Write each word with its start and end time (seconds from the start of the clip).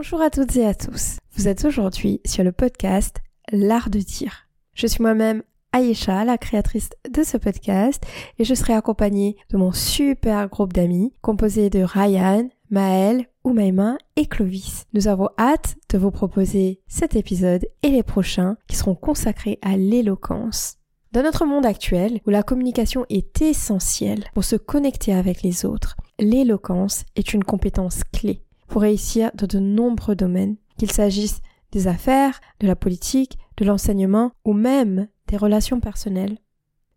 Bonjour 0.00 0.22
à 0.22 0.30
toutes 0.30 0.54
et 0.54 0.64
à 0.64 0.74
tous. 0.74 1.16
Vous 1.32 1.48
êtes 1.48 1.64
aujourd'hui 1.64 2.20
sur 2.24 2.44
le 2.44 2.52
podcast 2.52 3.16
L'art 3.50 3.90
de 3.90 3.98
dire. 3.98 4.46
Je 4.72 4.86
suis 4.86 5.02
moi-même 5.02 5.42
Aïcha, 5.72 6.24
la 6.24 6.38
créatrice 6.38 6.90
de 7.10 7.24
ce 7.24 7.36
podcast, 7.36 8.04
et 8.38 8.44
je 8.44 8.54
serai 8.54 8.74
accompagnée 8.74 9.36
de 9.50 9.56
mon 9.56 9.72
super 9.72 10.48
groupe 10.48 10.72
d'amis 10.72 11.12
composé 11.20 11.68
de 11.68 11.82
Ryan, 11.82 12.48
Maël, 12.70 13.26
Oumaima 13.42 13.98
et 14.14 14.26
Clovis. 14.26 14.84
Nous 14.92 15.08
avons 15.08 15.30
hâte 15.36 15.74
de 15.88 15.98
vous 15.98 16.12
proposer 16.12 16.80
cet 16.86 17.16
épisode 17.16 17.66
et 17.82 17.88
les 17.88 18.04
prochains 18.04 18.56
qui 18.68 18.76
seront 18.76 18.94
consacrés 18.94 19.58
à 19.62 19.76
l'éloquence. 19.76 20.76
Dans 21.10 21.24
notre 21.24 21.44
monde 21.44 21.66
actuel, 21.66 22.20
où 22.24 22.30
la 22.30 22.44
communication 22.44 23.04
est 23.08 23.42
essentielle 23.42 24.26
pour 24.32 24.44
se 24.44 24.54
connecter 24.54 25.12
avec 25.12 25.42
les 25.42 25.64
autres, 25.64 25.96
l'éloquence 26.20 27.04
est 27.16 27.34
une 27.34 27.42
compétence 27.42 28.02
clé 28.12 28.44
pour 28.68 28.82
réussir 28.82 29.30
dans 29.34 29.46
de 29.46 29.58
nombreux 29.58 30.14
domaines, 30.14 30.56
qu'il 30.78 30.90
s'agisse 30.90 31.40
des 31.72 31.86
affaires, 31.86 32.40
de 32.60 32.66
la 32.66 32.76
politique, 32.76 33.38
de 33.56 33.64
l'enseignement 33.64 34.32
ou 34.44 34.52
même 34.52 35.08
des 35.26 35.36
relations 35.36 35.80
personnelles. 35.80 36.38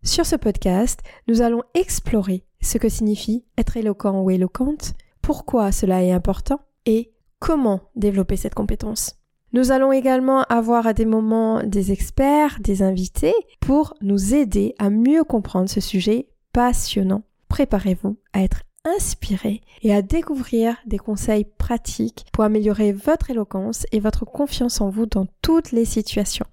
Sur 0.02 0.26
ce 0.26 0.36
podcast, 0.36 1.00
nous 1.28 1.42
allons 1.42 1.62
explorer 1.74 2.44
ce 2.60 2.78
que 2.78 2.88
signifie 2.88 3.44
être 3.58 3.76
éloquent 3.76 4.20
ou 4.20 4.30
éloquente, 4.30 4.94
pourquoi 5.20 5.72
cela 5.72 6.02
est 6.02 6.12
important 6.12 6.60
et 6.86 7.12
comment 7.38 7.80
développer 7.96 8.36
cette 8.36 8.54
compétence. 8.54 9.16
Nous 9.52 9.70
allons 9.70 9.92
également 9.92 10.42
avoir 10.44 10.86
à 10.86 10.94
des 10.94 11.04
moments 11.04 11.62
des 11.62 11.92
experts, 11.92 12.58
des 12.60 12.82
invités 12.82 13.34
pour 13.60 13.94
nous 14.00 14.34
aider 14.34 14.74
à 14.78 14.88
mieux 14.88 15.24
comprendre 15.24 15.68
ce 15.68 15.80
sujet 15.80 16.28
passionnant. 16.52 17.22
Préparez-vous 17.48 18.16
à 18.32 18.42
être 18.42 18.62
inspiré 18.84 19.60
et 19.82 19.94
à 19.94 20.02
découvrir 20.02 20.76
des 20.86 20.98
conseils 20.98 21.44
pratiques 21.44 22.26
pour 22.32 22.44
améliorer 22.44 22.92
votre 22.92 23.30
éloquence 23.30 23.86
et 23.92 24.00
votre 24.00 24.24
confiance 24.24 24.80
en 24.80 24.90
vous 24.90 25.06
dans 25.06 25.26
toutes 25.40 25.72
les 25.72 25.84
situations. 25.84 26.46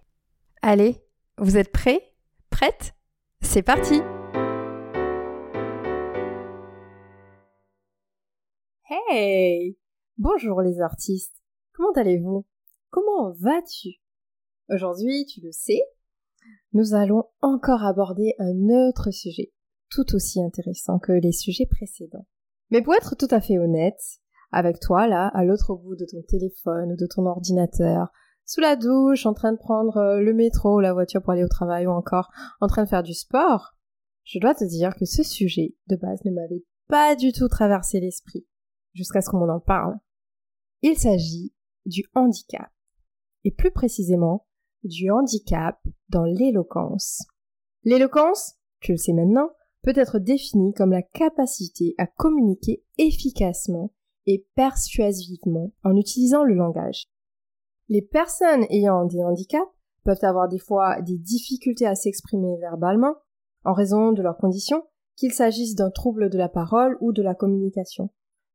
Allez, 0.61 0.97
vous 1.37 1.57
êtes 1.57 1.71
prêts? 1.71 2.13
Prête 2.49 2.93
C'est 3.41 3.63
parti! 3.63 4.01
Hey! 9.09 9.77
Bonjour 10.17 10.61
les 10.61 10.81
artistes! 10.81 11.35
Comment 11.73 11.93
allez-vous? 11.95 12.45
Comment 12.89 13.31
vas-tu? 13.39 14.01
Aujourd'hui, 14.69 15.25
tu 15.25 15.41
le 15.41 15.51
sais, 15.51 15.81
nous 16.73 16.93
allons 16.93 17.23
encore 17.41 17.83
aborder 17.83 18.35
un 18.37 18.69
autre 18.69 19.11
sujet, 19.11 19.51
tout 19.89 20.15
aussi 20.15 20.41
intéressant 20.41 20.99
que 20.99 21.11
les 21.11 21.31
sujets 21.31 21.65
précédents. 21.65 22.27
Mais 22.71 22.81
pour 22.81 22.93
être 22.93 23.15
tout 23.15 23.27
à 23.31 23.41
fait 23.41 23.57
honnête, 23.57 23.99
avec 24.51 24.79
toi 24.79 25.07
là, 25.07 25.27
à 25.33 25.43
l'autre 25.43 25.75
bout 25.75 25.95
de 25.95 26.05
ton 26.05 26.21
téléphone 26.27 26.93
ou 26.93 26.95
de 26.95 27.07
ton 27.07 27.25
ordinateur, 27.25 28.09
sous 28.45 28.61
la 28.61 28.75
douche, 28.75 29.25
en 29.25 29.33
train 29.33 29.51
de 29.51 29.57
prendre 29.57 29.97
euh, 29.97 30.21
le 30.21 30.33
métro 30.33 30.77
ou 30.77 30.79
la 30.79 30.93
voiture 30.93 31.21
pour 31.21 31.33
aller 31.33 31.43
au 31.43 31.49
travail 31.49 31.85
ou 31.85 31.91
encore 31.91 32.31
en 32.61 32.67
train 32.67 32.83
de 32.83 32.89
faire 32.89 33.03
du 33.03 33.13
sport, 33.13 33.75
je 34.23 34.39
dois 34.39 34.55
te 34.55 34.63
dire 34.63 34.95
que 34.95 35.05
ce 35.05 35.21
sujet 35.21 35.75
de 35.87 35.95
base 35.95 36.23
ne 36.25 36.31
m'avait 36.31 36.63
pas 36.87 37.15
du 37.15 37.31
tout 37.31 37.47
traversé 37.47 37.99
l'esprit 37.99 38.47
jusqu'à 38.93 39.21
ce 39.21 39.29
qu'on 39.29 39.45
m'en 39.45 39.59
parle. 39.59 39.95
Il 40.81 40.97
s'agit 40.97 41.53
du 41.85 42.03
handicap 42.15 42.71
et 43.43 43.51
plus 43.51 43.71
précisément 43.71 44.47
du 44.83 45.11
handicap 45.11 45.79
dans 46.09 46.23
l'éloquence. 46.23 47.21
L'éloquence, 47.83 48.55
tu 48.79 48.93
le 48.93 48.97
sais 48.97 49.13
maintenant, 49.13 49.51
peut 49.81 49.93
être 49.95 50.19
définie 50.19 50.73
comme 50.73 50.91
la 50.91 51.01
capacité 51.01 51.95
à 51.97 52.07
communiquer 52.07 52.83
efficacement 52.97 53.93
et 54.25 54.45
persuasivement 54.55 55.73
en 55.83 55.95
utilisant 55.95 56.43
le 56.43 56.53
langage. 56.53 57.05
Les 57.87 58.01
personnes 58.01 58.65
ayant 58.69 59.05
des 59.05 59.23
handicaps 59.23 59.67
peuvent 60.03 60.23
avoir 60.23 60.47
des 60.47 60.59
fois 60.59 61.01
des 61.01 61.17
difficultés 61.17 61.87
à 61.87 61.95
s'exprimer 61.95 62.57
verbalement 62.57 63.15
en 63.65 63.73
raison 63.73 64.11
de 64.11 64.21
leurs 64.21 64.37
conditions, 64.37 64.83
qu'il 65.15 65.33
s'agisse 65.33 65.75
d'un 65.75 65.91
trouble 65.91 66.29
de 66.29 66.37
la 66.37 66.49
parole 66.49 66.97
ou 67.01 67.11
de 67.11 67.21
la 67.21 67.35
communication, 67.35 68.09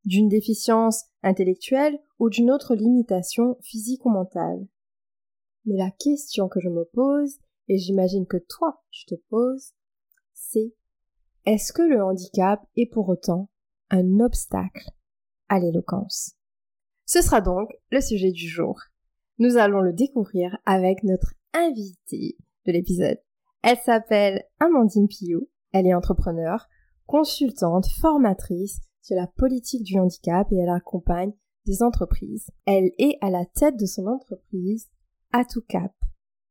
d'une 0.05 0.29
déficience 0.29 1.05
intellectuelle 1.23 1.99
ou 2.19 2.31
d'une 2.31 2.51
autre 2.51 2.75
limitation 2.75 3.59
physique 3.61 4.07
ou 4.07 4.11
mentale. 4.11 4.67
Mais 5.67 5.77
la 5.77 5.91
question 5.91 6.49
que 6.49 6.61
je 6.61 6.69
me 6.69 6.84
pose, 6.84 7.39
et 7.69 7.79
j'imagine 7.79 8.27
que 8.27 8.37
toi 8.37 8.83
tu 8.91 9.05
te 9.07 9.15
poses, 9.29 9.73
c'est 10.33 10.75
est-ce 11.47 11.72
que 11.72 11.82
le 11.82 12.03
handicap 12.03 12.66
est 12.77 12.91
pour 12.91 13.09
autant 13.09 13.50
un 13.91 14.21
obstacle 14.21 14.91
à 15.49 15.59
l'éloquence? 15.59 16.32
Ce 17.06 17.21
sera 17.21 17.41
donc 17.41 17.71
le 17.91 18.00
sujet 18.00 18.32
du 18.32 18.49
jour. 18.49 18.81
Nous 19.38 19.56
allons 19.56 19.81
le 19.81 19.93
découvrir 19.93 20.56
avec 20.65 21.03
notre 21.03 21.34
invitée 21.53 22.38
de 22.66 22.72
l'épisode. 22.72 23.19
Elle 23.62 23.78
s'appelle 23.78 24.44
Amandine 24.59 25.09
Pillot, 25.09 25.49
elle 25.72 25.87
est 25.87 25.94
entrepreneur, 25.94 26.66
consultante, 27.06 27.87
formatrice 28.00 28.81
sur 29.03 29.16
la 29.16 29.27
politique 29.27 29.83
du 29.83 29.99
handicap 29.99 30.50
et 30.50 30.56
elle 30.56 30.71
accompagne 30.71 31.33
des 31.66 31.83
entreprises. 31.83 32.50
Elle 32.65 32.91
est 32.99 33.19
à 33.21 33.31
la 33.31 33.44
tête 33.44 33.78
de 33.78 33.87
son 33.87 34.06
entreprise 34.06 34.88
à 35.33 35.44
tout 35.44 35.62
cap. 35.69 35.93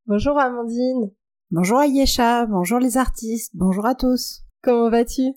Bonjour 0.06 0.38
Amandine. 0.38 1.10
Bonjour 1.50 1.80
Ayesha, 1.80 2.46
bonjour 2.46 2.78
les 2.78 2.96
artistes, 2.96 3.52
bonjour 3.54 3.86
à 3.86 3.94
tous. 3.94 4.43
Comment 4.64 4.88
vas-tu? 4.88 5.34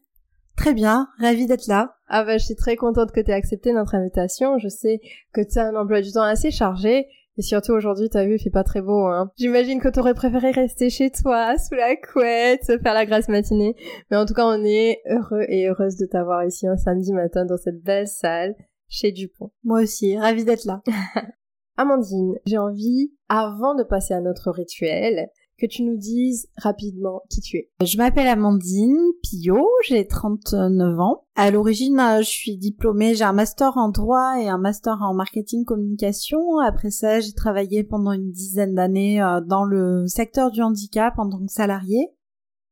Très 0.56 0.74
bien, 0.74 1.10
ravie 1.20 1.48
d'être 1.48 1.68
là. 1.68 1.98
Ah 2.08 2.24
bah 2.24 2.38
je 2.38 2.46
suis 2.46 2.56
très 2.56 2.78
contente 2.78 3.12
que 3.12 3.20
tu 3.20 3.30
aies 3.30 3.34
accepté 3.34 3.74
notre 3.74 3.94
invitation. 3.94 4.58
Je 4.58 4.70
sais 4.70 5.02
que 5.34 5.42
tu 5.42 5.60
as 5.60 5.68
un 5.68 5.76
emploi 5.76 6.00
du 6.00 6.14
temps 6.14 6.22
assez 6.22 6.50
chargé. 6.50 7.08
Et 7.38 7.42
surtout 7.42 7.74
aujourd'hui, 7.74 8.08
t'as 8.10 8.24
vu, 8.24 8.36
il 8.36 8.42
fait 8.42 8.50
pas 8.50 8.64
très 8.64 8.82
beau, 8.82 9.06
hein. 9.06 9.30
J'imagine 9.38 9.82
que 9.82 9.90
t'aurais 9.90 10.14
préféré 10.14 10.52
rester 10.52 10.90
chez 10.90 11.12
toi, 11.12 11.58
sous 11.70 11.76
la 11.76 11.98
couette, 11.98 12.64
faire 12.82 12.94
la 12.94 13.06
grasse 13.06 13.28
matinée. 13.28 13.76
Mais 14.10 14.16
en 14.16 14.26
tout 14.26 14.34
cas, 14.34 14.46
on 14.46 14.64
est 14.64 15.02
heureux 15.10 15.44
et 15.50 15.68
heureuse 15.68 15.98
de 15.98 16.06
t'avoir 16.06 16.46
ici 16.46 16.66
un 16.66 16.78
samedi 16.78 17.12
matin 17.12 17.44
dans 17.44 17.58
cette 17.58 17.84
belle 17.84 18.08
salle 18.08 18.56
chez 18.88 19.12
Dupont. 19.12 19.52
Moi 19.66 19.82
aussi, 19.82 20.18
ravie 20.18 20.46
d'être 20.46 20.64
là. 20.64 20.82
Amandine, 21.78 22.36
j'ai 22.46 22.58
envie, 22.58 23.12
avant 23.28 23.76
de 23.76 23.84
passer 23.84 24.14
à 24.14 24.22
notre 24.22 24.52
rituel, 24.52 25.28
que 25.58 25.66
tu 25.66 25.84
nous 25.84 25.98
dises 25.98 26.48
rapidement 26.58 27.22
qui 27.30 27.42
tu 27.42 27.58
es. 27.58 27.70
Je 27.84 27.98
m'appelle 27.98 28.28
Amandine 28.28 28.98
Pillot, 29.24 29.68
j'ai 29.88 30.06
39 30.06 31.00
ans. 31.00 31.24
À 31.36 31.52
l'origine, 31.52 32.00
euh, 32.00 32.20
je 32.20 32.30
suis 32.30 32.58
diplômée, 32.58 33.16
j'ai 33.16 33.24
un 33.24 33.34
master 33.34 33.78
en 33.78 33.90
droit 33.90 34.40
et 34.40 34.48
un 34.48 34.58
master 34.58 35.02
en 35.02 35.14
marketing 35.14 35.66
communication. 35.66 36.60
Après 36.60 36.92
ça, 36.92 37.20
j'ai 37.20 37.34
travaillé 37.34 37.84
pendant 37.84 38.12
une 38.12 38.32
dizaine 38.32 38.76
d'années 38.76 39.22
euh, 39.22 39.42
dans 39.42 39.64
le 39.64 40.08
secteur 40.08 40.52
du 40.52 40.62
handicap 40.62 41.14
en 41.18 41.30
tant 41.30 41.40
que 41.40 41.52
salarié 41.52 42.12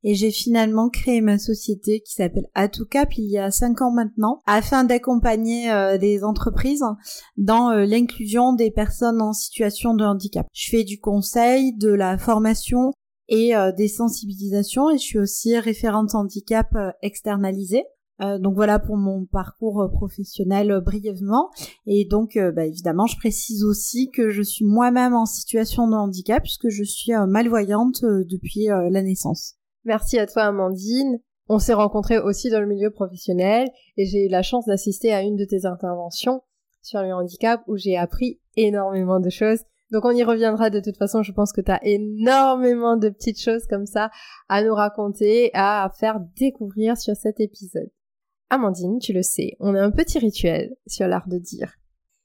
et 0.06 0.14
j'ai 0.14 0.32
finalement 0.32 0.90
créé 0.90 1.20
ma 1.20 1.40
société 1.40 2.00
qui 2.00 2.14
s'appelle 2.14 2.48
Atucap 2.54 3.18
il 3.18 3.26
y 3.26 3.40
a 3.40 3.50
cinq 3.50 3.82
ans 3.82 3.92
maintenant 3.92 4.42
afin 4.46 4.84
d'accompagner 4.84 5.72
euh, 5.72 5.98
des 5.98 6.24
entreprises 6.24 6.86
dans 7.38 7.72
euh, 7.72 7.86
l'inclusion 7.86 8.54
des 8.54 8.70
personnes 8.70 9.20
en 9.20 9.34
situation 9.34 9.96
de 9.96 10.06
handicap. 10.06 10.46
Je 10.54 10.70
fais 10.70 10.84
du 10.84 11.00
conseil, 11.00 11.76
de 11.76 11.90
la 11.90 12.20
formation 12.20 12.94
et 13.28 13.56
euh, 13.56 13.72
des 13.72 13.88
sensibilisations 13.88 14.92
et 14.92 15.00
je 15.00 15.04
suis 15.04 15.20
aussi 15.20 15.58
référente 15.58 16.14
handicap 16.14 16.68
externalisée. 17.02 17.84
donc 18.20 18.54
voilà 18.54 18.78
pour 18.78 18.98
mon 18.98 19.26
parcours 19.26 19.90
professionnel 19.92 20.82
brièvement. 20.86 21.50
Et 21.88 22.06
donc 22.06 22.38
bah, 22.56 22.68
évidemment, 22.68 23.08
je 23.08 23.18
précise 23.18 23.64
aussi 23.64 24.12
que 24.12 24.30
je 24.30 24.44
suis 24.44 24.66
moi-même 24.66 25.16
en 25.16 25.26
situation 25.26 25.88
de 25.90 25.96
handicap 25.96 26.44
puisque 26.44 26.70
je 26.70 26.84
suis 26.84 27.12
malvoyante 27.28 28.04
depuis 28.04 28.68
la 28.68 29.02
naissance. 29.02 29.56
Merci 29.85 30.18
à 30.18 30.25
toi 30.25 30.44
Amandine. 30.44 31.19
On 31.47 31.59
s'est 31.59 31.73
rencontrés 31.73 32.18
aussi 32.18 32.50
dans 32.50 32.60
le 32.60 32.65
milieu 32.65 32.89
professionnel 32.89 33.69
et 33.98 34.06
j'ai 34.07 34.25
eu 34.25 34.30
la 34.30 34.42
chance 34.42 34.65
d'assister 34.65 35.13
à 35.13 35.21
une 35.21 35.36
de 35.36 35.45
tes 35.45 35.68
interventions 35.68 36.42
sur 36.81 37.04
le 37.04 37.13
handicap 37.13 37.62
où 37.68 37.77
j'ai 37.77 37.95
appris 37.95 38.42
énormément 38.56 39.19
de 39.19 39.30
choses. 39.30 39.60
Donc 39.92 40.04
on 40.06 40.12
y 40.12 40.24
reviendra 40.24 40.71
de 40.71 40.80
toute 40.80 40.98
façon, 40.98 41.21
je 41.21 41.31
pense 41.31 41.54
que 41.54 41.62
tu 41.62 41.71
as 41.71 41.80
énormément 41.86 42.98
de 42.98 43.10
petites 43.10 43.39
choses 43.39 43.68
comme 43.68 43.86
ça 43.86 44.10
à 44.50 44.63
nous 44.63 44.74
raconter, 44.74 45.51
à 45.54 45.92
faire 46.00 46.19
découvrir 46.36 46.98
sur 46.98 47.15
cet 47.15 47.39
épisode. 47.39 47.92
Amandine, 48.50 48.98
tu 48.98 49.13
le 49.13 49.21
sais, 49.21 49.56
on 49.60 49.75
a 49.75 49.81
un 49.81 49.92
petit 49.92 50.18
rituel 50.18 50.75
sur 50.88 51.07
l'art 51.07 51.27
de 51.27 51.38
dire. 51.38 51.75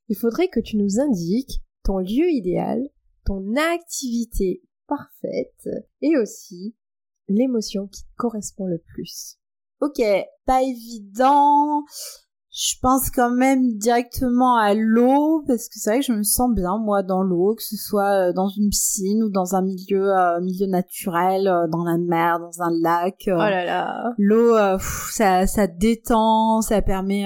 Il 0.08 0.16
faudrait 0.16 0.48
que 0.48 0.60
tu 0.60 0.78
nous 0.78 0.98
indiques 0.98 1.60
ton 1.84 1.98
lieu 1.98 2.30
idéal, 2.30 2.88
ton 3.26 3.54
activité 3.74 4.62
parfaite 4.86 5.68
et 6.00 6.16
aussi 6.16 6.74
l'émotion 7.30 7.86
qui 7.86 8.02
te 8.02 8.16
correspond 8.16 8.66
le 8.66 8.78
plus 8.78 9.36
Ok, 9.80 10.02
pas 10.44 10.62
évident. 10.62 11.84
je 12.52 12.74
pense 12.82 13.10
quand 13.10 13.30
même 13.30 13.78
directement 13.78 14.56
à 14.56 14.74
l'eau 14.74 15.42
parce 15.46 15.68
que 15.68 15.78
c'est 15.78 15.90
vrai 15.90 16.00
que 16.00 16.06
je 16.06 16.12
me 16.12 16.22
sens 16.22 16.52
bien 16.54 16.76
moi 16.76 17.02
dans 17.02 17.22
l'eau, 17.22 17.54
que 17.54 17.62
ce 17.62 17.76
soit 17.76 18.28
euh, 18.28 18.32
dans 18.34 18.48
une 18.48 18.68
piscine 18.68 19.22
ou 19.22 19.30
dans 19.30 19.54
un 19.54 19.62
milieu 19.62 20.10
euh, 20.10 20.40
milieu 20.42 20.66
naturel, 20.66 21.48
euh, 21.48 21.66
dans 21.68 21.84
la 21.84 21.96
mer, 21.96 22.40
dans 22.40 22.60
un 22.62 22.70
lac. 22.82 23.22
oh 23.28 23.30
là 23.30 23.64
là. 23.64 24.12
L'eau, 24.18 24.54
ça 25.10 25.46
ça 25.46 25.66
détend, 25.66 26.60
ça 26.60 26.82
permet, 26.82 27.24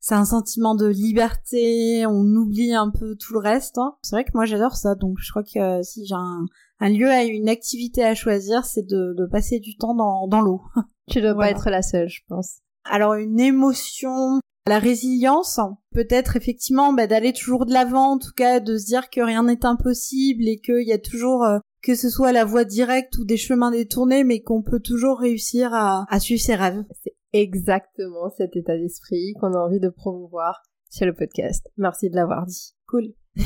c'est 0.00 0.16
un 0.16 0.24
sentiment 0.24 0.74
de 0.74 0.88
liberté. 0.88 2.04
On 2.06 2.24
oublie 2.34 2.74
un 2.74 2.90
peu 2.90 3.14
tout 3.14 3.34
le 3.34 3.38
reste. 3.38 3.78
Hein. 3.78 3.94
C'est 4.02 4.16
vrai 4.16 4.24
que 4.24 4.32
moi 4.34 4.44
j'adore 4.44 4.74
ça, 4.74 4.96
donc 4.96 5.18
je 5.20 5.30
crois 5.30 5.44
que 5.44 5.82
si 5.82 6.04
j'ai 6.04 6.16
un, 6.16 6.46
un 6.82 6.90
lieu 6.90 7.08
à 7.08 7.22
une 7.22 7.48
activité 7.48 8.04
à 8.04 8.14
choisir, 8.14 8.64
c'est 8.64 8.86
de, 8.86 9.14
de 9.16 9.26
passer 9.30 9.60
du 9.60 9.76
temps 9.76 9.94
dans 9.94 10.26
dans 10.26 10.40
l'eau. 10.40 10.62
Tu 11.10 11.20
dois 11.20 11.34
pas 11.34 11.50
être 11.50 11.68
la 11.68 11.82
seule, 11.82 12.08
je 12.08 12.20
pense. 12.28 12.60
Alors 12.84 13.14
une 13.14 13.40
émotion 13.40 14.40
la 14.66 14.78
résilience, 14.78 15.58
peut-être 15.92 16.36
effectivement 16.36 16.92
bah, 16.92 17.08
d'aller 17.08 17.32
toujours 17.32 17.66
de 17.66 17.72
l'avant, 17.72 18.12
en 18.12 18.18
tout 18.18 18.32
cas 18.36 18.60
de 18.60 18.78
se 18.78 18.86
dire 18.86 19.10
que 19.10 19.20
rien 19.20 19.42
n'est 19.42 19.66
impossible 19.66 20.46
et 20.46 20.60
qu'il 20.60 20.86
y 20.86 20.92
a 20.92 20.98
toujours, 20.98 21.42
euh, 21.44 21.58
que 21.82 21.96
ce 21.96 22.08
soit 22.08 22.30
la 22.30 22.44
voie 22.44 22.64
directe 22.64 23.18
ou 23.18 23.24
des 23.24 23.36
chemins 23.36 23.72
détournés, 23.72 24.22
mais 24.22 24.40
qu'on 24.40 24.62
peut 24.62 24.78
toujours 24.78 25.18
réussir 25.18 25.74
à, 25.74 26.06
à 26.08 26.20
suivre 26.20 26.40
ses 26.40 26.54
rêves. 26.54 26.84
C'est 27.02 27.16
exactement 27.32 28.30
cet 28.36 28.54
état 28.54 28.76
d'esprit 28.76 29.34
qu'on 29.40 29.52
a 29.52 29.58
envie 29.58 29.80
de 29.80 29.88
promouvoir 29.88 30.62
sur 30.90 31.06
le 31.06 31.14
podcast. 31.14 31.68
Merci 31.76 32.08
de 32.08 32.14
l'avoir 32.14 32.46
dit. 32.46 32.76
Cool. 32.86 33.14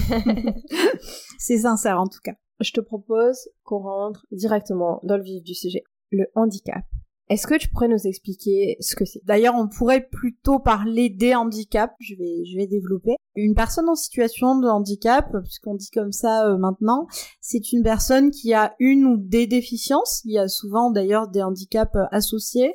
C'est 1.39 1.59
sincère 1.59 1.99
en 1.99 2.09
tout 2.09 2.21
cas. 2.23 2.35
Je 2.61 2.73
te 2.73 2.81
propose 2.81 3.49
qu'on 3.65 3.81
rentre 3.81 4.27
directement 4.31 5.01
dans 5.03 5.17
le 5.17 5.23
vif 5.23 5.43
du 5.43 5.55
sujet. 5.55 5.85
Le 6.11 6.27
handicap. 6.35 6.85
Est-ce 7.29 7.49
que 7.49 7.59
tu 7.59 7.69
pourrais 7.69 7.89
nous 7.89 8.07
expliquer 8.07 8.77
ce 8.79 8.95
que 8.95 9.05
c'est? 9.05 9.21
D'ailleurs, 9.25 9.57
on 9.57 9.67
pourrait 9.67 10.07
plutôt 10.07 10.61
parler 10.61 11.11
des 11.11 11.35
handicaps. 11.35 11.93
Je 11.99 12.15
vais, 12.15 12.45
je 12.45 12.57
vais 12.57 12.69
développer. 12.69 13.17
Une 13.35 13.57
personne 13.57 13.89
en 13.89 13.97
situation 13.97 14.59
de 14.61 14.69
handicap, 14.69 15.27
puisqu'on 15.43 15.75
dit 15.75 15.91
comme 15.91 16.13
ça 16.13 16.47
euh, 16.47 16.57
maintenant, 16.57 17.09
c'est 17.41 17.73
une 17.73 17.83
personne 17.83 18.31
qui 18.31 18.55
a 18.55 18.77
une 18.79 19.05
ou 19.05 19.17
des 19.17 19.49
déficiences. 19.49 20.23
Il 20.25 20.35
y 20.35 20.39
a 20.39 20.47
souvent 20.47 20.91
d'ailleurs 20.93 21.27
des 21.29 21.43
handicaps 21.43 21.97
euh, 21.97 22.05
associés. 22.13 22.75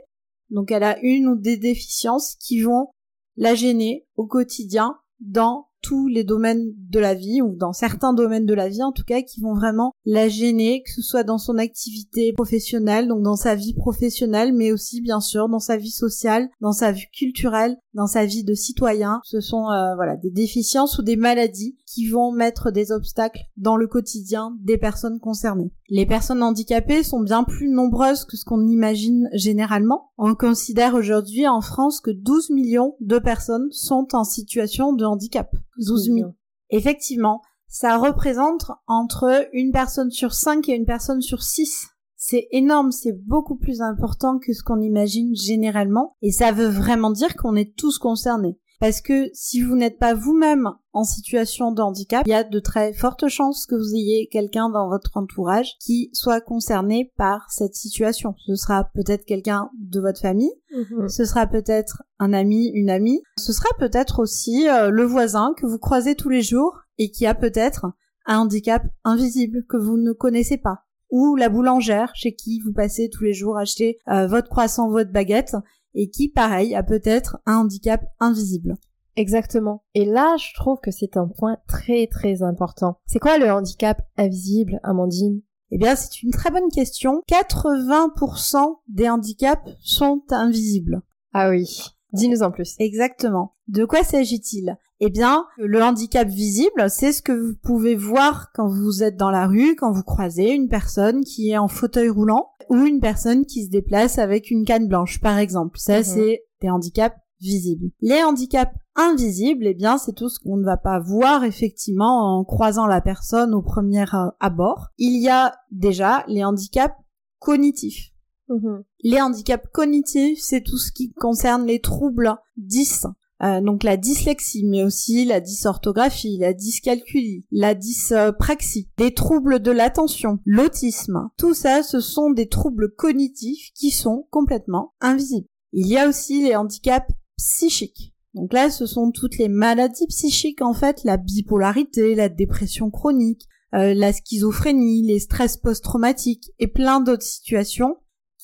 Donc, 0.49 0.69
elle 0.71 0.83
a 0.83 0.99
une 0.99 1.29
ou 1.29 1.35
des 1.37 1.55
déficiences 1.55 2.35
qui 2.35 2.61
vont 2.61 2.89
la 3.37 3.55
gêner 3.55 4.05
au 4.17 4.27
quotidien 4.27 4.97
dans 5.21 5.67
tous 5.81 6.07
les 6.07 6.23
domaines 6.23 6.71
de 6.89 6.99
la 6.99 7.13
vie 7.13 7.41
ou 7.41 7.55
dans 7.55 7.73
certains 7.73 8.13
domaines 8.13 8.45
de 8.45 8.53
la 8.53 8.69
vie 8.69 8.83
en 8.83 8.91
tout 8.91 9.03
cas 9.03 9.21
qui 9.21 9.41
vont 9.41 9.53
vraiment 9.53 9.93
la 10.05 10.29
gêner 10.29 10.83
que 10.83 10.91
ce 10.91 11.01
soit 11.01 11.23
dans 11.23 11.37
son 11.37 11.57
activité 11.57 12.33
professionnelle 12.33 13.07
donc 13.07 13.23
dans 13.23 13.35
sa 13.35 13.55
vie 13.55 13.73
professionnelle 13.73 14.53
mais 14.53 14.71
aussi 14.71 15.01
bien 15.01 15.19
sûr 15.19 15.49
dans 15.49 15.59
sa 15.59 15.77
vie 15.77 15.91
sociale 15.91 16.49
dans 16.59 16.73
sa 16.73 16.91
vie 16.91 17.07
culturelle 17.13 17.77
dans 17.93 18.07
sa 18.07 18.25
vie 18.25 18.43
de 18.43 18.53
citoyen. 18.53 19.19
Ce 19.23 19.41
sont 19.41 19.69
euh, 19.69 19.95
voilà 19.95 20.15
des 20.15 20.31
déficiences 20.31 20.97
ou 20.97 21.03
des 21.03 21.15
maladies 21.15 21.77
qui 21.91 22.07
vont 22.07 22.31
mettre 22.31 22.71
des 22.71 22.91
obstacles 22.91 23.41
dans 23.57 23.75
le 23.75 23.87
quotidien 23.87 24.55
des 24.61 24.77
personnes 24.77 25.19
concernées 25.19 25.71
les 25.89 26.05
personnes 26.05 26.43
handicapées 26.43 27.03
sont 27.03 27.21
bien 27.21 27.43
plus 27.43 27.69
nombreuses 27.69 28.25
que 28.25 28.37
ce 28.37 28.45
qu'on 28.45 28.65
imagine 28.65 29.29
généralement 29.33 30.11
on 30.17 30.35
considère 30.35 30.95
aujourd'hui 30.95 31.47
en 31.47 31.61
France 31.61 31.99
que 31.99 32.11
12 32.11 32.51
millions 32.51 32.95
de 32.99 33.19
personnes 33.19 33.71
sont 33.71 34.07
en 34.13 34.23
situation 34.23 34.93
de 34.93 35.05
handicap 35.05 35.49
12 35.77 36.09
millions. 36.09 36.35
Effectivement, 36.69 37.41
ça 37.67 37.97
représente 37.97 38.71
entre 38.87 39.47
une 39.53 39.71
personne 39.71 40.11
sur 40.11 40.33
cinq 40.33 40.69
et 40.69 40.75
une 40.75 40.85
personne 40.85 41.21
sur 41.21 41.43
six. 41.43 41.87
C'est 42.15 42.47
énorme, 42.51 42.91
c'est 42.91 43.17
beaucoup 43.25 43.55
plus 43.55 43.81
important 43.81 44.37
que 44.37 44.53
ce 44.53 44.63
qu'on 44.63 44.79
imagine 44.79 45.33
généralement, 45.35 46.15
et 46.21 46.31
ça 46.31 46.51
veut 46.51 46.67
vraiment 46.67 47.09
dire 47.09 47.35
qu'on 47.35 47.55
est 47.55 47.75
tous 47.75 47.97
concernés. 47.97 48.59
Parce 48.81 48.99
que 48.99 49.29
si 49.31 49.61
vous 49.61 49.75
n'êtes 49.75 49.99
pas 49.99 50.15
vous-même 50.15 50.67
en 50.91 51.03
situation 51.03 51.71
de 51.71 51.83
handicap, 51.83 52.23
il 52.25 52.31
y 52.31 52.33
a 52.33 52.43
de 52.43 52.59
très 52.59 52.93
fortes 52.93 53.27
chances 53.27 53.67
que 53.67 53.75
vous 53.75 53.93
ayez 53.93 54.27
quelqu'un 54.27 54.69
dans 54.69 54.89
votre 54.89 55.15
entourage 55.15 55.77
qui 55.79 56.09
soit 56.13 56.41
concerné 56.41 57.13
par 57.15 57.45
cette 57.51 57.75
situation. 57.75 58.33
Ce 58.39 58.55
sera 58.55 58.89
peut-être 58.95 59.25
quelqu'un 59.25 59.69
de 59.77 59.99
votre 59.99 60.19
famille, 60.19 60.51
mhm. 60.75 61.07
ce 61.09 61.25
sera 61.25 61.45
peut-être 61.45 62.01
un 62.17 62.33
ami, 62.33 62.71
une 62.73 62.89
amie, 62.89 63.21
ce 63.37 63.53
sera 63.53 63.69
peut-être 63.77 64.17
aussi 64.17 64.67
euh, 64.67 64.89
le 64.89 65.03
voisin 65.03 65.53
que 65.55 65.67
vous 65.67 65.77
croisez 65.77 66.15
tous 66.15 66.29
les 66.29 66.41
jours 66.41 66.75
et 66.97 67.11
qui 67.11 67.27
a 67.27 67.35
peut-être 67.35 67.85
un 68.25 68.39
handicap 68.39 68.81
invisible 69.03 69.63
que 69.69 69.77
vous 69.77 69.97
ne 69.97 70.11
connaissez 70.11 70.57
pas 70.57 70.85
ou 71.11 71.35
la 71.35 71.49
boulangère 71.49 72.11
chez 72.15 72.33
qui 72.33 72.61
vous 72.61 72.73
passez 72.73 73.09
tous 73.09 73.23
les 73.23 73.33
jours 73.33 73.57
acheter 73.57 73.99
euh, 74.07 74.27
votre 74.27 74.49
croissant, 74.49 74.89
votre 74.89 75.11
baguette 75.11 75.55
et 75.93 76.09
qui, 76.09 76.29
pareil, 76.29 76.75
a 76.75 76.83
peut-être 76.83 77.37
un 77.45 77.57
handicap 77.57 78.03
invisible. 78.19 78.75
Exactement. 79.15 79.83
Et 79.93 80.05
là, 80.05 80.35
je 80.37 80.53
trouve 80.55 80.79
que 80.81 80.91
c'est 80.91 81.17
un 81.17 81.27
point 81.27 81.57
très 81.67 82.07
très 82.07 82.43
important. 82.43 82.97
C'est 83.05 83.19
quoi 83.19 83.37
le 83.37 83.51
handicap 83.51 84.01
invisible, 84.17 84.79
Amandine? 84.83 85.41
Eh 85.71 85.77
bien, 85.77 85.95
c'est 85.95 86.21
une 86.21 86.31
très 86.31 86.51
bonne 86.51 86.69
question. 86.69 87.21
80% 87.29 88.79
des 88.87 89.09
handicaps 89.09 89.69
sont 89.81 90.21
invisibles. 90.29 91.01
Ah 91.33 91.49
oui. 91.49 91.65
Dis-nous 92.13 92.43
en 92.43 92.51
plus. 92.51 92.75
Exactement. 92.79 93.53
De 93.67 93.85
quoi 93.85 94.03
s'agit-il? 94.03 94.77
Eh 94.99 95.09
bien, 95.09 95.45
le 95.57 95.81
handicap 95.81 96.27
visible, 96.27 96.89
c'est 96.89 97.11
ce 97.11 97.21
que 97.21 97.31
vous 97.31 97.55
pouvez 97.63 97.95
voir 97.95 98.51
quand 98.53 98.67
vous 98.67 99.01
êtes 99.01 99.17
dans 99.17 99.31
la 99.31 99.47
rue, 99.47 99.75
quand 99.75 99.91
vous 99.91 100.03
croisez 100.03 100.51
une 100.51 100.67
personne 100.67 101.23
qui 101.23 101.49
est 101.49 101.57
en 101.57 101.67
fauteuil 101.67 102.09
roulant 102.09 102.51
ou 102.69 102.75
une 102.75 102.99
personne 102.99 103.45
qui 103.45 103.65
se 103.65 103.69
déplace 103.69 104.19
avec 104.19 104.51
une 104.51 104.63
canne 104.63 104.87
blanche, 104.87 105.19
par 105.19 105.37
exemple. 105.37 105.79
Ça, 105.79 105.99
mhm. 105.99 106.03
c'est 106.03 106.43
des 106.61 106.69
handicaps 106.69 107.17
visibles. 107.39 107.89
Les 108.01 108.21
handicaps 108.23 108.73
invisibles, 108.95 109.65
eh 109.67 109.73
bien, 109.73 109.97
c'est 109.97 110.13
tout 110.13 110.29
ce 110.29 110.39
qu'on 110.39 110.57
ne 110.57 110.65
va 110.65 110.77
pas 110.77 110.99
voir 110.99 111.43
effectivement 111.43 112.37
en 112.37 112.43
croisant 112.43 112.85
la 112.85 113.01
personne 113.01 113.53
au 113.53 113.61
premier 113.61 114.05
euh, 114.13 114.27
abord. 114.39 114.89
Il 114.97 115.21
y 115.21 115.29
a 115.29 115.53
déjà 115.71 116.23
les 116.27 116.43
handicaps 116.43 116.95
cognitifs. 117.39 118.11
Mhm. 118.51 118.83
Les 119.03 119.21
handicaps 119.21 119.67
cognitifs, 119.71 120.39
c'est 120.41 120.61
tout 120.61 120.77
ce 120.77 120.91
qui 120.91 121.13
concerne 121.13 121.65
les 121.65 121.79
troubles 121.79 122.35
10. 122.57 123.07
Euh, 123.43 123.59
donc 123.59 123.83
la 123.83 123.97
dyslexie, 123.97 124.65
mais 124.65 124.83
aussi 124.83 125.25
la 125.25 125.39
dysorthographie, 125.39 126.37
la 126.37 126.53
dyscalculie, 126.53 127.45
la 127.51 127.73
dyspraxie, 127.73 128.89
les 128.99 129.13
troubles 129.13 129.61
de 129.61 129.71
l'attention, 129.71 130.39
l'autisme. 130.45 131.29
Tout 131.37 131.55
ça, 131.55 131.81
ce 131.81 132.01
sont 132.01 132.29
des 132.29 132.47
troubles 132.47 132.93
cognitifs 132.93 133.71
qui 133.73 133.89
sont 133.89 134.27
complètement 134.29 134.93
invisibles. 135.01 135.47
Il 135.73 135.87
y 135.87 135.97
a 135.97 136.07
aussi 136.07 136.43
les 136.43 136.55
handicaps 136.55 137.09
psychiques. 137.37 138.13
Donc 138.35 138.53
là, 138.53 138.69
ce 138.69 138.85
sont 138.85 139.11
toutes 139.11 139.37
les 139.39 139.49
maladies 139.49 140.07
psychiques, 140.07 140.61
en 140.61 140.73
fait, 140.73 141.03
la 141.03 141.17
bipolarité, 141.17 142.13
la 142.13 142.29
dépression 142.29 142.91
chronique, 142.91 143.47
euh, 143.73 143.93
la 143.93 144.13
schizophrénie, 144.13 145.01
les 145.01 145.19
stress 145.19 145.57
post-traumatiques 145.57 146.51
et 146.59 146.67
plein 146.67 146.99
d'autres 146.99 147.23
situations 147.23 147.97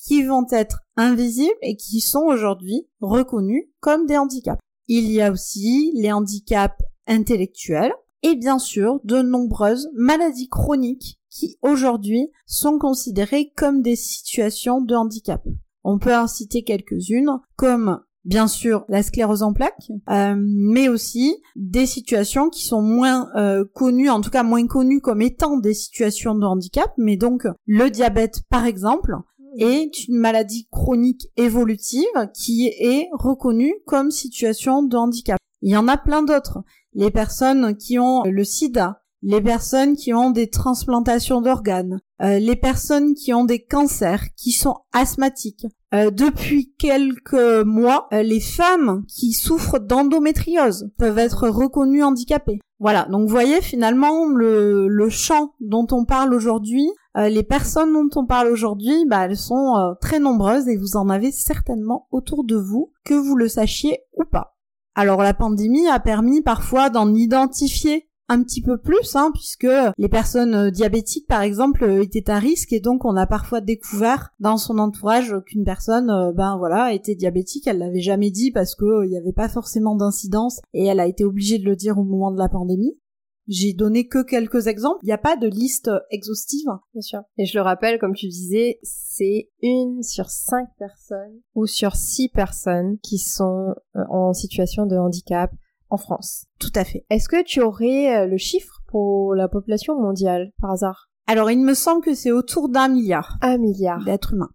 qui 0.08 0.22
vont 0.22 0.46
être 0.50 0.80
invisibles 0.96 1.52
et 1.60 1.76
qui 1.76 2.00
sont 2.00 2.22
aujourd'hui 2.22 2.88
reconnus 3.02 3.64
comme 3.80 4.06
des 4.06 4.16
handicaps. 4.16 4.58
Il 4.86 5.12
y 5.12 5.20
a 5.20 5.30
aussi 5.30 5.92
les 5.96 6.10
handicaps 6.10 6.82
intellectuels 7.06 7.92
et 8.22 8.34
bien 8.34 8.58
sûr 8.58 9.00
de 9.04 9.20
nombreuses 9.20 9.90
maladies 9.92 10.48
chroniques 10.48 11.18
qui 11.28 11.58
aujourd'hui 11.60 12.30
sont 12.46 12.78
considérées 12.78 13.52
comme 13.54 13.82
des 13.82 13.96
situations 13.96 14.80
de 14.80 14.94
handicap. 14.94 15.46
On 15.84 15.98
peut 15.98 16.16
en 16.16 16.26
citer 16.26 16.64
quelques-unes 16.64 17.40
comme 17.56 18.00
bien 18.24 18.48
sûr 18.48 18.86
la 18.88 19.02
sclérose 19.02 19.42
en 19.42 19.52
plaques, 19.52 19.90
euh, 20.08 20.34
mais 20.38 20.88
aussi 20.88 21.36
des 21.54 21.84
situations 21.84 22.48
qui 22.48 22.64
sont 22.64 22.82
moins 22.82 23.28
euh, 23.36 23.66
connues, 23.74 24.08
en 24.08 24.22
tout 24.22 24.30
cas 24.30 24.42
moins 24.42 24.66
connues 24.66 25.02
comme 25.02 25.20
étant 25.20 25.58
des 25.58 25.74
situations 25.74 26.34
de 26.34 26.46
handicap, 26.46 26.92
mais 26.96 27.18
donc 27.18 27.46
le 27.66 27.90
diabète 27.90 28.40
par 28.48 28.64
exemple, 28.64 29.14
est 29.58 30.06
une 30.06 30.16
maladie 30.16 30.68
chronique 30.70 31.28
évolutive 31.36 32.06
qui 32.34 32.68
est 32.68 33.08
reconnue 33.12 33.74
comme 33.86 34.10
situation 34.10 34.82
de 34.82 34.96
handicap. 34.96 35.38
Il 35.62 35.70
y 35.70 35.76
en 35.76 35.88
a 35.88 35.96
plein 35.96 36.22
d'autres. 36.22 36.62
Les 36.94 37.10
personnes 37.10 37.76
qui 37.76 37.98
ont 37.98 38.22
le 38.24 38.44
sida, 38.44 39.02
les 39.22 39.40
personnes 39.40 39.96
qui 39.96 40.14
ont 40.14 40.30
des 40.30 40.48
transplantations 40.48 41.40
d'organes, 41.40 42.00
euh, 42.20 42.38
les 42.38 42.56
personnes 42.56 43.14
qui 43.14 43.32
ont 43.32 43.44
des 43.44 43.62
cancers, 43.62 44.24
qui 44.36 44.52
sont 44.52 44.76
asthmatiques. 44.92 45.66
Euh, 45.94 46.10
depuis 46.10 46.74
quelques 46.78 47.64
mois, 47.64 48.08
euh, 48.12 48.22
les 48.22 48.40
femmes 48.40 49.04
qui 49.06 49.32
souffrent 49.32 49.78
d'endométriose 49.78 50.90
peuvent 50.98 51.18
être 51.18 51.48
reconnues 51.48 52.02
handicapées. 52.02 52.60
Voilà, 52.80 53.06
donc 53.10 53.22
vous 53.22 53.34
voyez 53.34 53.60
finalement 53.60 54.26
le, 54.26 54.88
le 54.88 55.08
champ 55.08 55.54
dont 55.60 55.86
on 55.90 56.04
parle 56.04 56.32
aujourd'hui, 56.32 56.88
les 57.16 57.42
personnes 57.42 57.92
dont 57.92 58.08
on 58.14 58.26
parle 58.26 58.46
aujourd'hui, 58.46 59.04
bah, 59.06 59.24
elles 59.24 59.36
sont 59.36 59.96
très 60.00 60.20
nombreuses 60.20 60.68
et 60.68 60.76
vous 60.76 60.96
en 60.96 61.08
avez 61.08 61.32
certainement 61.32 62.06
autour 62.12 62.44
de 62.44 62.54
vous, 62.54 62.92
que 63.04 63.14
vous 63.14 63.34
le 63.34 63.48
sachiez 63.48 63.98
ou 64.16 64.22
pas. 64.24 64.56
Alors 64.94 65.22
la 65.22 65.34
pandémie 65.34 65.88
a 65.88 65.98
permis 65.98 66.42
parfois 66.42 66.90
d'en 66.90 67.12
identifier 67.12 68.07
un 68.28 68.42
petit 68.42 68.60
peu 68.60 68.76
plus, 68.78 69.16
hein, 69.16 69.30
puisque 69.32 69.66
les 69.96 70.08
personnes 70.08 70.54
euh, 70.54 70.70
diabétiques, 70.70 71.26
par 71.26 71.40
exemple, 71.40 71.84
euh, 71.84 72.02
étaient 72.02 72.30
à 72.30 72.38
risque 72.38 72.72
et 72.72 72.80
donc 72.80 73.04
on 73.04 73.16
a 73.16 73.26
parfois 73.26 73.60
découvert 73.60 74.30
dans 74.38 74.58
son 74.58 74.78
entourage 74.78 75.34
qu'une 75.46 75.64
personne, 75.64 76.10
euh, 76.10 76.32
ben 76.32 76.56
voilà, 76.58 76.92
était 76.92 77.14
diabétique. 77.14 77.66
Elle 77.66 77.78
l'avait 77.78 78.00
jamais 78.00 78.30
dit 78.30 78.50
parce 78.50 78.74
que 78.74 79.04
il 79.04 79.10
n'y 79.10 79.18
avait 79.18 79.32
pas 79.32 79.48
forcément 79.48 79.96
d'incidence 79.96 80.60
et 80.74 80.84
elle 80.84 81.00
a 81.00 81.06
été 81.06 81.24
obligée 81.24 81.58
de 81.58 81.64
le 81.64 81.76
dire 81.76 81.98
au 81.98 82.04
moment 82.04 82.30
de 82.30 82.38
la 82.38 82.48
pandémie. 82.48 82.98
J'ai 83.46 83.72
donné 83.72 84.06
que 84.06 84.22
quelques 84.22 84.66
exemples. 84.66 84.98
Il 85.02 85.06
n'y 85.06 85.12
a 85.12 85.16
pas 85.16 85.36
de 85.36 85.46
liste 85.46 85.90
exhaustive. 86.10 86.68
Bien 86.92 87.00
sûr. 87.00 87.20
Et 87.38 87.46
je 87.46 87.56
le 87.56 87.62
rappelle, 87.62 87.98
comme 87.98 88.14
tu 88.14 88.28
disais, 88.28 88.78
c'est 88.82 89.48
une 89.62 90.02
sur 90.02 90.28
cinq 90.28 90.68
personnes 90.78 91.40
ou 91.54 91.64
sur 91.64 91.96
six 91.96 92.28
personnes 92.28 92.98
qui 93.02 93.16
sont 93.16 93.74
en 93.94 94.34
situation 94.34 94.84
de 94.84 94.96
handicap 94.96 95.50
en 95.90 95.96
France. 95.96 96.46
Tout 96.58 96.72
à 96.74 96.84
fait. 96.84 97.04
Est-ce 97.10 97.28
que 97.28 97.42
tu 97.42 97.60
aurais 97.60 98.16
euh, 98.16 98.26
le 98.26 98.36
chiffre 98.36 98.82
pour 98.88 99.34
la 99.34 99.48
population 99.48 100.00
mondiale, 100.00 100.52
par 100.60 100.72
hasard? 100.72 101.10
Alors, 101.26 101.50
il 101.50 101.60
me 101.60 101.74
semble 101.74 102.02
que 102.02 102.14
c'est 102.14 102.32
autour 102.32 102.68
d'un 102.68 102.88
milliard. 102.88 103.36
Un 103.42 103.58
milliard. 103.58 104.02
D'êtres 104.04 104.34
humains. 104.34 104.50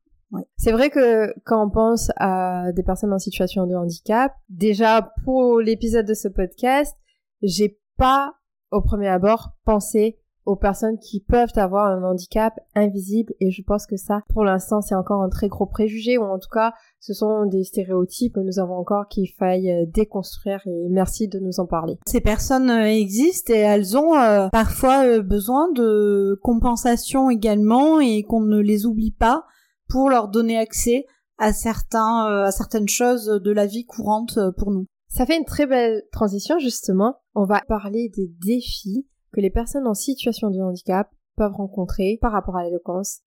C'est 0.57 0.71
vrai 0.71 0.89
que 0.89 1.31
quand 1.45 1.63
on 1.63 1.69
pense 1.69 2.09
à 2.17 2.71
des 2.71 2.81
personnes 2.81 3.13
en 3.13 3.19
situation 3.19 3.67
de 3.67 3.75
handicap, 3.75 4.33
déjà 4.49 5.13
pour 5.23 5.59
l'épisode 5.59 6.07
de 6.07 6.15
ce 6.15 6.27
podcast, 6.27 6.97
j'ai 7.43 7.79
pas 7.97 8.33
au 8.71 8.81
premier 8.81 9.09
abord 9.09 9.51
pensé 9.65 10.17
aux 10.45 10.55
personnes 10.55 10.97
qui 10.97 11.21
peuvent 11.21 11.53
avoir 11.55 11.87
un 11.87 12.03
handicap 12.03 12.53
invisible 12.75 13.33
et 13.39 13.51
je 13.51 13.61
pense 13.63 13.85
que 13.85 13.97
ça 13.97 14.21
pour 14.29 14.43
l'instant 14.43 14.81
c'est 14.81 14.95
encore 14.95 15.21
un 15.21 15.29
très 15.29 15.47
gros 15.47 15.65
préjugé 15.65 16.17
ou 16.17 16.23
en 16.23 16.39
tout 16.39 16.49
cas 16.51 16.73
ce 16.99 17.13
sont 17.13 17.45
des 17.45 17.63
stéréotypes 17.63 18.35
que 18.35 18.39
nous 18.39 18.59
avons 18.59 18.75
encore 18.75 19.07
qu'il 19.07 19.29
faille 19.37 19.71
euh, 19.71 19.85
déconstruire 19.87 20.61
et 20.65 20.87
merci 20.89 21.27
de 21.27 21.39
nous 21.39 21.59
en 21.59 21.65
parler. 21.65 21.97
Ces 22.05 22.21
personnes 22.21 22.69
euh, 22.69 22.85
existent 22.85 23.53
et 23.53 23.57
elles 23.57 23.97
ont 23.97 24.15
euh, 24.15 24.47
parfois 24.51 25.19
besoin 25.19 25.71
de 25.71 26.39
compensation 26.43 27.29
également 27.29 27.99
et 27.99 28.23
qu'on 28.23 28.41
ne 28.41 28.59
les 28.59 28.85
oublie 28.85 29.11
pas 29.11 29.45
pour 29.89 30.09
leur 30.09 30.27
donner 30.27 30.57
accès 30.57 31.05
à 31.37 31.51
certains 31.51 32.25
à 32.45 32.51
certaines 32.51 32.87
choses 32.87 33.25
de 33.25 33.51
la 33.51 33.65
vie 33.65 33.85
courante 33.85 34.39
pour 34.57 34.71
nous. 34.71 34.85
Ça 35.09 35.25
fait 35.25 35.37
une 35.37 35.45
très 35.45 35.65
belle 35.65 36.03
transition 36.11 36.57
justement. 36.59 37.17
On 37.35 37.45
va 37.45 37.61
parler 37.67 38.11
des 38.15 38.31
défis 38.43 39.07
que 39.33 39.41
les 39.41 39.49
personnes 39.49 39.87
en 39.87 39.95
situation 39.95 40.49
de 40.49 40.61
handicap 40.61 41.09
peuvent 41.35 41.53
rencontrer 41.53 42.17
par 42.21 42.31
rapport 42.31 42.55
à 42.55 42.63
l'éloquence. 42.63 43.21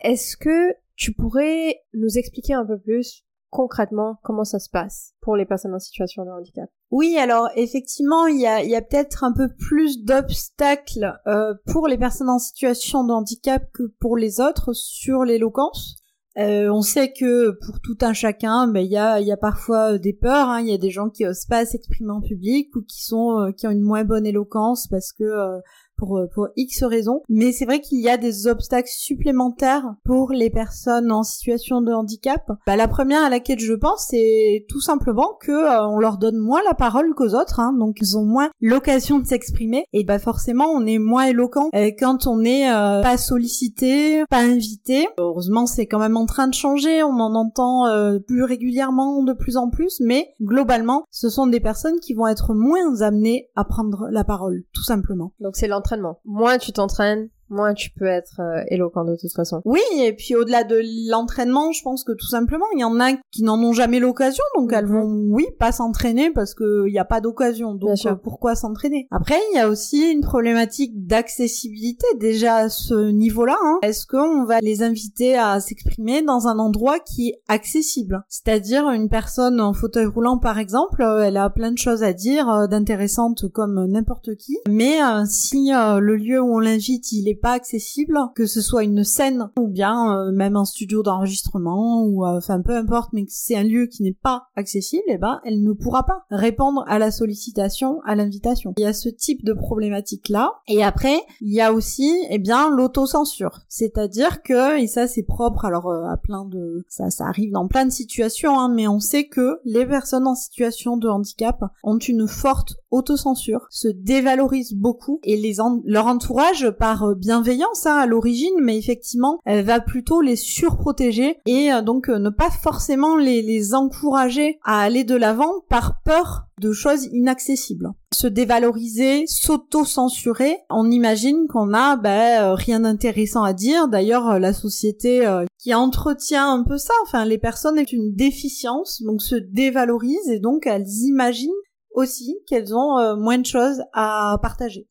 Est-ce 0.00 0.36
que 0.36 0.74
tu 0.96 1.12
pourrais 1.12 1.76
nous 1.92 2.18
expliquer 2.18 2.54
un 2.54 2.64
peu 2.64 2.78
plus 2.78 3.24
concrètement 3.50 4.18
comment 4.22 4.44
ça 4.44 4.58
se 4.58 4.70
passe 4.70 5.12
pour 5.20 5.36
les 5.36 5.44
personnes 5.44 5.74
en 5.74 5.78
situation 5.78 6.24
de 6.24 6.30
handicap? 6.30 6.70
Oui, 6.90 7.18
alors 7.18 7.48
effectivement, 7.56 8.26
il 8.26 8.40
y 8.40 8.46
a, 8.46 8.82
peut-être 8.82 9.22
un 9.24 9.32
peu 9.32 9.48
plus 9.48 10.02
d'obstacles 10.02 11.20
euh, 11.26 11.54
pour 11.66 11.86
les 11.88 11.98
personnes 11.98 12.30
en 12.30 12.38
situation 12.38 13.04
de 13.04 13.12
handicap 13.12 13.62
que 13.72 13.92
pour 14.00 14.16
les 14.16 14.40
autres 14.40 14.72
sur 14.72 15.24
l'éloquence. 15.24 15.99
Euh, 16.38 16.68
on 16.68 16.80
sait 16.80 17.12
que 17.12 17.50
pour 17.66 17.80
tout 17.80 17.98
un 18.02 18.12
chacun, 18.12 18.68
mais 18.68 18.84
il 18.84 18.90
y 18.92 18.96
a, 18.96 19.36
parfois 19.36 19.98
des 19.98 20.12
peurs. 20.12 20.48
Hein. 20.48 20.60
Il 20.60 20.68
y 20.68 20.74
a 20.74 20.78
des 20.78 20.90
gens 20.90 21.10
qui 21.10 21.26
osent 21.26 21.46
pas 21.46 21.66
s'exprimer 21.66 22.12
en 22.12 22.20
public 22.20 22.74
ou 22.76 22.82
qui 22.82 23.02
sont 23.04 23.40
euh, 23.40 23.52
qui 23.52 23.66
ont 23.66 23.70
une 23.70 23.82
moins 23.82 24.04
bonne 24.04 24.26
éloquence 24.26 24.86
parce 24.86 25.12
que 25.12 25.24
euh, 25.24 25.58
pour, 26.00 26.18
euh, 26.18 26.26
pour 26.34 26.48
X 26.56 26.82
raisons. 26.82 27.22
Mais 27.28 27.52
c'est 27.52 27.66
vrai 27.66 27.80
qu'il 27.80 28.00
y 28.00 28.08
a 28.08 28.16
des 28.16 28.46
obstacles 28.46 28.90
supplémentaires 28.90 29.84
pour 30.04 30.32
les 30.32 30.50
personnes 30.50 31.12
en 31.12 31.22
situation 31.22 31.82
de 31.82 31.92
handicap. 31.92 32.50
Bah, 32.66 32.76
la 32.76 32.88
première 32.88 33.22
à 33.22 33.28
laquelle 33.28 33.60
je 33.60 33.74
pense, 33.74 34.06
c'est 34.08 34.64
tout 34.68 34.80
simplement 34.80 35.36
que 35.40 35.52
euh, 35.52 35.86
on 35.86 35.98
leur 35.98 36.16
donne 36.16 36.38
moins 36.38 36.60
la 36.66 36.74
parole 36.74 37.14
qu'aux 37.14 37.34
autres, 37.34 37.60
hein, 37.60 37.74
donc 37.78 37.98
ils 38.00 38.16
ont 38.16 38.24
moins 38.24 38.48
l'occasion 38.60 39.18
de 39.18 39.26
s'exprimer. 39.26 39.84
Et 39.92 40.04
bah 40.04 40.18
forcément, 40.18 40.68
on 40.70 40.86
est 40.86 40.98
moins 40.98 41.24
éloquent 41.24 41.68
euh, 41.74 41.90
quand 41.98 42.26
on 42.26 42.38
n'est 42.38 42.70
pas 42.70 43.18
sollicité, 43.18 44.24
pas 44.30 44.40
invité. 44.40 45.06
Heureusement, 45.18 45.66
c'est 45.66 45.86
quand 45.86 45.98
même 45.98 46.16
en 46.16 46.26
train 46.26 46.48
de 46.48 46.54
changer. 46.54 47.02
On 47.02 47.20
en 47.20 47.34
entend 47.34 47.84
plus 48.26 48.44
régulièrement, 48.44 49.22
de 49.22 49.32
plus 49.34 49.56
en 49.56 49.68
plus, 49.68 50.00
mais 50.00 50.28
globalement, 50.40 51.04
ce 51.10 51.28
sont 51.28 51.46
des 51.46 51.60
personnes 51.60 52.00
qui 52.00 52.14
vont 52.14 52.26
être 52.26 52.54
moins 52.54 53.02
amenées 53.02 53.50
à 53.56 53.64
prendre 53.64 54.08
la 54.10 54.24
parole, 54.24 54.62
tout 54.72 54.82
simplement. 54.82 55.32
Donc 55.40 55.56
c'est 55.56 55.68
l'entraînement 55.90 56.20
Moins 56.24 56.58
tu 56.58 56.72
t'entraînes, 56.72 57.28
moins 57.50 57.74
tu 57.74 57.90
peux 57.90 58.06
être 58.06 58.40
euh, 58.40 58.62
éloquent 58.68 59.04
de 59.04 59.16
toute 59.16 59.32
façon. 59.32 59.60
Oui, 59.64 59.80
et 59.98 60.12
puis 60.12 60.34
au-delà 60.34 60.64
de 60.64 60.80
l'entraînement, 61.10 61.72
je 61.72 61.82
pense 61.82 62.04
que 62.04 62.12
tout 62.12 62.28
simplement, 62.28 62.64
il 62.74 62.80
y 62.80 62.84
en 62.84 62.98
a 63.00 63.12
qui 63.30 63.42
n'en 63.42 63.62
ont 63.62 63.72
jamais 63.72 63.98
l'occasion, 63.98 64.44
donc 64.56 64.72
elles 64.72 64.86
mhm. 64.86 65.00
vont, 65.00 65.34
oui, 65.34 65.46
pas 65.58 65.72
s'entraîner 65.72 66.30
parce 66.30 66.54
qu'il 66.54 66.90
n'y 66.90 66.98
a 66.98 67.04
pas 67.04 67.20
d'occasion. 67.20 67.74
Donc 67.74 67.98
euh, 68.06 68.14
pourquoi 68.14 68.54
s'entraîner? 68.54 69.08
Après, 69.10 69.38
il 69.52 69.56
y 69.56 69.60
a 69.60 69.68
aussi 69.68 70.10
une 70.10 70.20
problématique 70.20 71.06
d'accessibilité 71.06 72.06
déjà 72.18 72.56
à 72.56 72.68
ce 72.68 73.10
niveau-là. 73.10 73.56
Hein. 73.62 73.78
Est-ce 73.82 74.06
qu'on 74.06 74.44
va 74.44 74.60
les 74.60 74.82
inviter 74.82 75.36
à 75.36 75.60
s'exprimer 75.60 76.22
dans 76.22 76.46
un 76.46 76.58
endroit 76.58 77.00
qui 77.00 77.30
est 77.30 77.42
accessible? 77.48 78.22
C'est-à-dire 78.28 78.88
une 78.90 79.08
personne 79.08 79.60
en 79.60 79.72
fauteuil 79.72 80.06
roulant, 80.06 80.38
par 80.38 80.58
exemple, 80.58 81.02
euh, 81.02 81.24
elle 81.24 81.36
a 81.36 81.50
plein 81.50 81.72
de 81.72 81.78
choses 81.78 82.02
à 82.02 82.12
dire, 82.12 82.68
d'intéressantes 82.68 83.48
comme 83.48 83.86
n'importe 83.86 84.36
qui, 84.36 84.56
mais 84.68 84.98
si 85.26 85.70
le 85.70 86.16
lieu 86.16 86.40
où 86.40 86.56
on 86.56 86.58
l'invite, 86.58 87.12
il 87.12 87.28
est 87.28 87.39
pas 87.40 87.52
accessible, 87.52 88.18
que 88.34 88.46
ce 88.46 88.60
soit 88.60 88.84
une 88.84 89.04
scène 89.04 89.50
ou 89.58 89.68
bien 89.68 90.16
euh, 90.16 90.32
même 90.32 90.56
un 90.56 90.64
studio 90.64 91.02
d'enregistrement 91.02 92.04
ou 92.04 92.24
euh, 92.24 92.38
enfin 92.38 92.60
peu 92.60 92.76
importe, 92.76 93.12
mais 93.12 93.24
que 93.24 93.32
c'est 93.32 93.56
un 93.56 93.62
lieu 93.62 93.86
qui 93.86 94.02
n'est 94.02 94.16
pas 94.22 94.44
accessible, 94.56 95.04
et 95.08 95.14
eh 95.14 95.18
ben 95.18 95.40
elle 95.44 95.62
ne 95.62 95.72
pourra 95.72 96.04
pas 96.04 96.24
répondre 96.30 96.84
à 96.86 96.98
la 96.98 97.10
sollicitation, 97.10 98.00
à 98.04 98.14
l'invitation. 98.14 98.74
Il 98.76 98.82
y 98.82 98.86
a 98.86 98.92
ce 98.92 99.08
type 99.08 99.44
de 99.44 99.52
problématique 99.52 100.28
là. 100.28 100.52
Et 100.68 100.82
après, 100.82 101.20
il 101.40 101.52
y 101.52 101.60
a 101.60 101.72
aussi 101.72 102.12
eh 102.30 102.38
bien 102.38 102.70
l'autocensure, 102.70 103.60
c'est-à-dire 103.68 104.42
que 104.42 104.80
et 104.80 104.86
ça 104.86 105.06
c'est 105.06 105.22
propre 105.22 105.64
alors 105.64 105.88
euh, 105.88 106.04
à 106.04 106.16
plein 106.16 106.44
de 106.44 106.84
ça 106.88 107.10
ça 107.10 107.26
arrive 107.26 107.52
dans 107.52 107.68
plein 107.68 107.86
de 107.86 107.90
situations, 107.90 108.58
hein, 108.58 108.68
mais 108.68 108.88
on 108.88 109.00
sait 109.00 109.24
que 109.24 109.60
les 109.64 109.86
personnes 109.86 110.26
en 110.26 110.34
situation 110.34 110.96
de 110.96 111.08
handicap 111.08 111.64
ont 111.82 111.98
une 111.98 112.28
forte 112.28 112.76
autocensure, 112.90 113.66
se 113.70 113.88
dévalorisent 113.88 114.74
beaucoup 114.74 115.20
et 115.22 115.36
les 115.36 115.56
leur 115.84 116.06
entourage 116.06 116.70
par 116.70 117.14
bien 117.16 117.40
bienveillance 117.40 117.86
hein, 117.86 117.96
à 117.96 118.06
l'origine, 118.06 118.54
mais 118.60 118.76
effectivement, 118.76 119.38
elle 119.44 119.64
va 119.64 119.80
plutôt 119.80 120.20
les 120.20 120.36
surprotéger 120.36 121.38
et 121.46 121.72
euh, 121.72 121.80
donc 121.80 122.08
euh, 122.08 122.18
ne 122.18 122.28
pas 122.28 122.50
forcément 122.50 123.16
les, 123.16 123.40
les 123.40 123.72
encourager 123.72 124.58
à 124.64 124.80
aller 124.80 125.04
de 125.04 125.14
l'avant 125.14 125.52
par 125.68 126.02
peur 126.02 126.46
de 126.60 126.72
choses 126.72 127.04
inaccessibles. 127.12 127.92
Se 128.12 128.26
dévaloriser, 128.26 129.26
s'auto-censurer, 129.26 130.56
on 130.68 130.90
imagine 130.90 131.46
qu'on 131.48 131.72
a 131.72 131.96
ben, 131.96 132.42
euh, 132.42 132.54
rien 132.54 132.80
d'intéressant 132.80 133.44
à 133.44 133.52
dire. 133.52 133.88
D'ailleurs, 133.88 134.38
la 134.38 134.52
société 134.52 135.26
qui 135.58 135.72
entretient 135.72 136.52
un 136.52 136.64
peu 136.64 136.76
ça, 136.76 136.92
enfin 137.04 137.24
les 137.24 137.38
personnes 137.38 137.78
ont 137.78 137.84
une 137.84 138.14
déficience, 138.14 139.02
donc 139.02 139.22
se 139.22 139.36
dévalorisent 139.36 140.28
et 140.28 140.40
donc 140.40 140.66
elles 140.66 140.88
imaginent 141.04 141.50
aussi 141.92 142.38
qu'elles 142.46 142.74
ont 142.74 143.16
moins 143.16 143.38
de 143.38 143.46
choses 143.46 143.82
à 143.92 144.38
partager. 144.42 144.86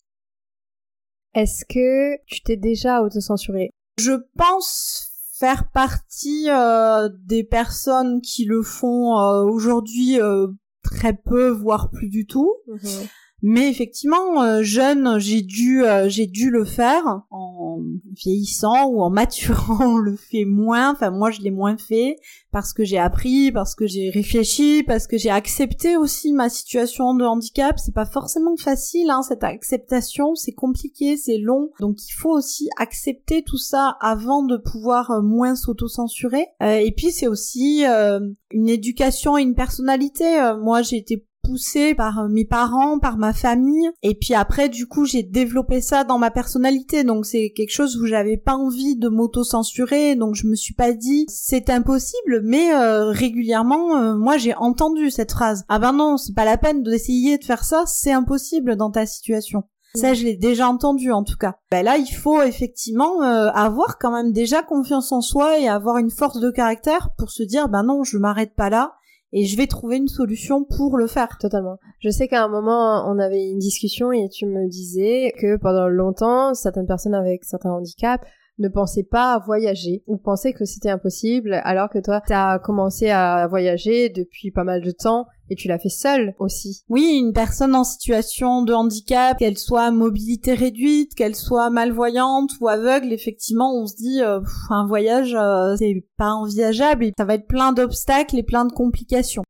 Est-ce 1.33 1.63
que 1.65 2.17
tu 2.25 2.41
t'es 2.41 2.57
déjà 2.57 3.01
autocensuré 3.01 3.71
Je 3.99 4.13
pense 4.37 5.09
faire 5.39 5.69
partie 5.71 6.49
euh, 6.49 7.09
des 7.23 7.43
personnes 7.43 8.21
qui 8.21 8.45
le 8.45 8.61
font 8.61 9.17
euh, 9.17 9.43
aujourd'hui 9.43 10.19
euh, 10.19 10.47
très 10.83 11.13
peu, 11.13 11.49
voire 11.49 11.89
plus 11.91 12.09
du 12.09 12.25
tout. 12.25 12.53
Mhm. 12.67 13.07
Mais 13.41 13.69
effectivement, 13.69 14.43
euh, 14.43 14.63
jeune, 14.63 15.17
j'ai 15.19 15.41
dû, 15.41 15.83
euh, 15.85 16.09
j'ai 16.09 16.27
dû 16.27 16.49
le 16.49 16.65
faire. 16.65 17.23
En 17.31 17.79
vieillissant 18.11 18.87
ou 18.87 19.01
en 19.01 19.09
maturant, 19.09 19.93
on 19.93 19.97
le 19.97 20.15
fait 20.15 20.43
moins. 20.43 20.91
Enfin, 20.91 21.11
moi, 21.11 21.31
je 21.31 21.41
l'ai 21.41 21.51
moins 21.51 21.77
fait 21.77 22.17
parce 22.51 22.73
que 22.73 22.83
j'ai 22.83 22.97
appris, 22.97 23.51
parce 23.51 23.75
que 23.75 23.87
j'ai 23.87 24.09
réfléchi, 24.09 24.83
parce 24.85 25.07
que 25.07 25.17
j'ai 25.17 25.29
accepté 25.29 25.95
aussi 25.95 26.33
ma 26.33 26.49
situation 26.49 27.13
de 27.13 27.23
handicap. 27.23 27.79
C'est 27.79 27.93
pas 27.93 28.05
forcément 28.05 28.57
facile, 28.57 29.09
hein, 29.09 29.21
cette 29.21 29.43
acceptation. 29.43 30.35
C'est 30.35 30.51
compliqué, 30.51 31.15
c'est 31.15 31.37
long. 31.37 31.69
Donc, 31.79 31.97
il 32.05 32.11
faut 32.11 32.31
aussi 32.31 32.69
accepter 32.77 33.43
tout 33.43 33.57
ça 33.57 33.97
avant 34.01 34.43
de 34.43 34.57
pouvoir 34.57 35.11
euh, 35.11 35.21
moins 35.21 35.55
s'autocensurer. 35.55 36.47
et 36.61 36.91
puis, 36.95 37.11
c'est 37.11 37.27
aussi 37.27 37.83
une 37.85 38.69
éducation 38.69 39.37
et 39.37 39.41
une 39.41 39.55
personnalité. 39.55 40.25
moi, 40.59 40.81
j'ai 40.81 40.97
été 40.97 41.25
poussée 41.49 41.95
par 41.95 42.19
euh, 42.19 42.27
mes 42.27 42.45
parents, 42.45 42.99
par 42.99 43.17
ma 43.17 43.33
famille. 43.33 43.89
Et 44.03 44.13
puis 44.13 44.35
après, 44.35 44.69
du 44.69 44.87
coup, 44.87 45.05
j'ai 45.05 45.23
développé 45.23 45.81
ça 45.81 46.03
dans 46.03 46.19
ma 46.19 46.29
personnalité. 46.29 47.03
Donc 47.03 47.25
c'est 47.25 47.51
quelque 47.55 47.71
chose 47.71 47.97
où 47.97 48.05
j'avais 48.05 48.37
pas 48.37 48.55
envie 48.55 48.95
de 48.95 49.09
m'auto-censurer. 49.09 50.15
Donc 50.15 50.35
je 50.35 50.45
me 50.45 50.55
suis 50.55 50.75
pas 50.75 50.93
dit 50.93 51.25
c'est 51.27 51.71
impossible. 51.71 52.41
Mais 52.43 52.73
euh, 52.73 53.09
régulièrement, 53.09 53.97
euh, 53.97 54.15
moi 54.15 54.37
j'ai 54.37 54.53
entendu 54.55 55.09
cette 55.09 55.31
phrase. 55.31 55.65
Ah 55.69 55.79
ben 55.79 55.93
non, 55.93 56.17
c'est 56.17 56.35
pas 56.35 56.45
la 56.45 56.57
peine 56.57 56.83
d'essayer 56.83 57.39
de 57.39 57.43
faire 57.43 57.63
ça. 57.63 57.83
C'est 57.87 58.11
impossible 58.11 58.75
dans 58.75 58.91
ta 58.91 59.07
situation. 59.07 59.63
Ça, 59.95 60.13
je 60.13 60.23
l'ai 60.23 60.35
déjà 60.35 60.69
entendu 60.69 61.11
en 61.11 61.23
tout 61.23 61.35
cas. 61.35 61.55
Ben 61.71 61.83
là, 61.83 61.97
il 61.97 62.13
faut 62.13 62.43
effectivement 62.43 63.21
avoir 63.21 63.97
quand 63.97 64.11
même 64.11 64.31
déjà 64.31 64.61
confiance 64.61 65.11
en 65.11 65.21
soi 65.21 65.57
et 65.57 65.67
avoir 65.67 65.97
une 65.97 66.11
force 66.11 66.39
de 66.39 66.51
caractère 66.51 67.09
pour 67.17 67.31
se 67.31 67.41
dire, 67.41 67.69
ben 67.69 67.81
non, 67.81 68.03
je 68.03 68.19
m'arrête 68.19 68.53
pas 68.53 68.69
là 68.69 68.99
et 69.31 69.45
je 69.45 69.57
vais 69.57 69.67
trouver 69.67 69.97
une 69.97 70.07
solution 70.07 70.63
pour 70.63 70.97
le 70.97 71.07
faire. 71.07 71.37
Totalement. 71.39 71.77
Je 71.99 72.09
sais 72.09 72.27
qu'à 72.27 72.43
un 72.43 72.47
moment, 72.47 73.05
on 73.07 73.19
avait 73.19 73.49
une 73.49 73.59
discussion 73.59 74.11
et 74.11 74.27
tu 74.29 74.45
me 74.45 74.67
disais 74.67 75.33
que 75.39 75.57
pendant 75.57 75.87
longtemps, 75.87 76.53
certaines 76.53 76.87
personnes 76.87 77.15
avec 77.15 77.43
certains 77.43 77.71
handicaps 77.71 78.25
ne 78.57 78.67
pensaient 78.67 79.07
pas 79.09 79.33
à 79.33 79.39
voyager 79.39 80.03
ou 80.07 80.17
pensaient 80.17 80.53
que 80.53 80.65
c'était 80.65 80.89
impossible 80.89 81.61
alors 81.63 81.89
que 81.89 81.99
toi, 81.99 82.21
tu 82.25 82.33
as 82.33 82.59
commencé 82.59 83.09
à 83.09 83.47
voyager 83.47 84.09
depuis 84.09 84.51
pas 84.51 84.63
mal 84.63 84.81
de 84.81 84.91
temps 84.91 85.27
et 85.49 85.55
tu 85.55 85.67
l'as 85.67 85.79
fait 85.79 85.89
seule 85.89 86.33
aussi. 86.39 86.83
Oui, 86.89 87.17
une 87.19 87.33
personne 87.33 87.75
en 87.75 87.83
situation 87.83 88.63
de 88.63 88.73
handicap, 88.73 89.37
qu'elle 89.37 89.57
soit 89.57 89.91
mobilité 89.91 90.53
réduite, 90.53 91.15
qu'elle 91.15 91.35
soit 91.35 91.69
malvoyante 91.69 92.51
ou 92.61 92.67
aveugle, 92.67 93.11
effectivement, 93.13 93.73
on 93.75 93.85
se 93.85 93.95
dit 93.95 94.21
euh, 94.21 94.39
un 94.69 94.85
voyage 94.85 95.35
euh, 95.35 95.75
c'est 95.77 96.05
pas 96.17 96.31
envisageable 96.31 97.05
et 97.05 97.13
ça 97.17 97.25
va 97.25 97.35
être 97.35 97.47
plein 97.47 97.73
d'obstacles 97.73 98.37
et 98.37 98.43
plein 98.43 98.65
de 98.65 98.71
complications 98.71 99.43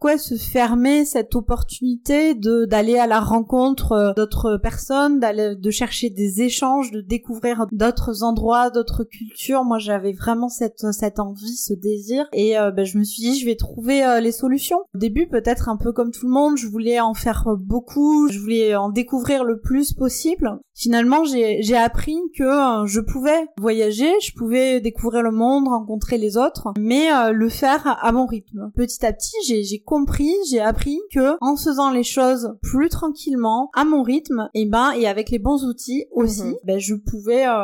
pourquoi 0.00 0.16
se 0.16 0.34
fermer 0.36 1.04
cette 1.04 1.34
opportunité 1.34 2.34
de 2.34 2.64
d'aller 2.64 2.96
à 2.96 3.06
la 3.06 3.20
rencontre 3.20 3.92
euh, 3.92 4.12
d'autres 4.16 4.56
personnes, 4.56 5.20
d'aller 5.20 5.56
de 5.56 5.70
chercher 5.70 6.08
des 6.08 6.40
échanges, 6.40 6.90
de 6.90 7.02
découvrir 7.02 7.66
d'autres 7.70 8.22
endroits, 8.22 8.70
d'autres 8.70 9.04
cultures? 9.04 9.62
Moi, 9.62 9.78
j'avais 9.78 10.12
vraiment 10.12 10.48
cette 10.48 10.90
cette 10.92 11.20
envie, 11.20 11.54
ce 11.54 11.74
désir, 11.74 12.24
et 12.32 12.58
euh, 12.58 12.70
ben, 12.70 12.86
je 12.86 12.96
me 12.96 13.04
suis 13.04 13.20
dit 13.20 13.38
je 13.38 13.44
vais 13.44 13.56
trouver 13.56 14.02
euh, 14.02 14.20
les 14.20 14.32
solutions. 14.32 14.78
Au 14.94 14.98
début, 14.98 15.28
peut-être 15.28 15.68
un 15.68 15.76
peu 15.76 15.92
comme 15.92 16.12
tout 16.12 16.24
le 16.24 16.32
monde, 16.32 16.56
je 16.56 16.66
voulais 16.66 16.98
en 16.98 17.12
faire 17.12 17.44
beaucoup, 17.58 18.26
je 18.30 18.38
voulais 18.38 18.74
en 18.74 18.88
découvrir 18.88 19.44
le 19.44 19.60
plus 19.60 19.92
possible. 19.92 20.60
Finalement, 20.72 21.24
j'ai 21.24 21.62
j'ai 21.62 21.76
appris 21.76 22.16
que 22.38 22.86
je 22.86 23.00
pouvais 23.00 23.48
voyager, 23.58 24.10
je 24.22 24.32
pouvais 24.34 24.80
découvrir 24.80 25.22
le 25.22 25.30
monde, 25.30 25.68
rencontrer 25.68 26.16
les 26.16 26.38
autres, 26.38 26.72
mais 26.78 27.10
le 27.32 27.48
faire 27.50 27.98
à 28.00 28.12
mon 28.12 28.24
rythme. 28.24 28.70
Petit 28.74 29.04
à 29.04 29.12
petit, 29.12 29.36
j'ai 29.46 29.82
compris, 29.90 30.36
j'ai 30.48 30.60
appris 30.60 31.00
que 31.12 31.36
en 31.40 31.56
faisant 31.56 31.90
les 31.90 32.04
choses 32.04 32.54
plus 32.62 32.88
tranquillement, 32.88 33.70
à 33.74 33.84
mon 33.84 34.04
rythme, 34.04 34.48
et 34.54 34.64
ben 34.64 34.92
et 34.92 35.08
avec 35.08 35.30
les 35.30 35.40
bons 35.40 35.64
outils 35.64 36.04
aussi, 36.12 36.44
mhm. 36.44 36.54
ben 36.64 36.78
je 36.78 36.94
pouvais 36.94 37.48
euh, 37.48 37.58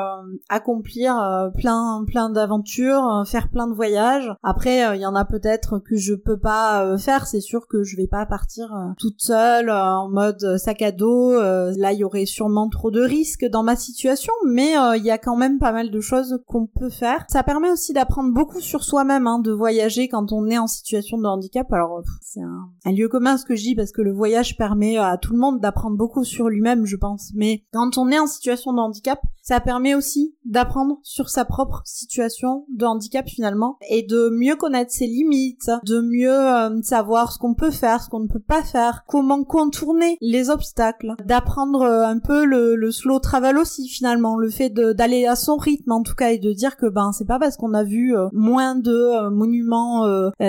accomplir 0.48 1.16
euh, 1.16 1.50
plein 1.50 2.02
plein 2.04 2.28
d'aventures, 2.28 3.06
euh, 3.06 3.24
faire 3.24 3.48
plein 3.48 3.68
de 3.68 3.74
voyages. 3.74 4.28
Après, 4.42 4.96
il 4.96 5.00
y 5.00 5.06
en 5.06 5.14
a 5.14 5.24
peut-être 5.24 5.78
que 5.78 5.94
je 5.94 6.14
peux 6.14 6.36
pas 6.36 6.98
faire. 6.98 7.28
C'est 7.28 7.40
sûr 7.40 7.68
que 7.68 7.84
je 7.84 7.96
vais 7.96 8.08
pas 8.08 8.26
partir 8.26 8.74
toute 8.98 9.20
seule 9.20 9.70
en 9.70 10.08
mode 10.08 10.56
sac 10.58 10.82
à 10.82 10.90
dos. 10.90 11.32
là, 11.32 11.92
il 11.92 12.00
y 12.00 12.04
aurait 12.04 12.26
sûrement 12.26 12.68
trop 12.68 12.90
de 12.90 13.02
risques 13.02 13.44
dans 13.44 13.62
ma 13.62 13.76
situation, 13.76 14.32
mais 14.44 14.74
il 14.96 15.04
y 15.04 15.12
a 15.12 15.18
quand 15.18 15.36
même 15.36 15.60
pas 15.60 15.70
mal 15.70 15.92
de 15.92 16.00
choses 16.00 16.40
qu'on 16.48 16.66
peut 16.66 16.90
faire. 16.90 17.24
Ça 17.28 17.44
permet 17.44 17.70
aussi 17.70 17.92
d'apprendre 17.92 18.34
beaucoup 18.34 18.60
sur 18.60 18.82
soi-même, 18.82 19.28
hein, 19.28 19.38
de 19.38 19.52
voyager 19.52 20.08
quand 20.08 20.32
on 20.32 20.48
est 20.48 20.58
en 20.58 20.66
situation 20.66 21.18
de 21.18 21.26
handicap. 21.26 21.72
Alors 21.72 22.02
c'est 22.20 22.40
un, 22.40 22.92
lieu 22.92 23.08
commun 23.08 23.36
ce 23.36 23.44
que 23.44 23.56
je 23.56 23.62
dis 23.62 23.74
parce 23.74 23.92
que 23.92 24.02
le 24.02 24.12
voyage 24.12 24.56
permet 24.56 24.96
à 24.98 25.16
tout 25.16 25.32
le 25.32 25.38
monde 25.38 25.60
d'apprendre 25.60 25.96
beaucoup 25.96 26.24
sur 26.24 26.48
lui-même, 26.48 26.86
je 26.86 26.96
pense. 26.96 27.32
Mais 27.34 27.64
quand 27.72 27.98
on 27.98 28.10
est 28.10 28.18
en 28.18 28.26
situation 28.26 28.72
de 28.72 28.78
handicap, 28.78 29.20
ça 29.46 29.60
permet 29.60 29.94
aussi 29.94 30.34
d'apprendre 30.44 30.98
sur 31.04 31.28
sa 31.28 31.44
propre 31.44 31.82
situation 31.84 32.66
de 32.68 32.84
handicap 32.84 33.28
finalement 33.28 33.78
et 33.88 34.02
de 34.02 34.28
mieux 34.28 34.56
connaître 34.56 34.90
ses 34.90 35.06
limites, 35.06 35.70
de 35.84 36.00
mieux 36.00 36.32
euh, 36.32 36.82
savoir 36.82 37.30
ce 37.30 37.38
qu'on 37.38 37.54
peut 37.54 37.70
faire, 37.70 38.02
ce 38.02 38.08
qu'on 38.08 38.18
ne 38.18 38.26
peut 38.26 38.40
pas 38.40 38.64
faire, 38.64 39.04
comment 39.06 39.44
contourner 39.44 40.18
les 40.20 40.50
obstacles, 40.50 41.14
d'apprendre 41.24 41.82
euh, 41.82 42.04
un 42.04 42.18
peu 42.18 42.44
le, 42.44 42.90
slow 42.90 43.20
travel 43.20 43.56
aussi 43.56 43.88
finalement, 43.88 44.36
le 44.36 44.50
fait 44.50 44.70
d'aller 44.70 45.26
à 45.26 45.36
son 45.36 45.56
rythme 45.56 45.92
en 45.92 46.02
tout 46.02 46.14
cas 46.14 46.30
et 46.30 46.38
de 46.38 46.52
dire 46.52 46.76
que 46.76 46.86
ben 46.86 47.12
c'est 47.12 47.24
pas 47.24 47.38
parce 47.38 47.56
qu'on 47.56 47.74
a 47.74 47.84
vu 47.84 48.16
euh, 48.16 48.28
moins 48.32 48.74
de 48.74 49.28
monuments 49.28 50.04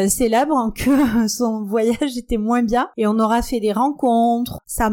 célèbres 0.08 0.74
que 0.75 1.27
son 1.27 1.63
voyage 1.63 2.18
était 2.18 2.38
moins 2.38 2.63
bien 2.63 2.89
et 2.98 3.06
on 3.06 3.20
aura 3.20 3.44
fait 3.44 3.60
des 3.60 3.74
rencontres. 3.74 4.60
Ça 4.66 4.89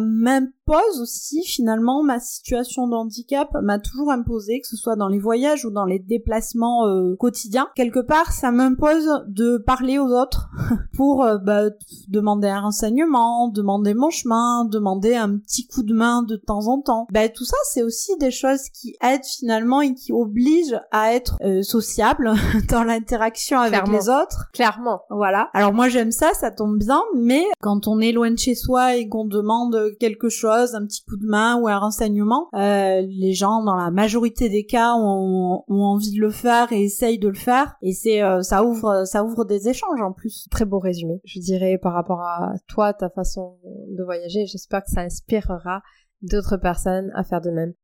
m'impose 0.66 1.00
aussi 1.00 1.42
finalement 1.44 2.02
ma 2.02 2.20
situation 2.20 2.88
de 2.88 2.94
handicap 2.94 3.48
m'a 3.62 3.78
toujours 3.78 4.10
imposé 4.10 4.60
que 4.60 4.66
ce 4.66 4.76
soit 4.76 4.96
dans 4.96 5.08
les 5.08 5.18
voyages 5.18 5.64
ou 5.64 5.70
dans 5.70 5.84
les 5.84 5.98
déplacements 5.98 6.86
euh, 6.86 7.16
quotidiens. 7.16 7.68
Quelque 7.74 8.00
part, 8.00 8.32
ça 8.32 8.50
m'impose 8.50 9.24
de 9.28 9.58
parler 9.58 9.98
aux 9.98 10.08
autres 10.08 10.48
pour 10.96 11.24
euh, 11.24 11.38
bah, 11.38 11.64
demander 12.08 12.48
un 12.48 12.60
renseignement, 12.60 13.48
demander 13.48 13.94
mon 13.94 14.10
chemin, 14.10 14.64
demander 14.64 15.14
un 15.14 15.38
petit 15.38 15.66
coup 15.66 15.82
de 15.82 15.94
main 15.94 16.22
de 16.22 16.36
temps 16.36 16.66
en 16.68 16.80
temps. 16.80 17.06
Bah, 17.12 17.28
tout 17.28 17.44
ça, 17.44 17.56
c'est 17.72 17.82
aussi 17.82 18.16
des 18.18 18.30
choses 18.30 18.68
qui 18.72 18.96
aident 19.02 19.24
finalement 19.24 19.80
et 19.80 19.94
qui 19.94 20.12
obligent 20.12 20.80
à 20.90 21.14
être 21.14 21.36
euh, 21.42 21.62
sociable 21.62 22.32
dans 22.70 22.84
l'interaction 22.84 23.58
avec 23.58 23.86
les 23.88 24.08
autres. 24.08 24.50
Clairement. 24.52 25.02
Voilà. 25.10 25.50
Alors 25.52 25.72
moi 25.72 25.88
j'aime 25.88 26.12
ça, 26.12 26.32
ça 26.34 26.50
tombe 26.50 26.78
bien, 26.78 27.02
mais 27.14 27.44
quand 27.60 27.86
on 27.86 28.00
est 28.00 28.12
loin 28.12 28.30
de 28.30 28.38
chez 28.38 28.54
soi 28.54 28.96
et 28.96 29.08
qu'on 29.08 29.24
demande 29.24 29.92
quelque 29.98 30.28
chose, 30.28 30.53
un 30.54 30.86
petit 30.86 31.02
coup 31.04 31.16
de 31.16 31.26
main 31.26 31.56
ou 31.60 31.68
un 31.68 31.78
renseignement, 31.78 32.48
euh, 32.54 33.02
les 33.08 33.32
gens, 33.32 33.62
dans 33.62 33.76
la 33.76 33.90
majorité 33.90 34.48
des 34.48 34.64
cas, 34.64 34.94
ont, 34.94 35.64
envie 35.68 36.12
de 36.12 36.20
le 36.20 36.30
faire 36.30 36.72
et 36.72 36.82
essayent 36.82 37.18
de 37.18 37.28
le 37.28 37.34
faire, 37.34 37.76
et 37.82 37.92
c'est 37.92 38.22
euh, 38.22 38.42
ça 38.42 38.64
ouvre 38.64 39.04
ça 39.04 39.24
ouvre 39.24 39.44
des 39.44 39.68
échanges 39.68 40.00
en 40.00 40.12
plus. 40.12 40.46
Très 40.50 40.64
beau 40.64 40.78
résumé, 40.78 41.20
je 41.24 41.40
dirais 41.40 41.78
par 41.78 41.92
rapport 41.92 42.20
à 42.20 42.54
toi, 42.68 42.94
ta 42.94 43.10
façon 43.10 43.58
de 43.64 44.02
voyager. 44.02 44.46
J'espère 44.46 44.82
que 44.82 44.90
ça 44.90 45.02
inspirera 45.02 45.82
d'autres 46.22 46.56
personnes 46.56 47.10
à 47.14 47.24
faire 47.24 47.40
de 47.40 47.50
même. 47.50 47.74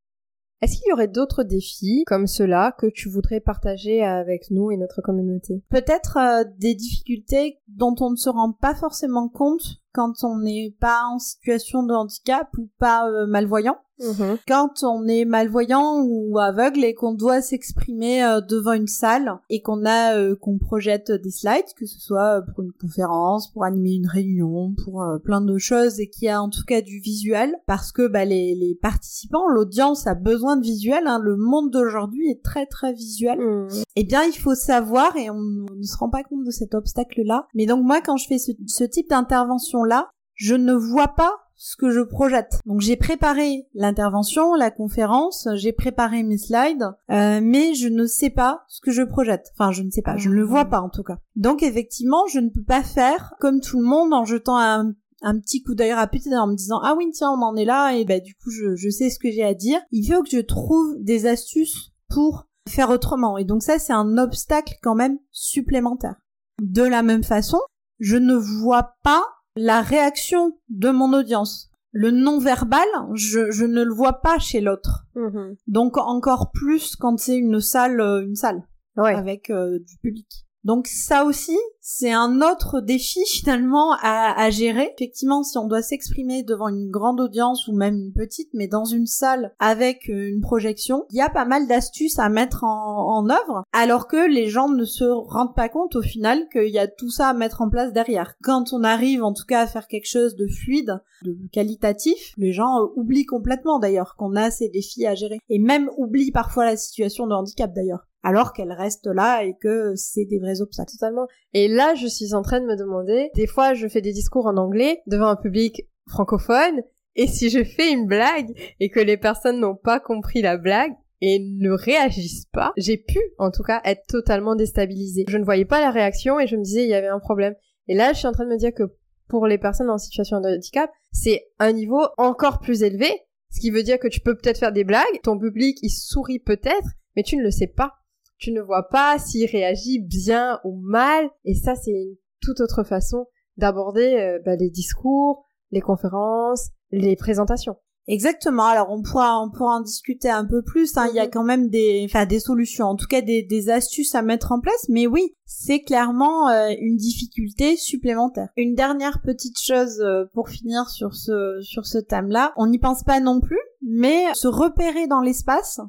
Est-ce 0.63 0.77
qu'il 0.77 0.91
y 0.91 0.93
aurait 0.93 1.09
d'autres 1.09 1.43
défis 1.43 2.05
comme 2.07 2.27
ceux-là 2.27 2.73
que 2.73 2.87
tu 2.87 3.09
voudrais 3.09 3.41
partager 3.41 4.03
avec 4.03 4.51
nous 4.51 4.71
et 4.71 4.77
notre 4.77 5.01
communauté? 5.01 5.65
Peut-être 5.71 6.19
euh, 6.19 6.45
des 6.59 6.75
difficultés 6.75 7.61
dont 7.69 7.95
on 8.01 8.11
ne 8.11 8.17
se 8.17 8.29
rend 8.29 8.53
pas 8.53 8.75
forcément 8.75 9.31
compte 9.31 9.80
quand 9.93 10.25
on 10.25 10.39
n'est 10.39 10.75
pas 10.81 11.05
en 11.05 11.19
situation 11.19 11.83
de 11.83 11.95
handicap 11.95 12.49
ou 12.59 12.69
pas 12.79 13.09
euh, 13.09 13.27
malvoyant. 13.27 13.79
Mhm. 14.01 14.39
Quand 14.49 14.83
on 14.83 15.07
est 15.07 15.25
malvoyant 15.25 16.03
ou 16.03 16.39
aveugle 16.39 16.85
et 16.85 16.95
qu'on 16.95 17.15
doit 17.15 17.43
s'exprimer 17.43 18.25
euh, 18.25 18.41
devant 18.41 18.73
une 18.73 18.87
salle 18.87 19.39
et 19.49 19.63
qu'on 19.63 19.85
a 19.85 20.17
euh, 20.17 20.37
qu'on 20.37 20.59
projette 20.59 21.13
des 21.13 21.31
slides, 21.31 21.73
que 21.77 21.87
ce 21.87 22.01
soit 22.01 22.43
pour 22.43 22.65
une 22.65 22.73
conférence, 22.73 23.53
pour 23.53 23.65
animer 23.65 23.95
une 23.95 24.07
réunion, 24.07 24.75
pour 24.85 25.05
plein 25.25 25.41
de 25.41 25.59
choses 25.59 26.01
et 26.01 26.09
qu'il 26.09 26.27
y 26.27 26.29
a 26.29 26.43
en 26.43 26.49
tout 26.49 26.65
cas 26.67 26.81
du 26.81 27.01
visuel, 27.01 27.55
parce 27.67 27.93
que 27.93 28.07
bah, 28.07 28.25
les, 28.25 28.55
les 28.55 28.75
participants, 28.75 29.49
l'audience 29.49 30.07
a 30.07 30.15
besoin 30.15 30.57
de 30.57 30.63
visuel. 30.63 31.07
Hein, 31.07 31.21
le 31.23 31.37
monde 31.37 31.71
d'aujourd'hui 31.71 32.31
est 32.31 32.43
très 32.43 32.67
très 32.67 32.93
visuel. 32.93 33.39
Mhm. 33.39 33.69
Eh 33.97 34.05
bien, 34.05 34.23
il 34.25 34.37
faut 34.37 34.55
savoir 34.55 35.17
et 35.17 35.31
on, 35.31 35.41
ne 35.41 35.83
se 35.83 35.97
rend 35.97 36.11
pas 36.11 36.23
compte 36.23 36.45
de 36.45 36.51
cet 36.51 36.75
obstacle-là. 36.75 37.47
Mais 37.55 37.67
donc 37.67 37.85
moi, 37.85 38.01
quand 38.01 38.17
je 38.17 38.27
fais 38.27 38.39
ce, 38.39 38.53
ce 38.67 38.85
type 38.85 39.09
d'intervention 39.11 39.83
là, 39.85 40.11
je 40.35 40.55
ne 40.55 40.73
vois 40.73 41.09
pas 41.09 41.33
ce 41.63 41.77
que 41.77 41.91
je 41.91 42.01
projette. 42.01 42.59
Donc 42.65 42.81
j'ai 42.81 42.97
préparé 42.97 43.69
l'intervention, 43.75 44.55
la 44.55 44.71
conférence, 44.71 45.47
j'ai 45.57 45.73
préparé 45.73 46.23
mes 46.23 46.39
slides, 46.39 46.91
euh, 47.11 47.41
mais 47.43 47.75
je 47.75 47.89
ne 47.89 48.07
sais 48.07 48.31
pas 48.31 48.65
ce 48.67 48.81
que 48.81 48.91
je 48.91 49.03
projette. 49.03 49.51
Enfin, 49.53 49.71
je 49.71 49.83
ne 49.83 49.91
sais 49.91 50.01
pas, 50.01 50.17
je 50.17 50.31
ne 50.31 50.35
le 50.37 50.43
vois 50.43 50.65
pas 50.65 50.81
en 50.81 50.89
tout 50.89 51.03
cas. 51.03 51.19
Donc 51.37 51.63
effectivement, 51.63 52.27
je 52.29 52.41
ne 52.41 52.49
peux 52.49 52.65
pas 52.65 52.83
faire 52.83 53.35
comme 53.41 53.61
tout 53.61 53.79
le 53.79 53.85
monde 53.85 54.15
en 54.15 54.25
jetant 54.25 54.57
un, 54.57 54.95
petit 55.43 55.63
coup 55.63 55.75
d'œil 55.75 55.93
rapide 55.93 56.33
en 56.33 56.47
me 56.47 56.55
disant 56.55 56.81
ah 56.83 56.95
oui 56.97 57.11
tiens 57.13 57.31
on 57.31 57.43
en 57.43 57.55
est 57.55 57.67
là 57.67 57.93
et 57.93 58.07
bah 58.07 58.21
du 58.21 58.35
coup 58.37 58.49
je, 58.51 58.75
je 58.75 58.89
sais 58.89 59.11
ce 59.11 59.19
que 59.19 59.31
j'ai 59.31 59.45
à 59.45 59.53
dire. 59.53 59.81
Il 59.91 60.11
faut 60.11 60.23
que 60.23 60.31
je 60.31 60.41
trouve 60.41 60.97
des 60.99 61.27
astuces 61.27 61.93
pour 62.09 62.49
faire 62.67 62.89
autrement 62.89 63.37
et 63.37 63.45
donc 63.45 63.63
ça 63.63 63.79
c'est 63.79 63.93
un 63.93 64.17
obstacle 64.17 64.77
quand 64.83 64.95
même 64.95 65.19
supplémentaire. 65.31 66.17
De 66.63 66.83
la 66.83 67.03
même 67.03 67.23
façon, 67.23 67.59
je 67.99 68.17
ne 68.17 68.35
vois 68.35 68.95
pas 69.03 69.27
la 69.61 69.83
réaction 69.83 70.57
de 70.71 70.89
mon 70.89 71.13
audience. 71.13 71.71
Le 71.93 72.11
non-verbal, 72.11 72.87
je, 73.15 73.65
ne 73.65 73.83
le 73.83 73.93
vois 73.93 74.21
pas 74.23 74.39
chez 74.39 74.61
l'autre. 74.61 75.07
Mm-hmm. 75.17 75.57
Donc 75.67 75.99
encore 75.99 76.51
plus 76.53 76.97
quand 76.97 77.19
c'est 77.19 77.37
une 77.37 77.61
salle, 77.61 78.01
euh, 78.01 78.25
une 78.25 78.37
salle 78.37 78.63
avec 78.97 79.51
euh, 79.51 79.79
du 79.81 79.99
public. 79.99 80.47
Donc 80.65 80.87
ça 80.87 81.25
aussi, 81.25 81.57
c'est 81.81 82.13
un 82.13 82.43
autre 82.43 82.81
défi 82.81 83.21
finalement 83.27 83.97
à, 84.03 84.51
gérer. 84.51 84.93
Effectivement, 84.95 85.43
si 85.43 85.57
on 85.59 85.67
doit 85.67 85.83
s'exprimer 85.83 86.43
devant 86.43 86.69
une 86.69 86.91
grande 86.91 87.21
audience 87.21 87.69
ou 87.69 87.73
même 87.75 87.97
une 87.97 88.13
petite, 88.13 88.51
mais 88.53 88.69
dans 88.69 88.85
une 88.85 89.07
salle 89.07 89.55
avec 89.59 90.09
euh, 90.09 90.29
une 90.29 90.41
projection, 90.41 91.05
il 91.11 91.17
y 91.17 91.23
a 91.23 91.31
pas 91.31 91.45
mal 91.45 91.67
d'astuces 91.67 92.19
à 92.19 92.29
mettre 92.29 92.65
en, 92.65 93.29
œuvre, 93.29 93.65
alors 93.73 94.09
que 94.09 94.29
les 94.29 94.49
gens 94.49 94.69
ne 94.69 94.85
se 94.85 95.05
rendent 95.05 95.55
pas 95.55 95.69
compte 95.69 95.97
au 95.97 96.03
final 96.03 96.49
qu'il 96.51 96.69
y 96.69 96.79
a 96.79 96.89
tout 96.89 97.11
ça 97.11 97.29
à 97.29 97.35
mettre 97.35 97.61
en 97.61 97.69
place 97.69 97.93
derrière. 97.93 98.35
Quand 98.43 98.73
on 98.73 98.83
arrive 98.83 99.23
en 99.23 99.33
tout 99.33 99.45
cas 99.47 99.63
à 99.63 99.67
faire 99.67 99.87
quelque 99.87 100.09
chose 100.09 100.37
de 100.37 100.47
fluide, 100.47 101.01
de 101.23 101.37
qualitatif, 101.53 102.35
les 102.39 102.53
gens 102.53 102.81
euh, 102.81 102.87
oublient 102.97 103.27
complètement 103.27 103.79
d'ailleurs 103.79 104.15
qu'on 104.17 104.37
a 104.37 104.51
ces 104.51 104.69
défis 104.69 105.07
à 105.07 105.15
gérer. 105.15 105.39
Et 105.49 105.59
même 105.59 105.91
oublient 105.97 106.33
parfois 106.33 106.65
la 106.65 106.77
situation 106.77 107.27
de 107.27 107.35
handicap 107.35 107.73
d'ailleurs 107.73 108.07
alors 108.23 108.53
qu'elle 108.53 108.73
reste 108.73 109.07
là 109.07 109.45
et 109.45 109.55
que 109.61 109.95
c'est 109.97 110.25
des 110.25 110.39
vrais 110.39 110.61
obstacles. 110.61 110.93
Totalement. 110.93 111.27
Et 111.53 111.69
là, 111.69 111.95
je 111.95 112.07
suis 112.07 112.35
en 112.35 112.43
train 112.43 112.61
de 112.61 112.67
me 112.67 112.77
demander, 112.77 113.31
des 113.35 113.47
fois, 113.47 113.75
je 113.75 113.89
fais 113.89 114.01
des 114.01 114.13
discours 114.13 114.47
en 114.47 114.57
anglais 114.57 115.03
devant 115.07 115.29
un 115.29 115.37
public 115.37 115.89
francophone, 116.09 116.83
et 117.17 117.27
si 117.27 117.51
je 117.51 117.65
fais 117.65 117.93
une 117.93 118.07
blague 118.07 118.53
et 118.79 118.91
que 118.91 119.01
les 119.01 119.17
personnes 119.17 119.61
n'ont 119.61 119.77
pas 119.77 120.01
compris 120.01 120.43
la 120.43 120.57
blague, 120.57 120.93
et 121.21 121.39
ne 121.39 121.71
réagissent 121.71 122.47
pas, 122.47 122.73
j'ai 122.77 122.97
pu, 122.97 123.19
en 123.39 123.51
tout 123.51 123.63
cas, 123.63 123.81
être 123.85 124.07
totalement 124.07 124.57
déstabilisée. 124.57 125.27
Je 125.29 125.37
ne 125.37 125.45
voyais 125.45 125.65
pas 125.65 125.81
la 125.81 125.91
réaction 125.91 126.41
et 126.41 126.47
je 126.47 126.57
me 126.57 126.63
disais, 126.63 126.85
il 126.85 126.89
y 126.89 126.95
avait 126.95 127.09
un 127.09 127.19
problème. 127.19 127.55
Et 127.89 127.95
là, 127.95 128.13
je 128.13 128.19
suis 128.19 128.27
en 128.27 128.33
train 128.33 128.45
de 128.45 128.51
me 128.51 128.57
dire 128.57 128.73
que 128.73 128.85
pour 129.29 129.47
les 129.47 129.59
personnes 129.59 129.91
en 129.91 129.99
situation 129.99 130.41
de 130.41 130.49
handicap, 130.49 130.91
c'est 131.13 131.49
un 131.59 131.73
niveau 131.73 132.03
encore 132.17 132.61
plus 132.61 132.83
élevé, 132.83 133.09
ce 133.51 133.61
qui 133.61 133.71
veut 133.71 133.83
dire 133.83 133.99
que 133.99 134.09
tu 134.09 134.21
peux 134.21 134.37
peut-être 134.37 134.59
faire 134.59 134.73
des 134.73 134.85
blagues, 134.85 135.21
ton 135.23 135.39
public 135.39 135.79
il 135.83 135.91
sourit 135.91 136.39
peut-être, 136.39 136.89
mais 137.17 137.23
tu 137.23 137.37
ne 137.37 137.43
le 137.43 137.51
sais 137.51 137.67
pas. 137.67 137.95
Tu 138.41 138.53
ne 138.53 138.61
vois 138.61 138.89
pas 138.89 139.19
s'il 139.19 139.49
réagit 139.49 140.01
bien 140.01 140.61
ou 140.65 140.81
mal, 140.83 141.29
et 141.45 141.55
ça 141.55 141.75
c'est 141.75 141.93
une 141.93 142.17
toute 142.41 142.61
autre 142.61 142.85
façon 142.85 143.27
d'aborder 143.59 144.15
euh, 144.15 144.39
bah, 144.45 144.57
les 144.57 144.71
discours, 144.71 145.45
les 145.71 145.83
conférences, 145.83 146.71
les 146.91 147.17
présentations. 147.17 147.77
Exactement. 148.07 148.65
Alors 148.65 148.91
on 148.91 149.03
pourra 149.03 149.41
on 149.41 149.51
pourra 149.51 149.77
en 149.77 149.83
discuter 149.83 150.31
un 150.31 150.45
peu 150.45 150.63
plus. 150.63 150.97
Hein. 150.97 151.09
Il 151.11 151.17
y 151.17 151.21
a 151.21 151.27
mhm. 151.27 151.31
quand 151.31 151.45
même 151.45 151.69
des 151.69 152.03
enfin 152.07 152.27
des 152.27 152.41
solutions, 152.41 152.87
en 152.87 152.97
tout 152.97 153.07
cas 153.07 153.21
des, 153.21 153.43
des 153.43 153.71
astuces 153.71 154.15
à 154.15 154.23
mettre 154.23 154.53
en 154.53 154.61
place. 154.61 154.87
Mais 154.89 155.07
oui, 155.07 155.35
c'est 155.45 155.83
clairement 155.83 156.49
euh, 156.49 156.71
une 156.81 156.97
difficulté 156.97 157.77
supplémentaire. 157.77 158.49
Une 158.57 158.75
dernière 158.75 159.21
petite 159.23 159.61
chose 159.61 160.01
euh, 160.01 160.25
pour 160.33 160.49
finir 160.49 160.89
sur 160.89 161.15
ce 161.15 161.61
sur 161.61 161.87
ce 161.87 161.99
thème-là. 161.99 162.53
On 162.57 162.67
n'y 162.67 162.79
pense 162.79 163.05
pas 163.05 163.21
non 163.21 163.41
plus, 163.41 163.61
mais 163.83 164.25
se 164.35 164.49
repérer 164.49 165.07
dans 165.07 165.21
l'espace, 165.21 165.81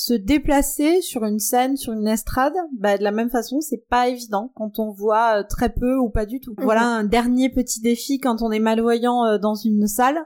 se 0.00 0.14
déplacer 0.14 1.00
sur 1.00 1.24
une 1.24 1.40
scène, 1.40 1.76
sur 1.76 1.92
une 1.92 2.06
estrade, 2.06 2.54
bah, 2.78 2.98
de 2.98 3.02
la 3.02 3.10
même 3.10 3.30
façon, 3.30 3.60
c'est 3.60 3.84
pas 3.88 4.08
évident 4.08 4.52
quand 4.54 4.78
on 4.78 4.92
voit 4.92 5.40
euh, 5.40 5.42
très 5.42 5.70
peu 5.70 5.96
ou 5.96 6.08
pas 6.08 6.24
du 6.24 6.38
tout. 6.38 6.54
Mhm. 6.56 6.64
Voilà 6.64 6.86
un 6.86 7.04
dernier 7.04 7.48
petit 7.50 7.80
défi 7.80 8.20
quand 8.20 8.42
on 8.42 8.52
est 8.52 8.60
malvoyant 8.60 9.38
dans 9.38 9.54
une 9.54 9.88
salle 9.88 10.24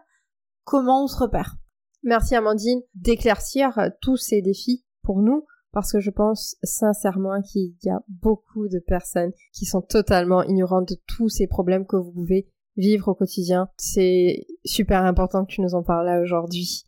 comment 0.64 1.04
on 1.04 1.06
se 1.06 1.18
repère? 1.18 1.56
Merci 2.02 2.35
Amandine 2.35 2.82
d'éclaircir 2.94 3.78
euh, 3.78 3.88
tous 4.00 4.16
ces 4.16 4.42
défis 4.42 4.85
pour 5.02 5.20
nous 5.20 5.44
parce 5.72 5.92
que 5.92 6.00
je 6.00 6.11
pense 6.11 6.56
sincèrement 6.62 7.40
qu'il 7.40 7.74
y 7.82 7.90
a 7.90 8.02
beaucoup 8.08 8.68
de 8.68 8.78
personnes 8.78 9.32
qui 9.52 9.64
sont 9.64 9.80
totalement 9.80 10.42
ignorantes 10.42 10.88
de 10.88 10.96
tous 11.06 11.28
ces 11.28 11.46
problèmes 11.46 11.87
que 11.87 11.96
vous 11.96 12.12
pouvez 12.12 12.46
vivre 12.76 13.08
au 13.08 13.14
quotidien. 13.14 13.68
C'est 13.78 14.46
super 14.64 15.04
important 15.04 15.44
que 15.44 15.52
tu 15.52 15.62
nous 15.62 15.74
en 15.74 15.82
parles 15.82 16.06
là 16.06 16.20
aujourd'hui. 16.20 16.85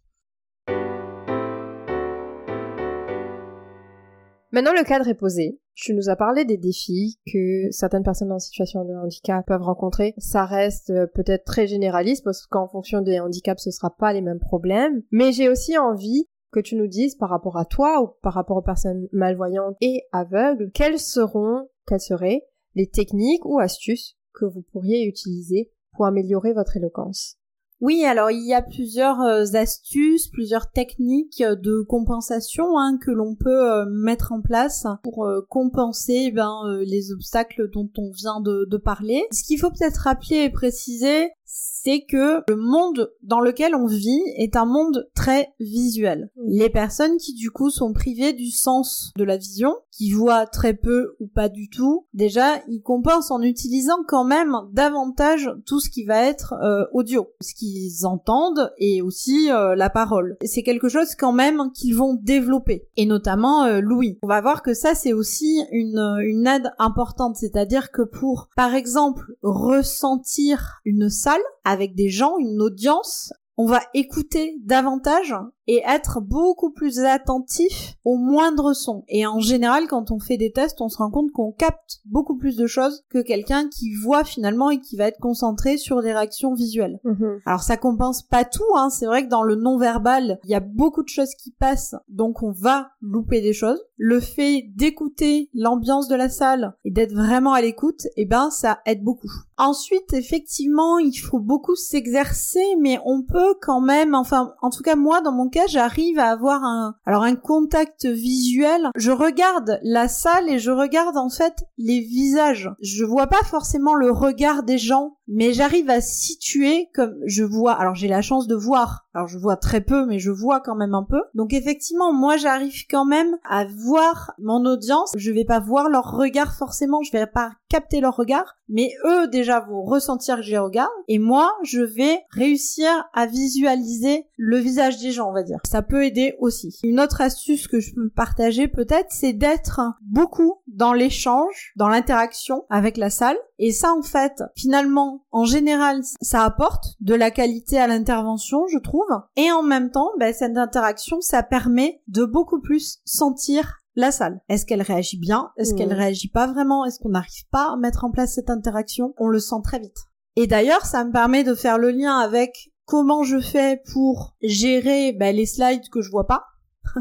Maintenant, 4.55 4.73
le 4.73 4.85
cadre 4.85 5.09
est 5.09 5.15
posé. 5.15 5.59
Tu 5.75 5.95
nous 5.95 6.11
as 6.11 6.15
parlé 6.15 6.45
des 6.45 6.57
défis 6.57 7.19
que 7.27 7.73
certaines 7.73 8.05
personnes 8.05 8.31
en 8.31 8.39
situation 8.39 8.85
de 8.85 8.95
handicap 8.95 9.45
peuvent 9.45 9.61
rencontrer. 9.61 10.15
Ça 10.19 10.45
reste 10.45 10.91
euh, 10.91 11.09
peut-être 11.13 11.45
très 11.45 11.67
généraliste 11.67 12.23
parce 12.23 12.47
qu'en 12.47 12.69
fonction 12.69 13.01
des 13.01 13.19
handicaps, 13.19 13.65
ce 13.65 13.73
sera 13.73 13.97
pas 13.97 14.13
les 14.13 14.21
mêmes 14.21 14.39
problèmes. 14.39 15.03
Mais 15.11 15.33
j'ai 15.33 15.49
aussi 15.49 15.77
envie 15.77 16.29
que 16.53 16.61
tu 16.61 16.77
nous 16.77 16.87
dises 16.87 17.17
par 17.17 17.31
rapport 17.31 17.57
à 17.57 17.65
toi 17.65 18.01
ou 18.01 18.11
par 18.23 18.35
rapport 18.35 18.57
aux 18.57 18.63
personnes 18.63 19.09
malvoyantes 19.11 19.75
et 19.81 20.05
aveugles, 20.13 20.71
quelles 20.73 21.01
seront, 21.01 21.69
quelles 21.89 21.99
seraient 21.99 22.47
les 22.77 22.87
techniques 22.87 23.45
ou 23.45 23.59
astuces 23.59 24.17
que 24.35 24.45
vous 24.45 24.63
pourriez 24.71 25.05
utiliser 25.05 25.73
pour 25.97 26.07
améliorer 26.07 26.53
votre 26.53 26.77
éloquence? 26.77 27.39
Oui, 27.81 28.05
alors 28.05 28.31
il 28.31 28.47
y 28.47 28.55
a 28.55 28.63
plusieurs 28.63 29.21
euh, 29.21 29.45
astuces, 29.55 30.29
plusieurs 30.29 30.71
techniques 30.71 31.43
de 31.43 31.83
compensation 31.83 32.79
hein, 32.79 32.99
que 32.99 33.11
l'on 33.11 33.35
peut 33.35 33.73
euh, 33.73 33.85
mettre 33.87 34.33
en 34.33 34.41
place 34.41 34.87
pour 35.03 35.25
euh, 35.27 35.41
compenser 35.51 36.31
ben, 36.31 36.83
les 36.87 37.13
obstacles 37.13 37.69
dont 37.71 37.91
on 37.99 38.11
vient 38.11 38.41
de 38.41 38.77
parler. 38.77 39.25
Ce 39.33 39.43
qu'il 39.43 39.59
faut 39.59 39.71
peut-être 39.71 39.99
rappeler 39.99 40.45
et 40.45 40.51
préciser, 40.51 41.31
c'est 41.45 42.05
que 42.09 42.43
le 42.49 42.57
monde 42.57 43.13
dans 43.23 43.41
lequel 43.41 43.75
on 43.75 43.87
vit 43.87 44.23
est 44.37 44.57
un 44.57 44.65
monde 44.65 45.09
très 45.15 45.53
visuel. 45.61 46.31
Les 46.47 46.71
personnes 46.71 47.17
qui 47.19 47.35
du 47.35 47.51
coup 47.51 47.71
sont 47.71 47.93
privées 47.93 48.33
du 48.33 48.51
sens 48.51 49.13
de 49.17 49.25
la 49.25 49.37
vision, 49.37 49.75
qui 49.91 50.11
voient 50.11 50.47
très 50.47 50.75
peu 50.75 51.15
ou 51.21 51.27
pas 51.27 51.49
du 51.49 51.69
tout, 51.69 52.07
déjà 52.15 52.63
ils 52.69 52.81
compensent 52.81 53.31
en 53.31 53.43
utilisant 53.43 53.99
quand 54.09 54.25
même 54.25 54.57
davantage 54.73 55.51
tout 55.67 55.79
ce 55.79 55.91
qui 55.91 56.05
va 56.05 56.23
être 56.25 56.55
euh, 56.63 56.85
audio, 56.93 57.29
ce 57.41 57.55
qu'ils 57.55 58.07
entendent 58.07 58.73
et 58.79 59.03
aussi 59.03 59.51
euh, 59.51 59.75
la 59.77 59.91
parole. 59.91 60.37
C'est 60.43 60.63
quelque 60.63 60.89
chose 60.89 61.15
quand 61.15 61.33
même 61.33 61.71
qu'ils 61.75 61.95
vont 61.95 62.15
développer, 62.15 62.89
et 62.97 63.07
notamment 63.07 63.65
euh, 63.65 63.81
Louis. 63.81 64.19
On 64.23 64.29
va 64.29 64.41
voir 64.41 64.63
que 64.63 64.75
ça 64.75 64.95
c'est 64.95 65.13
aussi 65.13 65.61
une, 65.71 66.19
une 66.23 66.47
aide 66.47 66.73
importante, 66.79 67.37
c'est-à-dire 67.37 67.91
que 67.91 68.03
pour 68.03 68.49
par 68.57 68.75
exemple 68.75 69.35
ressentir 69.43 70.81
une 70.85 71.09
salle, 71.09 71.34
avec 71.65 71.95
des 71.95 72.09
gens, 72.09 72.39
une 72.39 72.61
audience, 72.61 73.33
on 73.57 73.67
va 73.67 73.81
écouter 73.95 74.57
davantage 74.65 75.35
et 75.67 75.83
être 75.87 76.21
beaucoup 76.21 76.71
plus 76.71 77.01
attentif 77.01 77.95
au 78.05 78.17
moindre 78.17 78.75
son. 78.75 79.05
Et 79.09 79.27
en 79.27 79.39
général, 79.39 79.87
quand 79.87 80.11
on 80.11 80.19
fait 80.19 80.37
des 80.37 80.53
tests, 80.53 80.81
on 80.81 80.89
se 80.89 80.99
rend 80.99 81.11
compte 81.11 81.31
qu'on 81.31 81.53
capte 81.53 82.01
beaucoup 82.05 82.37
plus 82.37 82.57
de 82.57 82.67
choses 82.67 83.05
que 83.09 83.23
quelqu'un 83.23 83.69
qui 83.69 83.95
voit 83.95 84.25
finalement 84.25 84.71
et 84.71 84.81
qui 84.81 84.97
va 84.97 85.07
être 85.07 85.21
concentré 85.21 85.77
sur 85.77 86.03
des 86.03 86.13
réactions 86.13 86.55
visuelles. 86.55 87.01
Mhm. 87.05 87.41
Alors 87.47 87.63
ça 87.63 87.77
compense 87.77 88.23
pas 88.23 88.45
tout, 88.45 88.63
hein. 88.77 88.91
c'est 88.91 89.07
vrai 89.07 89.25
que 89.25 89.31
dans 89.31 89.43
le 89.43 89.55
non-verbal, 89.55 90.39
il 90.45 90.51
y 90.51 90.55
a 90.55 90.61
beaucoup 90.61 91.03
de 91.03 91.09
choses 91.09 91.35
qui 91.37 91.53
passent, 91.53 91.95
donc 92.09 92.43
on 92.43 92.53
va 92.53 92.91
louper 93.01 93.41
des 93.41 93.53
choses. 93.53 93.81
Le 93.97 94.21
fait 94.21 94.65
d'écouter 94.75 95.51
l'ambiance 95.55 96.09
de 96.09 96.17
la 96.17 96.29
salle 96.29 96.75
et 96.85 96.91
d'être 96.91 97.15
vraiment 97.15 97.53
à 97.53 97.63
l'écoute, 97.63 98.07
eh 98.17 98.27
ben 98.27 98.51
ça 98.51 98.81
aide 98.87 99.03
beaucoup. 99.03 99.31
Ensuite, 99.57 100.13
effectivement, 100.13 100.99
il 100.99 101.15
faut 101.15 101.39
beaucoup 101.39 101.77
s'exercer, 101.77 102.65
mais 102.81 102.99
on 103.05 103.23
peut 103.23 103.55
quand 103.63 103.81
même, 103.81 104.15
enfin, 104.15 104.55
en 104.63 104.71
tout 104.71 104.83
cas 104.83 104.97
moi, 104.97 105.21
dans 105.21 105.33
mon 105.33 105.49
j'arrive 105.69 106.19
à 106.19 106.31
avoir 106.31 106.65
un, 106.65 106.97
alors 107.07 107.23
un 107.23 107.37
contact 107.37 108.07
visuel. 108.07 108.91
Je 108.97 109.11
regarde 109.11 109.79
la 109.83 110.09
salle 110.09 110.49
et 110.49 110.59
je 110.59 110.71
regarde 110.71 111.17
en 111.17 111.29
fait 111.29 111.65
les 111.79 112.01
visages. 112.01 112.71
Je 112.81 113.05
vois 113.05 113.27
pas 113.27 113.43
forcément 113.45 113.95
le 113.95 114.11
regard 114.11 114.63
des 114.63 114.79
gens, 114.79 115.17
mais 115.29 115.53
j'arrive 115.53 115.91
à 115.91 116.01
situer 116.01 116.89
comme 116.95 117.15
je 117.27 117.45
vois. 117.45 117.73
Alors 117.73 117.95
j'ai 117.95 118.09
la 118.09 118.23
chance 118.23 118.47
de 118.47 118.57
voir. 118.57 119.04
Alors 119.15 119.29
je 119.29 119.39
vois 119.39 119.57
très 119.57 119.81
peu, 119.81 120.07
mais 120.07 120.19
je 120.19 120.33
vois 120.33 120.61
quand 120.61 120.75
même 120.75 120.95
un 120.95 121.05
peu. 121.05 121.23
Donc 121.35 121.53
effectivement, 121.53 122.13
moi 122.13 122.37
j'arrive 122.37 122.85
quand 122.91 123.05
même 123.05 123.37
à 123.49 123.65
voir 123.65 124.35
mon 124.39 124.65
audience. 124.67 125.13
Je 125.17 125.31
vais 125.31 125.45
pas 125.45 125.61
voir 125.61 125.89
leur 125.89 126.11
regard 126.11 126.55
forcément. 126.55 127.03
Je 127.03 127.13
vais 127.13 127.29
pas 127.29 127.53
capter 127.69 128.01
leur 128.01 128.17
regard, 128.17 128.57
mais 128.69 128.93
eux 129.05 129.29
déjà 129.29 129.61
vont 129.61 129.83
ressentir 129.83 130.37
que 130.37 130.43
j'ai 130.43 130.59
regard. 130.59 130.91
Et 131.09 131.19
moi, 131.19 131.53
je 131.63 131.81
vais 131.81 132.25
réussir 132.31 132.89
à 133.13 133.27
visualiser 133.27 134.27
le 134.37 134.59
visage 134.59 134.99
des 134.99 135.13
gens, 135.13 135.31
on 135.31 135.33
va 135.33 135.43
dire. 135.43 135.61
Ça 135.65 135.83
peut 135.83 136.05
aider 136.05 136.35
aussi. 136.39 136.79
Une 136.83 137.01
autre 137.01 137.21
astuce 137.21 137.69
que 137.69 137.81
je 137.81 137.95
peux 137.95 138.09
partager 138.09 138.69
peut-être, 138.69 139.09
c'est 139.11 139.33
d'être 139.33 139.81
beaucoup 140.03 140.61
dans 140.67 140.93
l'échange, 140.93 141.73
dans 141.77 141.89
l'interaction 141.89 142.65
avec 142.71 142.97
la 142.97 143.11
salle. 143.11 143.37
Et 143.59 143.71
ça, 143.71 143.93
en 143.93 144.03
fait, 144.03 144.43
finalement, 144.57 145.25
en 145.31 145.45
général, 145.45 146.01
ça 146.21 146.43
apporte 146.43 146.97
de 147.01 147.15
la 147.15 147.31
qualité 147.31 147.79
à 147.79 147.87
l'intervention, 147.87 148.67
je 148.67 148.79
trouve. 148.79 149.05
Et 149.37 149.53
en 149.53 149.63
même 149.63 149.91
temps, 149.91 150.11
ben, 150.19 150.35
cette 150.35 150.57
interaction, 150.57 151.21
ça 151.21 151.43
permet 151.43 152.03
de 152.09 152.25
beaucoup 152.25 152.61
plus 152.61 153.01
sentir 153.05 153.84
la 153.97 154.11
salle. 154.11 154.41
Est-ce 154.49 154.67
qu'elle 154.67 154.83
réagit 154.83 155.19
bien? 155.19 155.51
Est-ce 155.57 155.75
qu'elle 155.75 155.93
réagit 155.93 156.29
pas 156.29 156.47
vraiment? 156.47 156.85
Est-ce 156.85 156.99
qu'on 156.99 157.11
n'arrive 157.11 157.47
pas 157.51 157.73
à 157.73 157.77
mettre 157.77 158.05
en 158.05 158.11
place 158.11 158.35
cette 158.35 158.51
interaction? 158.51 159.15
On 159.19 159.29
le 159.29 159.39
sent 159.39 159.63
très 159.63 159.79
vite. 159.79 159.97
Et 160.37 160.47
d'ailleurs, 160.47 160.85
ça 160.85 161.05
me 161.05 161.13
permet 161.13 161.45
de 161.45 161.55
faire 161.55 161.79
le 161.79 161.91
lien 161.91 162.19
avec 162.19 162.73
comment 162.87 163.23
je 163.23 163.41
fais 163.41 163.81
pour 163.93 164.37
gérer 164.43 165.13
ben, 165.13 165.35
les 165.35 165.47
slides 165.47 165.89
que 165.91 166.01
je 166.01 166.11
vois 166.11 166.27
pas, 166.27 166.45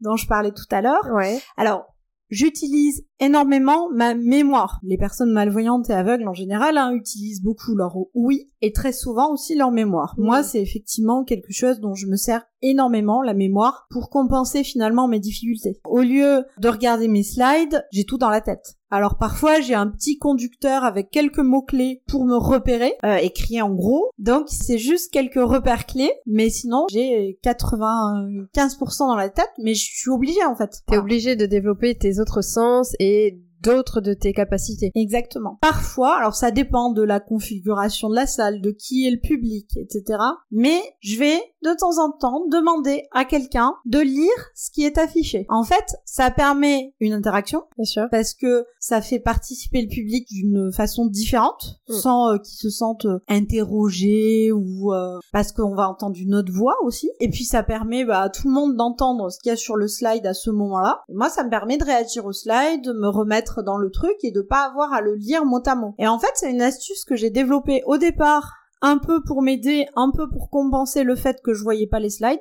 dont 0.00 0.16
je 0.16 0.26
parlais 0.26 0.52
tout 0.52 0.68
à 0.70 0.80
l'heure. 0.80 1.06
Ouais. 1.12 1.40
Alors, 1.56 1.94
j'utilise 2.30 3.04
énormément 3.20 3.90
ma 3.90 4.14
mémoire. 4.14 4.80
Les 4.82 4.96
personnes 4.96 5.32
malvoyantes 5.32 5.90
et 5.90 5.94
aveugles 5.94 6.28
en 6.28 6.34
général 6.34 6.78
hein, 6.78 6.92
utilisent 6.92 7.42
beaucoup 7.42 7.74
leur 7.74 7.96
oui 8.14 8.50
et 8.60 8.72
très 8.72 8.92
souvent 8.92 9.32
aussi 9.32 9.54
leur 9.54 9.72
mémoire. 9.72 10.14
Moi, 10.18 10.42
c'est 10.42 10.62
effectivement 10.62 11.24
quelque 11.24 11.52
chose 11.52 11.80
dont 11.80 11.94
je 11.94 12.06
me 12.06 12.16
sers 12.16 12.44
énormément, 12.62 13.22
la 13.22 13.34
mémoire, 13.34 13.86
pour 13.90 14.10
compenser 14.10 14.64
finalement 14.64 15.08
mes 15.08 15.20
difficultés. 15.20 15.80
Au 15.84 16.00
lieu 16.00 16.44
de 16.58 16.68
regarder 16.68 17.08
mes 17.08 17.22
slides, 17.22 17.86
j'ai 17.92 18.04
tout 18.04 18.18
dans 18.18 18.30
la 18.30 18.40
tête. 18.40 18.78
Alors 18.90 19.18
parfois 19.18 19.60
j'ai 19.60 19.74
un 19.74 19.88
petit 19.88 20.18
conducteur 20.18 20.82
avec 20.82 21.10
quelques 21.10 21.40
mots-clés 21.40 22.02
pour 22.08 22.24
me 22.24 22.36
repérer, 22.36 22.94
euh, 23.04 23.16
écrit 23.16 23.60
en 23.60 23.70
gros. 23.70 24.10
Donc 24.18 24.46
c'est 24.48 24.78
juste 24.78 25.12
quelques 25.12 25.34
repères 25.34 25.84
clés, 25.84 26.12
mais 26.26 26.48
sinon 26.48 26.86
j'ai 26.90 27.38
95% 27.44 28.98
dans 29.08 29.14
la 29.14 29.28
tête, 29.28 29.52
mais 29.58 29.74
je 29.74 29.84
suis 29.84 30.10
obligée 30.10 30.44
en 30.44 30.56
fait. 30.56 30.82
T'es 30.86 30.96
obligée 30.96 31.36
de 31.36 31.44
développer 31.44 31.96
tes 31.96 32.18
autres 32.18 32.42
sens 32.42 32.94
et 32.98 33.38
d'autres 33.62 34.00
de 34.00 34.14
tes 34.14 34.32
capacités. 34.32 34.90
Exactement. 34.94 35.58
Parfois, 35.60 36.16
alors 36.16 36.34
ça 36.34 36.50
dépend 36.50 36.90
de 36.90 37.02
la 37.02 37.20
configuration 37.20 38.08
de 38.08 38.14
la 38.14 38.26
salle, 38.26 38.60
de 38.60 38.70
qui 38.70 39.06
est 39.06 39.10
le 39.10 39.20
public, 39.20 39.76
etc. 39.76 40.18
Mais 40.50 40.80
je 41.00 41.18
vais 41.18 41.40
de 41.62 41.76
temps 41.76 42.02
en 42.02 42.12
temps 42.12 42.46
demander 42.48 43.04
à 43.12 43.24
quelqu'un 43.24 43.74
de 43.84 43.98
lire 43.98 44.30
ce 44.54 44.70
qui 44.70 44.84
est 44.84 44.98
affiché. 44.98 45.46
En 45.48 45.64
fait, 45.64 45.96
ça 46.04 46.30
permet 46.30 46.94
une 47.00 47.12
interaction, 47.12 47.64
bien 47.76 47.84
sûr, 47.84 48.06
parce 48.10 48.34
que 48.34 48.64
ça 48.78 49.00
fait 49.00 49.18
participer 49.18 49.82
le 49.82 49.88
public 49.88 50.28
d'une 50.28 50.70
façon 50.72 51.06
différente, 51.06 51.80
mm. 51.88 51.94
sans 51.94 52.32
euh, 52.32 52.38
qu'ils 52.38 52.58
se 52.58 52.70
sentent 52.70 53.06
euh, 53.06 53.18
interrogés 53.28 54.52
ou 54.52 54.92
euh, 54.92 55.18
parce 55.32 55.52
qu'on 55.52 55.74
va 55.74 55.88
entendre 55.88 56.16
une 56.18 56.34
autre 56.34 56.52
voix 56.52 56.76
aussi. 56.84 57.10
Et 57.20 57.28
puis 57.28 57.44
ça 57.44 57.62
permet 57.62 58.04
bah, 58.04 58.22
à 58.22 58.28
tout 58.28 58.46
le 58.46 58.54
monde 58.54 58.76
d'entendre 58.76 59.30
ce 59.30 59.38
qu'il 59.38 59.50
y 59.50 59.52
a 59.52 59.56
sur 59.56 59.76
le 59.76 59.88
slide 59.88 60.26
à 60.26 60.34
ce 60.34 60.50
moment-là. 60.50 61.02
Moi, 61.08 61.28
ça 61.28 61.44
me 61.44 61.50
permet 61.50 61.76
de 61.76 61.84
réagir 61.84 62.24
au 62.24 62.32
slide, 62.32 62.84
de 62.84 62.92
me 62.92 63.08
remettre 63.08 63.47
dans 63.62 63.76
le 63.76 63.90
truc 63.90 64.16
et 64.22 64.30
de 64.30 64.40
pas 64.40 64.64
avoir 64.64 64.92
à 64.92 65.00
le 65.00 65.14
lire 65.14 65.44
mot 65.44 65.62
à 65.66 65.74
mot. 65.74 65.94
Et 65.98 66.06
en 66.06 66.18
fait, 66.18 66.30
c'est 66.34 66.50
une 66.50 66.62
astuce 66.62 67.04
que 67.04 67.16
j'ai 67.16 67.30
développée 67.30 67.82
au 67.86 67.96
départ 67.96 68.52
un 68.80 68.98
peu 68.98 69.22
pour 69.22 69.42
m'aider, 69.42 69.86
un 69.96 70.10
peu 70.10 70.28
pour 70.28 70.50
compenser 70.50 71.02
le 71.02 71.16
fait 71.16 71.40
que 71.42 71.54
je 71.54 71.62
voyais 71.62 71.86
pas 71.86 72.00
les 72.00 72.10
slides. 72.10 72.40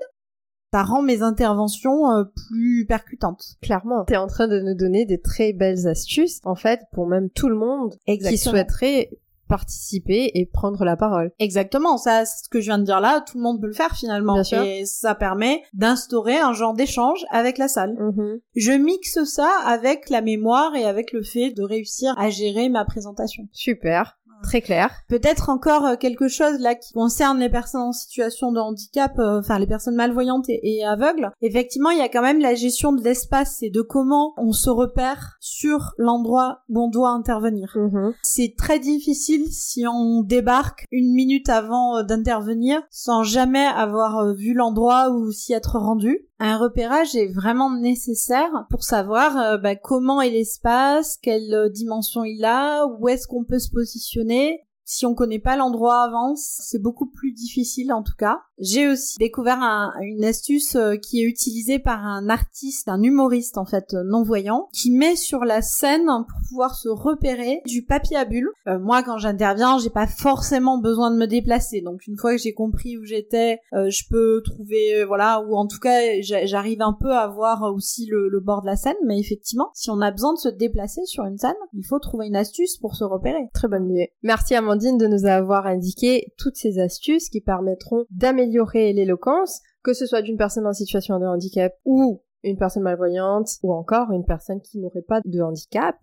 Ça 0.73 0.83
rend 0.83 1.01
mes 1.01 1.21
interventions 1.21 2.11
euh, 2.11 2.23
plus 2.49 2.85
percutantes. 2.85 3.55
Clairement, 3.61 4.03
t'es 4.03 4.17
en 4.17 4.27
train 4.27 4.47
de 4.47 4.59
nous 4.59 4.75
donner 4.75 5.05
des 5.05 5.19
très 5.19 5.53
belles 5.53 5.87
astuces, 5.87 6.41
en 6.43 6.55
fait, 6.55 6.81
pour 6.91 7.07
même 7.07 7.29
tout 7.29 7.47
le 7.47 7.55
monde 7.55 7.95
qui 8.05 8.37
souhaiterait 8.37 9.09
participer 9.47 10.31
et 10.33 10.45
prendre 10.45 10.83
la 10.83 10.95
parole. 10.95 11.31
Exactement, 11.39 11.97
ça, 11.97 12.25
c'est 12.25 12.45
ce 12.45 12.49
que 12.49 12.59
je 12.59 12.65
viens 12.65 12.77
de 12.77 12.83
dire 12.83 12.99
là, 12.99 13.21
tout 13.21 13.37
le 13.37 13.43
monde 13.43 13.61
peut 13.61 13.67
le 13.67 13.73
faire 13.73 13.95
finalement. 13.95 14.33
Bien 14.33 14.43
sûr. 14.43 14.61
Et 14.61 14.85
ça 14.85 15.15
permet 15.15 15.63
d'instaurer 15.73 16.37
un 16.37 16.53
genre 16.53 16.73
d'échange 16.73 17.25
avec 17.31 17.57
la 17.57 17.67
salle. 17.67 17.95
Mhm. 17.99 18.39
Je 18.55 18.71
mixe 18.71 19.23
ça 19.23 19.49
avec 19.65 20.09
la 20.09 20.21
mémoire 20.21 20.75
et 20.75 20.85
avec 20.85 21.11
le 21.11 21.23
fait 21.23 21.51
de 21.51 21.63
réussir 21.63 22.13
à 22.17 22.29
gérer 22.29 22.69
ma 22.69 22.85
présentation. 22.85 23.47
Super, 23.51 24.16
très 24.43 24.61
clair. 24.61 24.91
Peut-être 25.07 25.49
encore 25.49 25.85
euh, 25.85 25.95
quelque 25.95 26.27
chose 26.27 26.59
là 26.59 26.75
qui 26.75 26.93
concerne 26.93 27.39
les 27.39 27.49
personnes 27.49 27.81
en 27.81 27.91
situation 27.91 28.51
de 28.51 28.59
handicap, 28.59 29.17
euh, 29.19 29.39
enfin 29.39 29.59
les 29.59 29.67
personnes 29.67 29.95
malvoyantes 29.95 30.49
et, 30.49 30.59
et 30.63 30.85
aveugles. 30.85 31.31
Effectivement, 31.41 31.89
il 31.89 31.97
y 31.97 32.01
a 32.01 32.09
quand 32.09 32.21
même 32.21 32.39
la 32.39 32.55
gestion 32.55 32.93
de 32.93 33.03
l'espace 33.03 33.61
et 33.61 33.69
de 33.69 33.81
comment 33.81 34.33
on 34.37 34.51
se 34.51 34.69
repère 34.69 35.37
sur 35.39 35.93
l'endroit 35.97 36.61
où 36.69 36.81
on 36.81 36.89
doit 36.89 37.09
intervenir. 37.09 37.73
Mhm. 37.75 38.13
C'est 38.23 38.55
très 38.57 38.79
difficile 38.79 39.47
si 39.51 39.85
on 39.87 40.21
débarque 40.21 40.85
une 40.91 41.13
minute 41.13 41.49
avant 41.49 41.97
euh, 41.97 42.03
d'intervenir 42.03 42.81
sans 42.91 43.23
jamais 43.23 43.65
avoir 43.65 44.33
vu 44.33 44.53
l'endroit 44.53 45.09
ou 45.11 45.31
s'y 45.31 45.53
être 45.53 45.77
rendu. 45.77 46.27
Un 46.39 46.57
repérage 46.57 47.15
est 47.15 47.33
vraiment 47.33 47.75
nécessaire 47.75 48.51
pour 48.69 48.83
savoir 48.83 49.37
euh, 49.37 49.57
bah, 49.57 49.75
comment 49.75 50.21
est 50.21 50.29
l'espace, 50.29 51.17
quelle 51.21 51.71
dimension 51.73 52.23
il 52.23 52.45
a, 52.45 52.85
où 52.85 53.09
est-ce 53.09 53.27
qu'on 53.27 53.43
peut 53.43 53.57
se 53.57 53.71
positionner 53.71 54.26
donné, 54.27 54.66
si 54.89 55.05
on 55.05 55.13
connaît 55.13 55.37
pas 55.39 55.57
l'endroit 55.57 56.01
avant, 56.01 56.33
c'est 56.37 56.81
beaucoup 56.81 57.07
plus 57.07 57.33
difficile 57.33 57.91
en 57.91 58.03
tout 58.03 58.15
cas. 58.17 58.39
J'ai 58.57 58.87
aussi 58.87 59.17
découvert 59.19 59.61
un- 59.61 59.91
une 60.01 60.23
astuce 60.23 60.75
euh, 60.77 60.95
qui 60.95 61.21
est 61.21 61.25
utilisée 61.25 61.77
par 61.77 62.05
un 62.05 62.29
artiste, 62.29 62.87
un 62.87 63.03
humoriste 63.03 63.57
en 63.57 63.65
fait 63.65 63.93
euh, 63.93 64.03
non-voyant, 64.05 64.69
qui 64.71 64.89
met 64.91 65.17
sur 65.17 65.43
la 65.43 65.61
scène 65.61 66.05
pour 66.07 66.39
pouvoir 66.47 66.75
se 66.75 66.87
repérer 66.87 67.61
du 67.65 67.83
papier 67.83 68.15
à 68.15 68.23
bulles. 68.23 68.49
Euh, 68.67 68.79
moi 68.79 69.03
quand 69.03 69.17
j'interviens, 69.17 69.77
j'ai 69.77 69.89
pas 69.89 70.07
forcément 70.07 70.77
besoin 70.77 71.11
de 71.11 71.17
me 71.17 71.27
déplacer. 71.27 71.81
Donc 71.81 72.07
une 72.07 72.17
fois 72.17 72.31
que 72.31 72.41
j'ai 72.41 72.53
compris 72.53 72.97
où 72.97 73.03
j'étais, 73.03 73.59
je 73.73 74.03
peux 74.09 74.41
trouver 74.45 75.03
voilà 75.05 75.41
ou 75.41 75.55
en 75.57 75.67
tout 75.67 75.79
cas 75.79 76.21
j'a- 76.21 76.45
j'arrive 76.45 76.81
un 76.81 76.93
peu 76.93 77.11
à 77.11 77.27
voir 77.27 77.61
aussi 77.73 78.05
le, 78.05 78.39
bord 78.39 78.61
de 78.61 78.67
la 78.67 78.77
scène. 78.77 78.95
Mais 79.05 79.19
effectivement, 79.19 79.69
si 79.73 79.89
on 79.91 79.99
a 79.99 80.11
besoin 80.11 80.33
de 80.33 80.39
se 80.39 80.47
déplacer 80.49 81.01
sur 81.05 81.25
une 81.25 81.37
scène, 81.37 81.53
il 81.73 81.83
faut 81.85 81.99
trouver 81.99 82.27
une 82.27 82.35
astuce 82.37 82.77
pour 82.77 82.95
se 82.95 83.03
repérer. 83.03 83.49
Très 83.53 83.67
bonne 83.67 83.89
idée. 83.91 84.13
Merci 84.23 84.55
Amandine 84.77 84.99
de 84.99 85.07
nous 85.07 85.25
avoir 85.25 85.65
indiqué 85.65 86.31
toutes 86.37 86.55
ces 86.55 86.77
astuces 86.77 87.29
qui 87.29 87.41
permettront 87.41 88.05
d'améliorer 88.11 88.93
l'éloquence, 88.93 89.61
que 89.81 89.93
ce 89.93 90.05
soit 90.05 90.21
d'une 90.21 90.37
personne 90.37 90.67
en 90.67 90.73
situation 90.73 91.19
de 91.19 91.25
handicap 91.25 91.73
ou 91.83 92.21
une 92.43 92.59
personne 92.59 92.83
malvoyante 92.83 93.49
ou 93.63 93.73
encore 93.73 94.11
une 94.11 94.23
personne 94.23 94.61
qui 94.61 94.77
n'aurait 94.77 95.01
pas 95.01 95.21
de 95.25 95.41
handicap. 95.41 95.95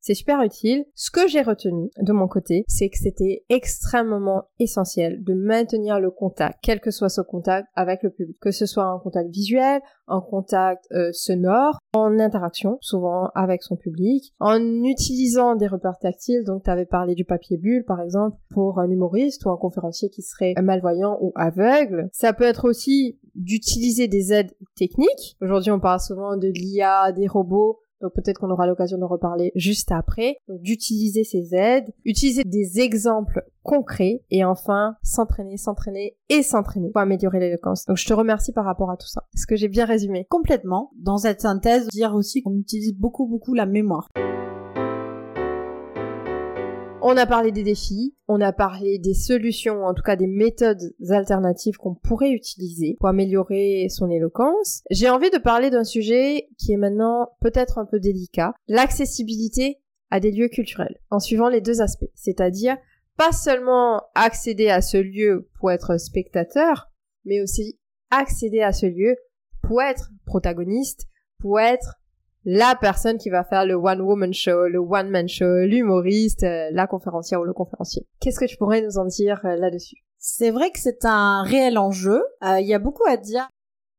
C'est 0.00 0.12
super 0.12 0.42
utile. 0.42 0.84
Ce 0.94 1.10
que 1.10 1.26
j'ai 1.26 1.40
retenu 1.40 1.88
de 1.98 2.12
mon 2.12 2.28
côté, 2.28 2.64
c'est 2.68 2.90
que 2.90 2.98
c'était 2.98 3.46
extrêmement 3.48 4.44
essentiel 4.58 5.24
de 5.24 5.32
maintenir 5.32 5.98
le 5.98 6.10
contact, 6.10 6.58
quel 6.62 6.80
que 6.80 6.90
soit 6.90 7.08
ce 7.08 7.22
contact 7.22 7.66
avec 7.74 8.02
le 8.02 8.10
public, 8.10 8.36
que 8.40 8.50
ce 8.50 8.66
soit 8.66 8.84
un 8.84 8.98
contact 8.98 9.30
visuel, 9.30 9.80
un 10.08 10.20
contact 10.20 10.86
euh, 10.92 11.10
sonore, 11.12 11.78
en 11.92 12.18
interaction, 12.18 12.78
souvent 12.80 13.30
avec 13.34 13.62
son 13.62 13.76
public, 13.76 14.32
en 14.40 14.60
utilisant 14.84 15.56
des 15.56 15.66
repères 15.66 15.98
tactiles. 16.00 16.44
Donc, 16.44 16.64
tu 16.64 16.70
avais 16.70 16.86
parlé 16.86 17.14
du 17.14 17.24
papier 17.24 17.56
bulle, 17.56 17.84
par 17.84 18.00
exemple, 18.00 18.36
pour 18.50 18.78
un 18.78 18.90
humoriste 18.90 19.44
ou 19.44 19.50
un 19.50 19.56
conférencier 19.56 20.08
qui 20.10 20.22
serait 20.22 20.54
malvoyant 20.62 21.18
ou 21.20 21.32
aveugle. 21.34 22.08
Ça 22.12 22.32
peut 22.32 22.44
être 22.44 22.68
aussi 22.68 23.18
d'utiliser 23.34 24.08
des 24.08 24.32
aides 24.32 24.54
techniques. 24.76 25.36
Aujourd'hui, 25.40 25.70
on 25.70 25.80
parle 25.80 26.00
souvent 26.00 26.36
de 26.36 26.48
l'IA, 26.48 27.12
des 27.12 27.26
robots. 27.26 27.80
Donc 28.00 28.14
peut-être 28.14 28.38
qu'on 28.38 28.50
aura 28.50 28.66
l'occasion 28.66 28.98
de 28.98 29.04
reparler 29.04 29.52
juste 29.54 29.92
après. 29.92 30.36
D'utiliser 30.48 31.24
ces 31.24 31.54
aides, 31.54 31.92
utiliser 32.04 32.42
des 32.44 32.80
exemples 32.80 33.42
concrets 33.62 34.22
et 34.30 34.44
enfin 34.44 34.96
s'entraîner, 35.02 35.56
s'entraîner 35.56 36.16
et 36.28 36.42
s'entraîner 36.42 36.90
pour 36.90 37.00
améliorer 37.00 37.40
l'éloquence. 37.40 37.84
Donc 37.86 37.96
je 37.96 38.06
te 38.06 38.14
remercie 38.14 38.52
par 38.52 38.64
rapport 38.64 38.90
à 38.90 38.96
tout 38.96 39.08
ça. 39.08 39.24
Est-ce 39.34 39.46
que 39.46 39.56
j'ai 39.56 39.68
bien 39.68 39.84
résumé 39.84 40.26
Complètement. 40.30 40.90
Dans 40.96 41.18
cette 41.18 41.40
synthèse, 41.40 41.88
dire 41.88 42.14
aussi 42.14 42.42
qu'on 42.42 42.56
utilise 42.56 42.94
beaucoup 42.94 43.26
beaucoup 43.26 43.54
la 43.54 43.66
mémoire. 43.66 44.08
On 47.10 47.16
a 47.16 47.24
parlé 47.24 47.52
des 47.52 47.62
défis, 47.62 48.14
on 48.28 48.42
a 48.42 48.52
parlé 48.52 48.98
des 48.98 49.14
solutions, 49.14 49.86
en 49.86 49.94
tout 49.94 50.02
cas 50.02 50.14
des 50.14 50.26
méthodes 50.26 50.94
alternatives 51.08 51.78
qu'on 51.78 51.94
pourrait 51.94 52.32
utiliser 52.32 52.96
pour 53.00 53.08
améliorer 53.08 53.86
son 53.88 54.10
éloquence. 54.10 54.82
J'ai 54.90 55.08
envie 55.08 55.30
de 55.30 55.38
parler 55.38 55.70
d'un 55.70 55.84
sujet 55.84 56.50
qui 56.58 56.74
est 56.74 56.76
maintenant 56.76 57.30
peut-être 57.40 57.78
un 57.78 57.86
peu 57.86 57.98
délicat, 57.98 58.52
l'accessibilité 58.68 59.78
à 60.10 60.20
des 60.20 60.30
lieux 60.30 60.48
culturels, 60.48 60.98
en 61.08 61.18
suivant 61.18 61.48
les 61.48 61.62
deux 61.62 61.80
aspects, 61.80 62.10
c'est-à-dire 62.14 62.76
pas 63.16 63.32
seulement 63.32 64.02
accéder 64.14 64.68
à 64.68 64.82
ce 64.82 64.98
lieu 64.98 65.48
pour 65.58 65.70
être 65.70 65.96
spectateur, 65.96 66.90
mais 67.24 67.40
aussi 67.40 67.78
accéder 68.10 68.60
à 68.60 68.72
ce 68.72 68.84
lieu 68.84 69.16
pour 69.62 69.80
être 69.80 70.10
protagoniste, 70.26 71.06
pour 71.38 71.58
être 71.58 71.97
la 72.50 72.74
personne 72.80 73.18
qui 73.18 73.28
va 73.28 73.44
faire 73.44 73.66
le 73.66 73.74
one 73.74 74.00
woman 74.00 74.32
show, 74.32 74.68
le 74.68 74.78
one 74.78 75.10
man 75.10 75.28
show, 75.28 75.66
l'humoriste, 75.66 76.44
euh, 76.44 76.70
la 76.72 76.86
conférencière 76.86 77.42
ou 77.42 77.44
le 77.44 77.52
conférencier. 77.52 78.06
Qu'est-ce 78.20 78.40
que 78.40 78.46
tu 78.46 78.56
pourrais 78.56 78.80
nous 78.80 78.96
en 78.96 79.04
dire 79.04 79.38
euh, 79.44 79.54
là-dessus? 79.54 79.96
C'est 80.16 80.50
vrai 80.50 80.70
que 80.70 80.78
c'est 80.78 81.04
un 81.04 81.42
réel 81.42 81.76
enjeu. 81.76 82.22
Euh, 82.42 82.58
Il 82.58 82.66
y 82.66 82.72
a 82.72 82.78
beaucoup 82.78 83.06
à 83.06 83.18
dire. 83.18 83.50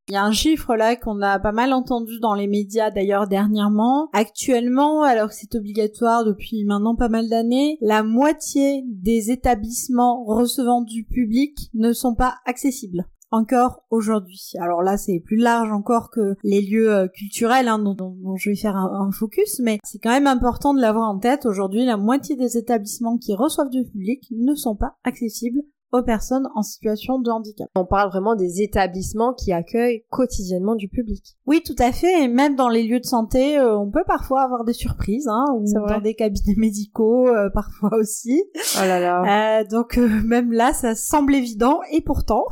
Il 0.07 0.15
y 0.15 0.17
a 0.17 0.23
un 0.23 0.31
chiffre 0.31 0.75
là 0.75 0.95
qu'on 0.95 1.21
a 1.21 1.37
pas 1.37 1.51
mal 1.51 1.73
entendu 1.73 2.19
dans 2.19 2.33
les 2.33 2.47
médias 2.47 2.89
d'ailleurs 2.89 3.27
dernièrement. 3.27 4.09
Actuellement, 4.13 5.03
alors 5.03 5.29
que 5.29 5.35
c'est 5.35 5.53
obligatoire 5.53 6.25
depuis 6.25 6.65
maintenant 6.65 6.95
pas 6.95 7.09
mal 7.09 7.29
d'années, 7.29 7.77
la 7.81 8.01
moitié 8.01 8.83
des 8.87 9.29
établissements 9.29 10.23
recevant 10.25 10.81
du 10.81 11.03
public 11.03 11.55
ne 11.75 11.93
sont 11.93 12.15
pas 12.15 12.37
accessibles 12.47 13.05
encore 13.31 13.83
aujourd'hui. 13.89 14.51
Alors 14.59 14.81
là, 14.81 14.97
c'est 14.97 15.19
plus 15.19 15.37
large 15.37 15.71
encore 15.71 16.09
que 16.09 16.35
les 16.43 16.61
lieux 16.61 16.93
euh, 16.93 17.07
culturels 17.07 17.67
hein, 17.67 17.79
dont, 17.79 18.35
je 18.37 18.49
vais 18.49 18.55
faire 18.55 18.75
un 18.75 19.11
focus, 19.11 19.59
mais 19.63 19.79
c'est 19.83 19.99
quand 19.99 20.11
même 20.11 20.27
important 20.27 20.73
de 20.73 20.81
l'avoir 20.81 21.09
en 21.09 21.19
tête. 21.19 21.45
Aujourd'hui, 21.45 21.85
la 21.85 21.97
moitié 21.97 22.35
des 22.35 22.57
établissements 22.57 23.17
qui 23.17 23.35
reçoivent 23.35 23.69
du 23.69 23.83
public 23.85 24.27
ne 24.31 24.55
sont 24.55 24.75
pas 24.75 24.97
accessibles 25.03 25.61
aux 25.91 26.03
personnes 26.03 26.47
en 26.55 26.61
situation 26.61 27.19
de 27.19 27.29
handicap. 27.31 27.67
On 27.75 27.85
parle 27.85 28.09
vraiment 28.09 28.35
des 28.35 28.61
établissements 28.61 29.33
qui 29.33 29.51
accueillent 29.51 30.03
quotidiennement 30.09 30.75
du 30.75 30.87
public. 30.87 31.37
Oui, 31.47 31.61
tout 31.65 31.75
à 31.79 31.91
fait. 31.91 32.23
Et 32.23 32.27
même 32.27 32.55
dans 32.55 32.69
les 32.69 32.83
lieux 32.83 32.99
de 32.99 33.05
santé, 33.05 33.57
euh, 33.57 33.77
on 33.77 33.89
peut 33.89 34.03
parfois 34.05 34.43
avoir 34.43 34.63
des 34.63 34.73
surprises, 34.73 35.27
hein, 35.27 35.45
ou 35.55 35.65
dans 35.73 35.99
des 35.99 36.13
cabinets 36.13 36.53
médicaux, 36.57 37.27
euh, 37.27 37.49
parfois 37.49 37.91
aussi. 37.97 38.43
Oh 38.77 38.81
là 38.81 38.99
là, 38.99 39.59
Euh, 39.59 39.63
donc 39.67 39.97
même 39.97 40.51
là, 40.51 40.73
ça 40.73 40.93
semble 40.95 41.33
évident, 41.33 41.79
et 41.91 42.01
pourtant, 42.01 42.45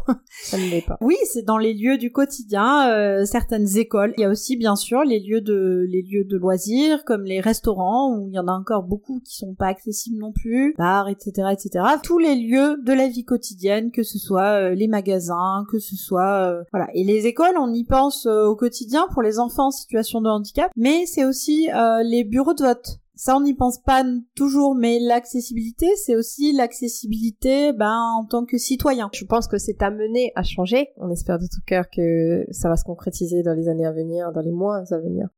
ça 0.43 0.57
ne 0.57 0.63
l'est 0.63 0.85
pas. 0.85 0.97
oui, 1.01 1.15
c'est 1.31 1.43
dans 1.43 1.57
les 1.57 1.73
lieux 1.73 1.97
du 1.97 2.11
quotidien, 2.11 3.23
certaines 3.25 3.77
écoles. 3.77 4.13
Il 4.17 4.21
y 4.21 4.25
a 4.25 4.29
aussi 4.29 4.57
bien 4.57 4.75
sûr 4.75 5.03
les 5.03 5.19
lieux 5.19 5.41
de 5.41 5.85
les 5.89 6.01
lieux 6.01 6.25
de 6.25 6.37
loisirs, 6.37 7.03
comme 7.05 7.23
les 7.23 7.39
restaurants, 7.39 8.15
où 8.15 8.27
il 8.29 8.33
y 8.33 8.39
en 8.39 8.47
a 8.47 8.53
encore 8.53 8.83
beaucoup 8.83 9.19
qui 9.23 9.35
sont 9.35 9.53
pas 9.53 9.67
accessibles 9.67 10.17
non 10.19 10.31
plus, 10.31 10.73
bars, 10.77 11.07
etc., 11.09 11.49
etc. 11.51 11.85
Tous 12.01 12.17
les 12.17 12.35
lieux 12.35 12.77
de 12.83 12.93
la 12.93 13.07
vie 13.07 13.25
quotidienne, 13.27 13.91
que 13.91 14.03
ce 14.03 14.17
soit 14.17 14.69
euh, 14.69 14.73
les 14.73 14.87
magasins, 14.87 15.65
que 15.69 15.77
ce 15.77 15.95
soit 15.95 16.49
euh, 16.49 16.63
voilà. 16.71 16.87
Et 16.95 17.03
les 17.03 17.27
écoles, 17.27 17.57
on 17.59 17.71
y 17.73 17.83
pense 17.83 18.25
euh, 18.25 18.45
au 18.45 18.55
quotidien 18.55 19.07
pour 19.13 19.21
les 19.21 19.37
enfants 19.37 19.67
en 19.67 19.71
situation 19.71 20.21
de 20.21 20.29
handicap, 20.29 20.71
mais 20.75 21.05
c'est 21.05 21.25
aussi 21.25 21.69
les 22.03 22.23
bureaux 22.23 22.53
de 22.53 22.63
vote. 22.63 22.99
Ça, 23.15 23.35
on 23.35 23.41
n'y 23.41 23.55
pense 23.55 23.79
pas 23.79 24.03
toujours, 24.35 24.75
mais 24.75 24.99
l'accessibilité, 24.99 25.87
c'est 25.95 26.15
aussi 26.15 26.53
l'accessibilité 26.53 27.73
ben, 27.73 27.99
en 28.15 28.25
tant 28.25 28.45
que 28.45 28.59
citoyen. 28.59 29.09
Je 29.11 29.25
pense 29.25 29.47
que 29.47 29.57
c'est 29.57 29.81
amené 29.81 30.31
à 30.35 30.43
changer. 30.43 30.89
On 30.97 31.09
espère 31.09 31.39
de 31.39 31.45
tout 31.45 31.61
cœur 31.65 31.89
que 31.89 32.45
ça 32.51 32.69
va 32.69 32.75
se 32.75 32.83
concrétiser 32.83 33.41
dans 33.41 33.53
les 33.53 33.69
années 33.69 33.87
à 33.87 33.91
venir, 33.91 34.31
dans 34.31 34.41
les 34.41 34.51
mois 34.51 34.83
à 34.91 34.99
venir. 34.99 35.29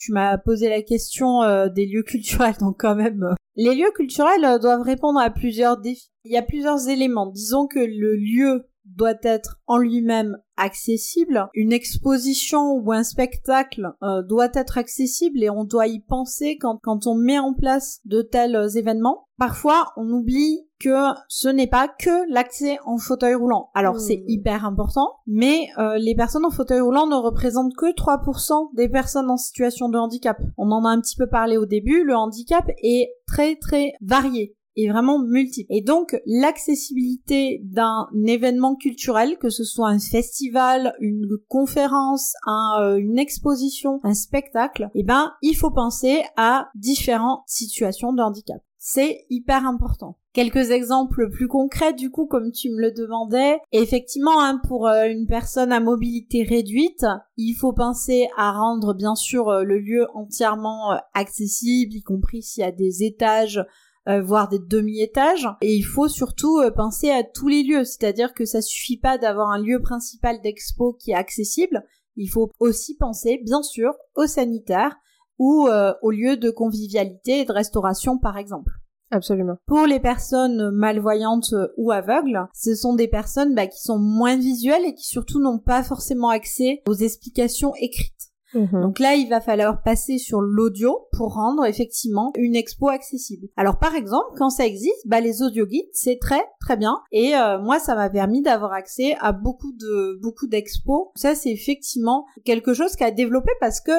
Tu 0.00 0.12
m'as 0.12 0.38
posé 0.38 0.68
la 0.68 0.82
question 0.82 1.42
euh, 1.42 1.68
des 1.68 1.86
lieux 1.86 2.02
culturels, 2.02 2.54
donc 2.60 2.76
quand 2.80 2.96
même. 2.96 3.22
euh, 3.22 3.34
Les 3.54 3.74
lieux 3.74 3.92
culturels 3.94 4.44
euh, 4.44 4.58
doivent 4.58 4.82
répondre 4.82 5.20
à 5.20 5.30
plusieurs 5.30 5.76
défis. 5.78 6.10
Il 6.24 6.32
y 6.32 6.38
a 6.38 6.42
plusieurs 6.42 6.88
éléments. 6.88 7.26
Disons 7.26 7.66
que 7.66 7.78
le 7.78 8.16
lieu 8.16 8.64
doit 8.96 9.14
être 9.22 9.60
en 9.66 9.78
lui-même 9.78 10.36
accessible. 10.56 11.48
Une 11.54 11.72
exposition 11.72 12.72
ou 12.72 12.92
un 12.92 13.02
spectacle 13.02 13.92
euh, 14.02 14.22
doit 14.22 14.50
être 14.54 14.78
accessible 14.78 15.42
et 15.42 15.50
on 15.50 15.64
doit 15.64 15.86
y 15.86 16.00
penser 16.00 16.58
quand, 16.58 16.78
quand 16.82 17.06
on 17.06 17.14
met 17.14 17.38
en 17.38 17.54
place 17.54 18.00
de 18.04 18.22
tels 18.22 18.76
événements. 18.76 19.26
Parfois, 19.38 19.86
on 19.96 20.10
oublie 20.10 20.66
que 20.78 21.14
ce 21.28 21.48
n'est 21.48 21.66
pas 21.66 21.88
que 21.88 22.30
l'accès 22.30 22.78
en 22.84 22.98
fauteuil 22.98 23.34
roulant. 23.34 23.70
Alors 23.74 23.98
c'est 24.00 24.16
Hmm. 24.16 24.28
hyper 24.28 24.64
important, 24.64 25.14
mais 25.26 25.68
euh, 25.78 25.96
les 25.98 26.14
personnes 26.14 26.44
en 26.44 26.50
fauteuil 26.50 26.80
roulant 26.80 27.06
ne 27.06 27.14
représentent 27.14 27.74
que 27.76 27.92
3% 27.94 28.70
des 28.74 28.88
personnes 28.88 29.30
en 29.30 29.36
situation 29.36 29.88
de 29.88 29.98
handicap. 29.98 30.38
On 30.56 30.70
en 30.70 30.84
a 30.84 30.88
un 30.88 31.00
petit 31.00 31.16
peu 31.16 31.26
parlé 31.26 31.56
au 31.56 31.66
début, 31.66 32.04
le 32.04 32.14
handicap 32.14 32.64
est 32.82 33.10
très 33.26 33.56
très 33.56 33.92
varié 34.00 34.56
vraiment 34.88 35.18
multiple. 35.18 35.72
Et 35.72 35.82
donc 35.82 36.20
l'accessibilité 36.26 37.60
d'un 37.64 38.08
événement 38.26 38.76
culturel, 38.76 39.38
que 39.38 39.50
ce 39.50 39.64
soit 39.64 39.88
un 39.88 39.98
festival, 39.98 40.94
une 41.00 41.28
conférence, 41.48 42.34
euh, 42.80 42.96
une 42.96 43.18
exposition, 43.18 44.00
un 44.02 44.14
spectacle, 44.14 44.90
eh 44.94 45.02
ben 45.02 45.32
il 45.42 45.54
faut 45.54 45.70
penser 45.70 46.22
à 46.36 46.68
différentes 46.74 47.42
situations 47.46 48.12
de 48.12 48.22
handicap. 48.22 48.60
C'est 48.82 49.26
hyper 49.28 49.66
important. 49.66 50.16
Quelques 50.32 50.70
exemples 50.70 51.28
plus 51.28 51.48
concrets, 51.48 51.92
du 51.92 52.10
coup, 52.10 52.26
comme 52.26 52.50
tu 52.50 52.70
me 52.70 52.80
le 52.80 52.92
demandais. 52.92 53.58
Effectivement, 53.72 54.40
hein, 54.40 54.60
pour 54.68 54.86
euh, 54.86 55.06
une 55.06 55.26
personne 55.26 55.72
à 55.72 55.80
mobilité 55.80 56.44
réduite, 56.44 57.04
il 57.36 57.54
faut 57.54 57.72
penser 57.72 58.28
à 58.38 58.52
rendre, 58.52 58.94
bien 58.94 59.16
sûr, 59.16 59.48
euh, 59.48 59.64
le 59.64 59.80
lieu 59.80 60.06
entièrement 60.14 60.98
accessible, 61.12 61.94
y 61.94 62.02
compris 62.02 62.42
s'il 62.42 62.62
y 62.62 62.66
a 62.66 62.72
des 62.72 63.02
étages, 63.02 63.60
euh, 64.08 64.22
voire 64.22 64.48
des 64.48 64.58
demi-étages. 64.58 65.48
Et 65.60 65.76
il 65.76 65.82
faut 65.82 66.08
surtout 66.08 66.58
euh, 66.58 66.70
penser 66.70 67.10
à 67.10 67.22
tous 67.22 67.48
les 67.48 67.62
lieux, 67.62 67.84
c'est-à-dire 67.84 68.32
que 68.32 68.44
ça 68.46 68.62
suffit 68.62 68.96
pas 68.96 69.18
d'avoir 69.18 69.50
un 69.50 69.62
lieu 69.62 69.80
principal 69.82 70.40
d'expo 70.40 70.94
qui 70.94 71.10
est 71.10 71.14
accessible. 71.14 71.84
Il 72.16 72.28
faut 72.28 72.50
aussi 72.58 72.96
penser, 72.96 73.40
bien 73.44 73.62
sûr, 73.62 73.92
aux 74.14 74.26
sanitaires 74.26 74.96
ou 75.38 75.68
euh, 75.68 75.92
aux 76.02 76.10
lieux 76.10 76.36
de 76.36 76.50
convivialité 76.50 77.40
et 77.40 77.44
de 77.44 77.52
restauration, 77.52 78.18
par 78.18 78.38
exemple. 78.38 78.72
Absolument. 79.10 79.56
Pour 79.66 79.86
les 79.86 80.00
personnes 80.00 80.70
malvoyantes 80.70 81.54
ou 81.76 81.90
aveugles, 81.90 82.46
ce 82.54 82.74
sont 82.74 82.94
des 82.94 83.08
personnes 83.08 83.54
bah, 83.54 83.66
qui 83.66 83.80
sont 83.80 83.98
moins 83.98 84.36
visuelles 84.36 84.84
et 84.86 84.94
qui 84.94 85.04
surtout 85.04 85.40
n'ont 85.40 85.58
pas 85.58 85.82
forcément 85.82 86.28
accès 86.28 86.82
aux 86.86 86.94
explications 86.94 87.74
écrites. 87.80 88.29
Mhm. 88.54 88.82
Donc 88.82 88.98
là, 88.98 89.14
il 89.14 89.28
va 89.28 89.40
falloir 89.40 89.82
passer 89.82 90.18
sur 90.18 90.40
l'audio 90.40 91.08
pour 91.12 91.34
rendre 91.34 91.64
effectivement 91.64 92.32
une 92.36 92.56
expo 92.56 92.88
accessible. 92.88 93.48
Alors 93.56 93.78
par 93.78 93.94
exemple, 93.94 94.36
quand 94.36 94.50
ça 94.50 94.66
existe, 94.66 95.06
bah, 95.06 95.20
les 95.20 95.42
audio 95.42 95.66
guides, 95.66 95.88
c'est 95.92 96.18
très 96.20 96.42
très 96.60 96.76
bien. 96.76 97.00
Et 97.12 97.36
euh, 97.36 97.58
moi, 97.60 97.78
ça 97.78 97.94
m'a 97.94 98.10
permis 98.10 98.42
d'avoir 98.42 98.72
accès 98.72 99.16
à 99.20 99.32
beaucoup 99.32 99.72
de 99.72 100.18
beaucoup 100.20 100.46
d'expos. 100.46 101.08
Ça, 101.14 101.34
c'est 101.34 101.50
effectivement 101.50 102.26
quelque 102.44 102.74
chose 102.74 102.96
qui 102.96 103.04
a 103.04 103.10
développé 103.10 103.52
parce 103.60 103.80
que 103.80 103.92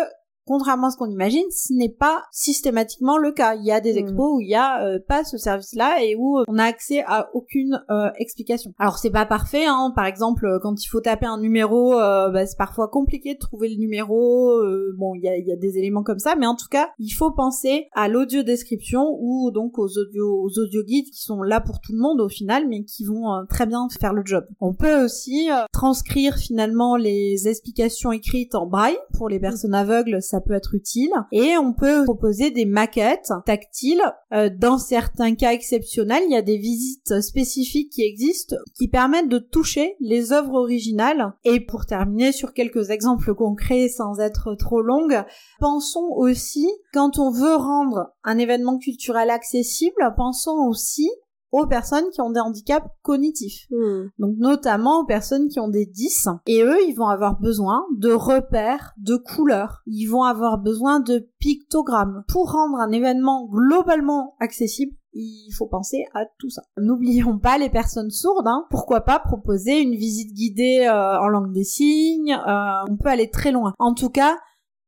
Contrairement 0.52 0.88
à 0.88 0.92
ce 0.92 0.98
qu'on 0.98 1.10
imagine, 1.10 1.46
ce 1.50 1.72
n'est 1.74 1.96
pas 2.06 2.24
systématiquement 2.34 3.18
le 3.18 3.32
cas. 3.32 3.56
Il 3.56 3.64
y 3.64 3.72
a 3.72 3.80
des 3.80 3.94
Mm. 3.94 3.98
expos 4.00 4.30
où 4.36 4.42
il 4.42 4.50
y 4.50 4.56
a 4.56 4.84
euh, 4.86 5.00
pas 5.08 5.24
ce 5.24 5.38
service-là 5.38 6.04
et 6.04 6.16
où 6.18 6.40
on 6.46 6.58
a 6.58 6.66
accès 6.66 7.04
à 7.08 7.30
aucune 7.34 7.82
euh, 7.90 8.10
explication. 8.20 8.74
Alors 8.78 8.98
c'est 8.98 9.12
pas 9.12 9.26
parfait, 9.26 9.66
hein. 9.66 9.94
Par 9.96 10.06
exemple, 10.06 10.46
euh, 10.46 10.60
quand 10.62 10.76
il 10.84 10.88
faut 10.88 11.00
taper 11.00 11.26
un 11.26 11.40
numéro, 11.40 11.94
euh, 11.98 12.30
bah, 12.32 12.46
c'est 12.46 12.58
parfois 12.58 12.90
compliqué 12.90 13.34
de 13.36 13.40
trouver 13.40 13.70
le 13.70 13.78
numéro. 13.78 14.50
euh, 14.52 14.94
bon, 14.98 15.16
il 15.16 15.22
y 15.24 15.30
a, 15.30 15.38
il 15.38 15.48
y 15.48 15.54
a 15.54 15.56
des 15.56 15.78
éléments 15.78 16.04
comme 16.04 16.20
ça, 16.20 16.36
mais 16.38 16.46
en 16.48 16.56
tout 16.56 16.68
cas, 16.70 16.90
il 17.00 17.12
faut 17.12 17.32
penser 17.32 17.88
à 17.94 18.10
l'audio 18.10 18.44
description 18.44 19.16
ou 19.22 19.52
donc 19.52 19.80
aux 19.80 19.88
audio 19.98 20.44
aux 20.44 20.60
audio 20.60 20.84
guides 20.84 21.10
qui 21.14 21.22
sont 21.22 21.42
là 21.44 21.62
pour 21.62 21.80
tout 21.80 21.94
le 21.94 22.00
monde 22.00 22.20
au 22.20 22.28
final, 22.30 22.68
mais 22.68 22.84
qui 22.84 23.06
vont 23.06 23.32
euh, 23.34 23.44
très 23.50 23.66
bien 23.66 23.88
faire 24.00 24.12
le 24.14 24.24
job. 24.26 24.44
On 24.60 24.74
peut 24.74 25.06
aussi 25.06 25.50
euh, 25.50 25.64
transcrire 25.72 26.36
finalement 26.36 26.98
les 26.98 27.48
explications 27.48 28.12
écrites 28.12 28.54
en 28.56 28.66
braille 28.66 28.98
pour 29.18 29.30
les 29.30 29.40
personnes 29.40 29.74
aveugles, 29.74 30.22
ça 30.22 30.41
peut 30.42 30.54
être 30.54 30.76
utile. 30.76 31.12
Et 31.32 31.58
on 31.58 31.74
peut 31.74 32.04
proposer 32.06 32.52
des 32.52 32.66
maquettes 32.66 33.32
tactiles. 33.46 34.04
Euh, 34.34 34.50
dans 34.56 34.78
certains 34.78 35.36
cas 35.36 35.54
exceptionnels, 35.54 36.24
il 36.26 36.32
y 36.32 36.38
a 36.38 36.42
des 36.42 36.58
visites 36.58 37.22
spécifiques 37.22 37.92
qui 37.92 38.04
existent 38.04 38.56
qui 38.76 38.88
permettent 38.88 39.30
de 39.30 39.40
toucher 39.40 39.96
les 40.00 40.32
œuvres 40.32 40.56
originales. 40.56 41.34
Et 41.44 41.60
pour 41.60 41.86
terminer 41.86 42.32
sur 42.32 42.54
quelques 42.54 42.90
exemples 42.90 43.34
concrets 43.36 43.88
sans 43.90 44.20
être 44.20 44.56
trop 44.56 44.82
longue, 44.82 45.24
pensons 45.60 46.08
aussi, 46.16 46.70
quand 46.94 47.20
on 47.20 47.32
veut 47.32 47.56
rendre 47.56 48.14
un 48.24 48.38
événement 48.38 48.78
culturel 48.78 49.30
accessible, 49.30 50.14
pensons 50.16 50.68
aussi 50.68 51.10
aux 51.52 51.68
personnes 51.68 52.10
qui 52.14 52.22
ont 52.22 52.32
des 52.32 52.40
handicaps 52.40 52.88
cognitifs. 53.02 53.68
Mhm. 53.72 54.10
Donc 54.20 54.36
notamment 54.38 55.02
aux 55.02 55.06
personnes 55.06 55.48
qui 55.50 55.60
ont 55.60 55.68
des 55.68 55.86
10. 55.86 56.30
Et 56.48 56.64
eux, 56.64 56.78
ils 56.88 56.96
vont 56.96 57.08
avoir 57.08 57.40
besoin 57.40 57.86
de 57.96 58.12
repères, 58.12 58.94
de 58.98 59.16
couleurs. 59.18 59.82
Ils 59.86 60.08
vont 60.08 60.24
avoir 60.24 60.58
besoin 60.58 61.00
de 61.00 61.28
pictogrammes. 61.40 62.24
Pour 62.28 62.52
rendre 62.52 62.78
un 62.78 62.92
événement 62.92 63.48
globalement 63.48 64.36
accessible, 64.40 64.94
il 65.14 65.52
faut 65.58 65.68
penser 65.68 66.06
à 66.14 66.26
tout 66.40 66.50
ça. 66.50 66.62
N'oublions 66.78 67.38
pas 67.38 67.58
les 67.58 67.70
personnes 67.70 68.12
sourdes. 68.12 68.48
Hein. 68.48 68.66
Pourquoi 68.70 69.02
pas 69.02 69.20
proposer 69.20 69.82
une 69.82 69.96
visite 69.96 70.34
guidée 70.34 70.88
euh, 70.88 71.20
en 71.20 71.28
langue 71.28 71.52
des 71.52 71.64
signes 71.64 72.34
euh, 72.34 72.86
On 72.90 72.98
peut 72.98 73.10
aller 73.10 73.30
très 73.30 73.52
loin. 73.52 73.74
En 73.78 73.94
tout 73.94 74.10
cas, 74.10 74.38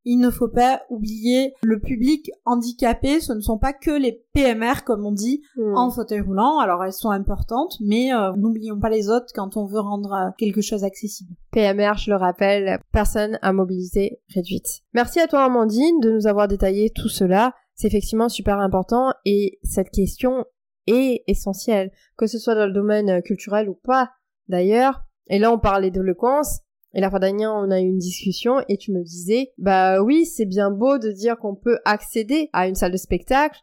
il 0.06 0.18
ne 0.18 0.30
faut 0.30 0.48
pas 0.50 0.82
oublier 0.90 1.54
le 1.64 1.80
public 1.80 2.30
handicapé. 2.46 3.20
Ce 3.22 3.32
ne 3.34 3.40
sont 3.42 3.58
pas 3.58 3.74
que 3.74 3.92
les 3.92 4.24
PMR, 4.34 4.84
comme 4.86 5.06
on 5.06 5.12
dit, 5.12 5.42
Mhm. 5.56 5.78
en 5.78 5.92
fauteuil 5.92 6.22
roulant. 6.22 6.60
Alors 6.60 6.84
elles 6.84 6.94
sont 6.94 7.10
importantes, 7.12 7.78
mais 7.82 8.14
euh, 8.14 8.32
n'oublions 8.36 8.80
pas 8.80 8.90
les 8.90 9.10
autres 9.10 9.28
quand 9.34 9.56
on 9.58 9.66
veut 9.66 9.80
rendre 9.80 10.14
euh, 10.14 10.30
quelque 10.38 10.62
chose 10.62 10.84
accessible. 10.84 11.34
PMR, 11.52 11.94
je 11.98 12.12
le 12.12 12.18
rappelle, 12.18 12.80
personne 12.92 13.40
à 13.42 13.54
mobilité 13.54 14.20
réduite. 14.34 14.82
Merci 14.94 15.20
à 15.20 15.28
toi 15.28 15.44
Amandine 15.46 16.00
de 16.02 16.12
nous 16.12 16.28
avoir 16.28 16.48
détaillé 16.48 16.90
tout 16.90 17.10
cela. 17.10 17.54
C'est 17.76 17.88
effectivement 17.88 18.30
super 18.30 18.60
important 18.60 19.14
et 19.26 19.60
cette 19.64 19.90
question 19.90 20.46
est 20.86 21.24
essentielle, 21.28 21.92
que 22.18 22.28
ce 22.28 22.38
soit 22.38 22.56
dans 22.56 22.66
le 22.68 22.74
domaine 22.74 23.10
euh, 23.10 23.22
culturel 23.22 23.70
ou 23.70 23.76
pas 23.84 24.12
d'ailleurs. 24.50 25.04
Et 25.28 25.40
là 25.40 25.52
on 25.52 25.58
parlait 25.60 25.92
d'éloquence. 25.92 26.60
Et 26.94 27.02
la 27.02 27.10
fois 27.10 27.20
dernière, 27.20 27.52
on 27.54 27.72
a 27.72 27.80
eu 27.80 27.86
une 27.86 27.98
discussion 27.98 28.58
et 28.70 28.78
tu 28.78 28.92
me 28.92 29.04
disais, 29.04 29.52
bah 29.58 30.02
oui, 30.02 30.26
c'est 30.26 30.46
bien 30.46 30.70
beau 30.70 31.00
de 31.00 31.12
dire 31.12 31.38
qu'on 31.38 31.56
peut 31.56 31.80
accéder 31.86 32.50
à 32.54 32.68
une 32.68 32.76
salle 32.76 32.92
de 32.92 32.98
spectacle, 32.98 33.60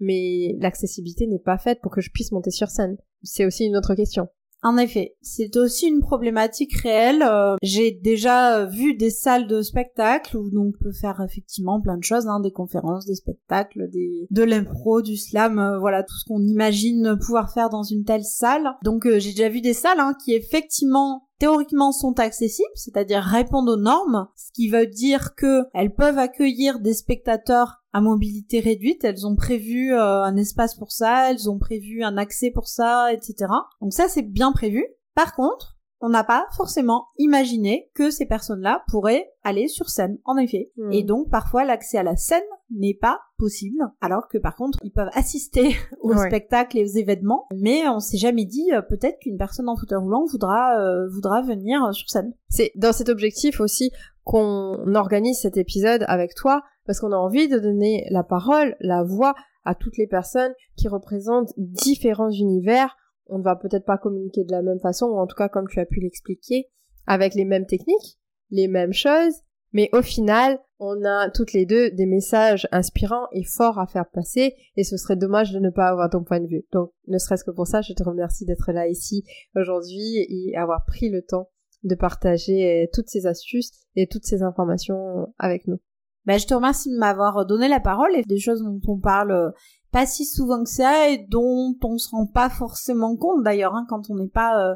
mais 0.00 0.56
l'accessibilité 0.58 1.26
n'est 1.26 1.38
pas 1.38 1.58
faite 1.58 1.80
pour 1.80 1.92
que 1.92 2.00
je 2.00 2.10
puisse 2.10 2.32
monter 2.32 2.50
sur 2.50 2.68
scène. 2.68 2.96
C'est 3.22 3.46
aussi 3.46 3.64
une 3.64 3.76
autre 3.76 3.94
question. 3.94 4.28
En 4.64 4.76
effet, 4.76 5.16
c'est 5.22 5.56
aussi 5.56 5.88
une 5.88 6.00
problématique 6.00 6.74
réelle. 6.76 7.22
Euh, 7.22 7.56
J'ai 7.62 7.90
déjà 7.90 8.58
euh, 8.58 8.66
vu 8.66 8.94
des 8.94 9.10
salles 9.10 9.48
de 9.48 9.60
spectacle 9.60 10.36
où 10.36 10.48
on 10.56 10.70
peut 10.70 10.92
faire 10.92 11.20
effectivement 11.20 11.80
plein 11.80 11.96
de 11.96 12.04
choses, 12.04 12.28
hein, 12.28 12.38
des 12.38 12.52
conférences, 12.52 13.04
des 13.04 13.16
spectacles, 13.16 13.90
des 13.90 14.28
de 14.30 14.42
l'impro, 14.44 15.02
du 15.02 15.16
slam, 15.16 15.58
euh, 15.58 15.80
voilà 15.80 16.04
tout 16.04 16.14
ce 16.16 16.24
qu'on 16.26 16.42
imagine 16.42 17.16
pouvoir 17.20 17.52
faire 17.52 17.70
dans 17.70 17.82
une 17.82 18.04
telle 18.04 18.24
salle. 18.24 18.76
Donc 18.84 19.02
j'ai 19.04 19.30
déjà 19.30 19.48
vu 19.48 19.60
des 19.60 19.74
salles 19.74 19.98
hein, 19.98 20.14
qui 20.24 20.32
effectivement 20.32 21.28
théoriquement 21.42 21.90
sont 21.90 22.20
accessibles, 22.20 22.70
c'est-à-dire 22.76 23.20
répondent 23.20 23.68
aux 23.68 23.76
normes, 23.76 24.28
ce 24.36 24.52
qui 24.52 24.68
veut 24.68 24.86
dire 24.86 25.34
que 25.34 25.64
elles 25.74 25.92
peuvent 25.92 26.20
accueillir 26.20 26.78
des 26.78 26.94
spectateurs 26.94 27.82
à 27.92 28.00
mobilité 28.00 28.60
réduite, 28.60 29.02
elles 29.02 29.26
ont 29.26 29.34
prévu 29.34 29.92
euh, 29.92 30.22
un 30.22 30.36
espace 30.36 30.76
pour 30.76 30.92
ça, 30.92 31.32
elles 31.32 31.50
ont 31.50 31.58
prévu 31.58 32.04
un 32.04 32.16
accès 32.16 32.52
pour 32.52 32.68
ça, 32.68 33.12
etc. 33.12 33.50
Donc 33.80 33.92
ça 33.92 34.06
c'est 34.06 34.22
bien 34.22 34.52
prévu. 34.52 34.86
Par 35.16 35.34
contre, 35.34 35.71
on 36.02 36.08
n'a 36.08 36.24
pas 36.24 36.46
forcément 36.56 37.06
imaginé 37.16 37.90
que 37.94 38.10
ces 38.10 38.26
personnes-là 38.26 38.82
pourraient 38.88 39.30
aller 39.44 39.68
sur 39.68 39.88
scène, 39.88 40.18
en 40.24 40.36
effet. 40.36 40.70
Hmm. 40.76 40.92
Et 40.92 41.04
donc 41.04 41.30
parfois 41.30 41.64
l'accès 41.64 41.96
à 41.96 42.02
la 42.02 42.16
scène 42.16 42.42
n'est 42.70 42.98
pas 43.00 43.20
possible, 43.38 43.78
alors 44.00 44.28
que 44.28 44.36
par 44.38 44.56
contre 44.56 44.78
ils 44.82 44.92
peuvent 44.92 45.10
assister 45.14 45.76
aux 46.00 46.12
Ouais. 46.14 46.26
spectacles 46.26 46.78
et 46.78 46.84
aux 46.84 46.98
événements, 46.98 47.46
mais 47.54 47.88
on 47.88 48.00
s'est 48.00 48.18
jamais 48.18 48.44
dit 48.44 48.72
euh, 48.72 48.82
peut-être 48.82 49.18
qu'une 49.20 49.38
personne 49.38 49.68
en 49.68 49.76
fauteuil 49.76 49.98
roulant 49.98 50.24
voudra 50.26 50.78
euh, 50.78 51.08
voudra 51.08 51.40
venir 51.42 51.84
euh, 51.84 51.92
sur 51.92 52.08
scène. 52.10 52.34
C'est 52.48 52.72
dans 52.76 52.92
cet 52.92 53.08
objectif 53.08 53.60
aussi 53.60 53.90
qu'on 54.24 54.94
organise 54.94 55.40
cet 55.40 55.56
épisode 55.56 56.04
avec 56.08 56.34
toi, 56.34 56.62
parce 56.86 57.00
qu'on 57.00 57.12
a 57.12 57.16
envie 57.16 57.48
de 57.48 57.58
donner 57.58 58.06
la 58.10 58.22
parole, 58.24 58.76
la 58.80 59.02
voix 59.02 59.34
à 59.64 59.74
toutes 59.76 59.96
les 59.98 60.06
personnes 60.08 60.52
qui 60.76 60.88
représentent 60.88 61.52
différents 61.56 62.30
univers. 62.30 62.96
On 63.32 63.38
ne 63.38 63.42
va 63.42 63.56
peut-être 63.56 63.86
pas 63.86 63.98
communiquer 63.98 64.44
de 64.44 64.52
la 64.52 64.62
même 64.62 64.80
façon, 64.80 65.06
ou 65.06 65.18
en 65.18 65.26
tout 65.26 65.36
cas 65.36 65.48
comme 65.48 65.68
tu 65.68 65.80
as 65.80 65.86
pu 65.86 66.00
l'expliquer, 66.00 66.68
avec 67.06 67.34
les 67.34 67.44
mêmes 67.44 67.66
techniques, 67.66 68.18
les 68.50 68.68
mêmes 68.68 68.92
choses, 68.92 69.34
mais 69.72 69.88
au 69.92 70.02
final, 70.02 70.58
on 70.78 71.02
a 71.04 71.30
toutes 71.30 71.54
les 71.54 71.64
deux 71.64 71.90
des 71.90 72.04
messages 72.06 72.68
inspirants 72.72 73.26
et 73.32 73.42
forts 73.44 73.78
à 73.78 73.86
faire 73.86 74.08
passer, 74.10 74.54
et 74.76 74.84
ce 74.84 74.96
serait 74.96 75.16
dommage 75.16 75.52
de 75.52 75.58
ne 75.58 75.70
pas 75.70 75.88
avoir 75.88 76.10
ton 76.10 76.22
point 76.22 76.40
de 76.40 76.46
vue. 76.46 76.64
Donc, 76.72 76.90
ne 77.08 77.18
serait-ce 77.18 77.44
que 77.44 77.50
pour 77.50 77.66
ça, 77.66 77.80
je 77.80 77.94
te 77.94 78.02
remercie 78.02 78.44
d'être 78.44 78.70
là 78.70 78.86
ici 78.86 79.24
aujourd'hui 79.56 80.18
et 80.28 80.56
avoir 80.56 80.84
pris 80.84 81.08
le 81.08 81.22
temps 81.22 81.48
de 81.84 81.94
partager 81.94 82.84
euh, 82.84 82.86
toutes 82.92 83.08
ces 83.08 83.26
astuces 83.26 83.72
et 83.96 84.06
toutes 84.06 84.24
ces 84.24 84.42
informations 84.42 85.32
avec 85.38 85.66
nous. 85.66 85.80
Ben, 86.26 86.38
je 86.38 86.46
te 86.46 86.54
remercie 86.54 86.90
de 86.90 86.98
m'avoir 86.98 87.44
donné 87.46 87.66
la 87.66 87.80
parole 87.80 88.14
et 88.14 88.22
des 88.22 88.38
choses 88.38 88.62
dont 88.62 88.80
on 88.86 88.98
parle 88.98 89.32
euh, 89.32 89.50
pas 89.92 90.06
si 90.06 90.24
souvent 90.24 90.64
que 90.64 90.70
ça 90.70 91.10
et 91.10 91.18
dont 91.28 91.76
on 91.84 91.98
se 91.98 92.08
rend 92.10 92.26
pas 92.26 92.48
forcément 92.48 93.16
compte 93.16 93.44
d'ailleurs 93.44 93.74
hein, 93.74 93.86
quand 93.88 94.10
on 94.10 94.16
n'est 94.16 94.28
pas 94.28 94.70
euh, 94.70 94.74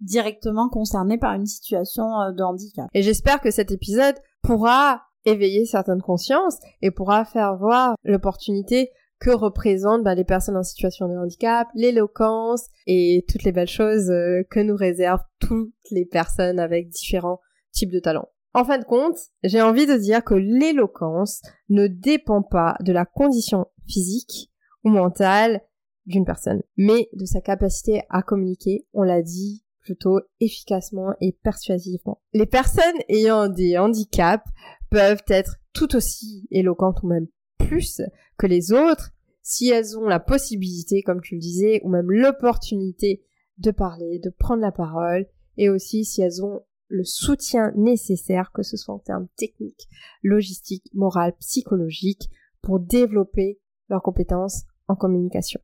directement 0.00 0.68
concernés 0.68 1.18
par 1.18 1.34
une 1.34 1.46
situation 1.46 2.20
euh, 2.20 2.32
de 2.32 2.42
handicap. 2.42 2.86
Et 2.94 3.02
j'espère 3.02 3.40
que 3.40 3.50
cet 3.50 3.70
épisode 3.70 4.16
pourra 4.42 5.02
éveiller 5.26 5.66
certaines 5.66 6.02
consciences 6.02 6.58
et 6.82 6.90
pourra 6.90 7.24
faire 7.24 7.56
voir 7.56 7.94
l'opportunité 8.02 8.90
que 9.20 9.30
représentent 9.30 10.02
bah, 10.02 10.14
les 10.14 10.24
personnes 10.24 10.56
en 10.56 10.62
situation 10.62 11.08
de 11.08 11.16
handicap, 11.16 11.68
l'éloquence 11.74 12.66
et 12.86 13.24
toutes 13.28 13.44
les 13.44 13.52
belles 13.52 13.68
choses 13.68 14.10
euh, 14.10 14.42
que 14.50 14.60
nous 14.60 14.76
réservent 14.76 15.22
toutes 15.40 15.72
les 15.90 16.04
personnes 16.04 16.58
avec 16.58 16.88
différents 16.88 17.40
types 17.72 17.92
de 17.92 18.00
talents. 18.00 18.28
En 18.54 18.64
fin 18.64 18.78
de 18.78 18.84
compte, 18.84 19.16
j'ai 19.42 19.60
envie 19.60 19.86
de 19.86 19.96
dire 19.96 20.22
que 20.22 20.34
l'éloquence 20.34 21.42
ne 21.68 21.86
dépend 21.86 22.42
pas 22.42 22.76
de 22.80 22.92
la 22.92 23.04
condition 23.04 23.66
physique 23.86 24.52
ou 24.84 24.90
mentale 24.90 25.62
d'une 26.06 26.24
personne, 26.24 26.62
mais 26.76 27.08
de 27.14 27.24
sa 27.24 27.40
capacité 27.40 28.02
à 28.10 28.22
communiquer, 28.22 28.86
on 28.92 29.02
l'a 29.02 29.22
dit 29.22 29.64
plutôt 29.80 30.20
efficacement 30.40 31.14
et 31.20 31.32
persuasivement. 31.32 32.20
Les 32.32 32.46
personnes 32.46 32.98
ayant 33.08 33.48
des 33.48 33.76
handicaps 33.78 34.46
peuvent 34.90 35.22
être 35.28 35.56
tout 35.72 35.96
aussi 35.96 36.46
éloquentes 36.50 37.02
ou 37.02 37.08
même 37.08 37.26
plus 37.58 38.00
que 38.38 38.46
les 38.46 38.72
autres 38.72 39.10
si 39.42 39.68
elles 39.68 39.98
ont 39.98 40.08
la 40.08 40.20
possibilité, 40.20 41.02
comme 41.02 41.20
tu 41.20 41.34
le 41.34 41.40
disais, 41.40 41.80
ou 41.84 41.90
même 41.90 42.10
l'opportunité 42.10 43.22
de 43.58 43.70
parler, 43.70 44.18
de 44.18 44.30
prendre 44.30 44.62
la 44.62 44.72
parole, 44.72 45.26
et 45.58 45.68
aussi 45.68 46.04
si 46.04 46.22
elles 46.22 46.42
ont 46.42 46.62
le 46.88 47.04
soutien 47.04 47.72
nécessaire, 47.76 48.52
que 48.52 48.62
ce 48.62 48.76
soit 48.76 48.94
en 48.94 48.98
termes 48.98 49.28
techniques, 49.36 49.86
logistiques, 50.22 50.90
morales, 50.94 51.36
psychologiques, 51.40 52.30
pour 52.62 52.80
développer 52.80 53.60
leurs 53.90 54.02
compétences 54.02 54.64
en 54.88 54.96
communication. 54.96 55.60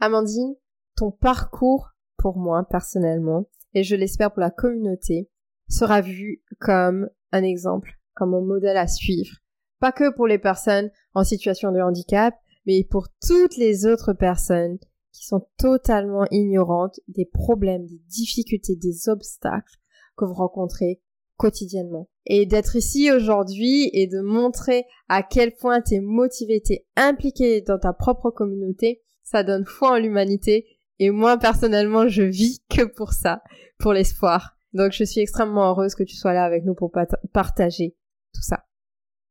Amandine, 0.00 0.54
ton 0.96 1.10
parcours 1.10 1.90
pour 2.16 2.36
moi 2.36 2.66
personnellement, 2.68 3.48
et 3.74 3.82
je 3.82 3.96
l'espère 3.96 4.32
pour 4.32 4.40
la 4.40 4.50
communauté, 4.50 5.30
sera 5.68 6.00
vu 6.00 6.42
comme 6.60 7.08
un 7.32 7.42
exemple, 7.42 7.98
comme 8.14 8.34
un 8.34 8.40
modèle 8.40 8.76
à 8.76 8.86
suivre. 8.86 9.36
Pas 9.80 9.92
que 9.92 10.14
pour 10.14 10.26
les 10.26 10.38
personnes 10.38 10.90
en 11.14 11.24
situation 11.24 11.72
de 11.72 11.80
handicap, 11.80 12.34
mais 12.66 12.84
pour 12.84 13.08
toutes 13.26 13.56
les 13.56 13.86
autres 13.86 14.12
personnes 14.12 14.78
qui 15.12 15.26
sont 15.26 15.46
totalement 15.58 16.26
ignorantes 16.30 16.98
des 17.08 17.26
problèmes, 17.26 17.86
des 17.86 18.00
difficultés, 18.08 18.76
des 18.76 19.08
obstacles 19.08 19.76
que 20.16 20.24
vous 20.24 20.34
rencontrez 20.34 21.02
quotidiennement. 21.36 22.08
Et 22.26 22.46
d'être 22.46 22.76
ici 22.76 23.12
aujourd'hui 23.12 23.90
et 23.92 24.06
de 24.06 24.20
montrer 24.20 24.84
à 25.08 25.22
quel 25.22 25.54
point 25.54 25.80
tu 25.82 25.94
es 25.94 26.00
motivé, 26.00 26.62
tu 26.64 26.74
es 26.74 26.86
impliqué 26.96 27.60
dans 27.60 27.78
ta 27.78 27.92
propre 27.92 28.30
communauté, 28.30 29.02
ça 29.22 29.42
donne 29.42 29.66
foi 29.66 29.92
en 29.92 29.98
l'humanité. 29.98 30.66
Et 30.98 31.10
moi, 31.10 31.36
personnellement, 31.38 32.08
je 32.08 32.22
vis 32.22 32.62
que 32.70 32.84
pour 32.84 33.12
ça, 33.12 33.42
pour 33.78 33.92
l'espoir. 33.92 34.56
Donc, 34.72 34.92
je 34.92 35.04
suis 35.04 35.20
extrêmement 35.20 35.68
heureuse 35.70 35.94
que 35.94 36.02
tu 36.02 36.16
sois 36.16 36.32
là 36.32 36.44
avec 36.44 36.64
nous 36.64 36.74
pour 36.74 36.90
partager 37.32 37.96
tout 38.32 38.42
ça. 38.42 38.64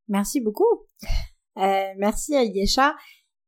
Merci 0.08 0.42
beaucoup. 0.42 0.88
Euh, 1.56 1.94
merci 2.00 2.36
à. 2.36 2.96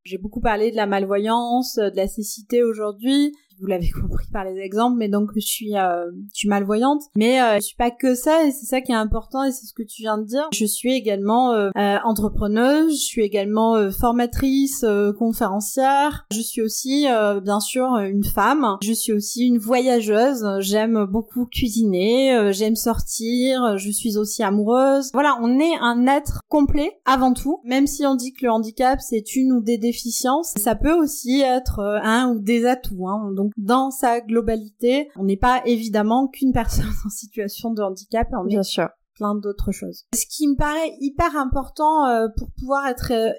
J'ai 0.04 0.20
beaucoup 0.20 0.39
parlé 0.39 0.70
de 0.70 0.76
la 0.76 0.86
malvoyance, 0.86 1.78
de 1.78 1.96
la 1.96 2.08
cécité 2.08 2.62
aujourd'hui 2.62 3.34
vous 3.60 3.68
l'avez 3.68 3.89
compris 4.01 4.28
par 4.32 4.43
les 4.43 4.58
exemples, 4.60 4.97
mais 4.97 5.10
donc 5.10 5.32
je 5.36 5.39
suis, 5.39 5.78
euh, 5.78 6.12
je 6.34 6.39
suis 6.39 6.49
malvoyante. 6.49 7.01
Mais 7.16 7.41
euh, 7.41 7.56
je 7.56 7.62
suis 7.62 7.76
pas 7.76 7.91
que 7.91 8.16
ça, 8.16 8.45
et 8.45 8.51
c'est 8.51 8.66
ça 8.66 8.82
qui 8.82 8.91
est 8.91 8.95
important, 8.95 9.43
et 9.43 9.51
c'est 9.51 9.66
ce 9.66 9.74
que 9.74 9.84
tu 9.84 10.01
viens 10.01 10.18
de 10.18 10.26
dire. 10.26 10.47
Je 10.53 10.66
suis 10.66 10.93
également 10.93 11.53
euh, 11.53 11.70
euh 11.78 11.97
entrepreneuse, 12.03 12.93
je 12.93 13.06
suis 13.06 13.22
également 13.24 13.76
euh, 13.76 13.91
formatrice, 13.91 14.86
conférencière. 15.18 16.26
Je 16.32 16.41
suis 16.41 16.62
aussi, 16.62 17.08
bien 17.43 17.60
sûr, 17.60 17.86
une 17.97 18.24
femme. 18.24 18.78
Je 18.84 18.93
suis 18.93 19.14
aussi 19.14 19.47
une 19.47 19.58
voyageuse. 19.58 20.45
J'aime 20.60 21.06
beaucoup 21.06 21.45
cuisiner, 21.45 22.51
j'aime 22.51 22.76
sortir. 22.76 23.78
Je 23.78 23.89
suis 23.89 24.18
aussi 24.18 24.43
amoureuse. 24.43 25.10
Voilà, 25.14 25.38
on 25.41 25.60
est 25.60 25.78
un 25.80 26.08
être 26.08 26.41
complet 26.49 26.91
avant 27.06 27.34
tout. 27.34 27.60
Même 27.64 27.88
si 27.88 28.06
on 28.06 28.16
dit 28.16 28.34
que 28.34 28.45
le 28.45 28.51
handicap 28.51 28.99
c'est 29.01 29.36
une 29.36 29.53
ou 29.53 29.62
des 29.62 29.78
déficiences, 29.78 30.53
ça 30.58 30.76
peut 30.76 30.93
aussi 30.93 31.41
être 31.41 31.80
un 31.80 32.30
ou 32.30 32.39
des 32.39 32.66
atouts. 32.66 33.08
Hein. 33.08 33.34
Dans 33.58 33.91
sa 33.91 34.22
globalité, 34.22 35.10
on 35.16 35.24
n'est 35.24 35.38
pas 35.38 35.62
évidemment 35.66 36.28
qu'une 36.28 36.54
personne 36.54 36.86
en 37.06 37.10
situation 37.10 37.72
de 37.72 37.82
handicap, 37.82 38.28
on 38.34 38.46
Bien 38.46 38.64
sûr 38.64 38.89
plein 39.16 39.34
d'autres 39.34 39.72
choses. 39.72 40.06
Ce 40.14 40.26
qui 40.28 40.48
me 40.48 40.56
paraît 40.56 40.91
hyper 41.00 41.36
important 41.38 42.06
euh, 42.06 42.28
pour 42.38 42.52
pouvoir 42.60 42.86
être 42.88 43.12
euh, 43.12 43.32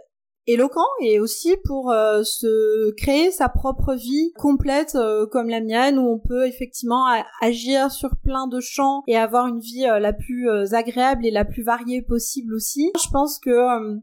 éloquent 0.47 0.87
et 1.01 1.19
aussi 1.19 1.57
pour 1.65 1.91
euh, 1.91 2.23
se 2.23 2.93
créer 2.93 3.31
sa 3.31 3.49
propre 3.49 3.95
vie 3.95 4.33
complète 4.39 4.95
euh, 4.95 5.27
comme 5.27 5.49
la 5.49 5.61
mienne 5.61 5.99
où 5.99 6.09
on 6.09 6.19
peut 6.19 6.47
effectivement 6.47 7.07
agir 7.41 7.91
sur 7.91 8.17
plein 8.17 8.47
de 8.47 8.61
champs 8.61 9.03
et 9.07 9.17
avoir 9.17 9.47
une 9.47 9.61
vie 9.61 9.87
euh, 9.87 9.99
la 9.99 10.13
plus 10.13 10.49
agréable 10.73 11.27
et 11.27 11.31
la 11.31 11.45
plus 11.45 11.63
variée 11.63 12.03
possible 12.03 12.55
aussi. 12.55 12.93
Je 13.03 13.11
pense 13.11 13.39
que 13.39 13.57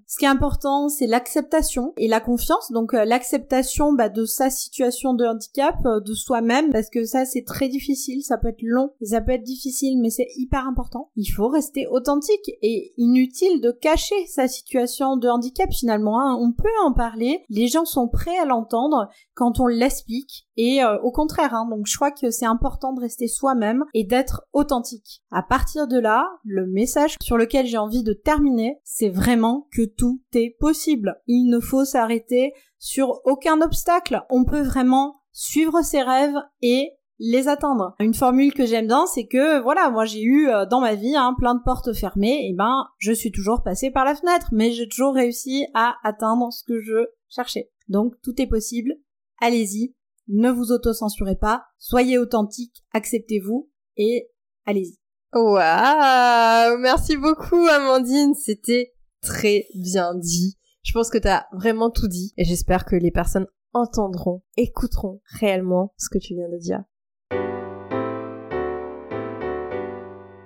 ce 0.08 0.18
qui 0.18 0.26
est 0.26 0.30
important 0.30 0.90
c'est 0.90 1.08
l'acceptation 1.08 1.94
et 1.98 2.08
la 2.08 2.20
confiance 2.20 2.72
donc 2.72 2.94
l'acceptation 2.94 3.94
bah, 3.94 4.10
de 4.10 4.26
sa 4.26 4.50
situation 4.50 5.14
de 5.14 5.26
handicap 5.26 5.76
de 5.84 6.14
soi-même 6.14 6.72
parce 6.72 6.90
que 6.90 7.06
ça 7.06 7.26
c'est 7.26 7.46
très 7.46 7.70
difficile 7.70 8.24
ça 8.24 8.38
peut 8.38 8.50
être 8.50 8.62
long 8.62 8.94
et 9.02 9.06
ça 9.06 9.22
peut 9.22 9.32
être 9.32 9.44
difficile 9.44 10.00
mais 10.02 10.10
c'est 10.10 10.28
hyper 10.38 10.68
important. 10.68 11.10
Il 11.16 11.28
faut 11.28 11.48
rester 11.48 11.88
authentique 11.88 12.52
et 12.62 12.94
inutile 12.98 13.62
de 13.62 13.72
cacher 13.72 14.26
sa 14.28 14.48
situation 14.48 15.18
de 15.18 15.28
handicap 15.28 15.72
finalement 15.72 16.20
hein 16.20 16.33
on 16.40 16.52
peut 16.52 16.68
en 16.84 16.94
parler, 16.94 17.44
les 17.50 17.68
gens 17.68 17.86
sont 17.86 18.08
prêts 18.08 18.38
à 18.38 18.46
l'entendre 18.46 19.10
quand 19.34 19.60
on 19.60 19.68
l'explique 19.68 20.48
et 20.56 20.84
euh, 20.84 21.00
au 21.02 21.12
contraire, 21.12 21.54
hein, 21.54 21.68
donc 21.70 21.88
je 21.88 21.96
crois 21.96 22.12
que 22.12 22.30
c'est 22.30 22.46
important 22.46 22.94
de 22.94 23.02
rester 23.02 23.28
soi-même 23.28 23.84
et 23.94 24.04
d'être 24.04 24.44
authentique. 24.54 25.24
À 25.32 25.42
partir 25.42 25.88
de 25.88 26.00
là, 26.00 26.28
le 26.44 26.68
message 26.68 27.16
sur 27.22 27.38
lequel 27.38 27.66
j'ai 27.66 27.78
envie 27.78 28.04
de 28.04 28.14
terminer, 28.14 28.80
c'est 28.84 29.10
vraiment 29.10 29.68
que 29.72 29.84
tout 29.84 30.22
est 30.34 30.56
possible. 30.60 31.22
Il 31.28 31.50
ne 31.50 31.60
faut 31.60 31.86
s'arrêter 31.86 32.54
sur 32.78 33.22
aucun 33.26 33.62
obstacle. 33.62 34.24
On 34.30 34.46
peut 34.46 34.62
vraiment 34.62 35.16
suivre 35.32 35.82
ses 35.82 36.02
rêves 36.02 36.38
et 36.62 36.92
les 37.20 37.48
attendre. 37.48 37.96
Une 38.00 38.14
formule 38.14 38.54
que 38.54 38.66
j'aime 38.66 38.88
bien, 38.88 39.06
c'est 39.06 39.28
que 39.28 39.62
voilà, 39.62 39.90
moi 39.90 40.06
j'ai 40.06 40.22
eu 40.22 40.50
euh, 40.50 40.66
dans 40.66 40.82
ma 40.82 40.96
vie 40.96 41.16
hein, 41.16 41.36
plein 41.38 41.56
de 41.56 41.64
portes 41.64 41.94
fermées, 41.94 42.48
et 42.50 42.54
ben 42.54 42.86
je 42.98 43.12
suis 43.12 43.32
toujours 43.32 43.64
passée 43.64 43.92
par 43.92 44.06
la 44.06 44.16
fenêtre, 44.16 44.50
mais 44.52 44.72
j'ai 44.72 44.88
toujours 44.88 45.14
réussi 45.14 45.66
à 45.74 45.96
atteindre 46.04 46.52
ce 46.52 46.64
que 46.64 46.82
je 46.82 47.06
cherchais. 47.30 47.72
Donc 47.88 48.14
tout 48.24 48.42
est 48.42 48.48
possible. 48.48 48.94
Allez-y, 49.42 49.96
ne 50.28 50.50
vous 50.50 50.72
autocensurez 50.72 51.36
pas, 51.36 51.66
soyez 51.78 52.18
authentique, 52.18 52.84
acceptez-vous 52.94 53.70
et 53.98 54.30
allez-y. 54.66 54.98
Waouh, 55.34 56.78
merci 56.78 57.18
beaucoup 57.18 57.68
Amandine, 57.68 58.36
c'était 58.36 58.94
très 59.22 59.66
bien 59.76 60.14
dit. 60.16 60.58
Je 60.84 60.94
pense 60.94 61.10
que 61.10 61.18
tu 61.18 61.28
as 61.28 61.48
vraiment 61.54 61.90
tout 61.90 62.08
dit 62.08 62.34
et 62.38 62.44
j'espère 62.44 62.86
que 62.86 62.96
les 62.96 63.12
personnes 63.12 63.48
entendront, 63.74 64.44
écouteront 64.58 65.22
réellement 65.26 65.94
ce 65.98 66.10
que 66.10 66.20
tu 66.20 66.36
viens 66.36 66.50
de 66.50 66.58
dire. 66.58 66.84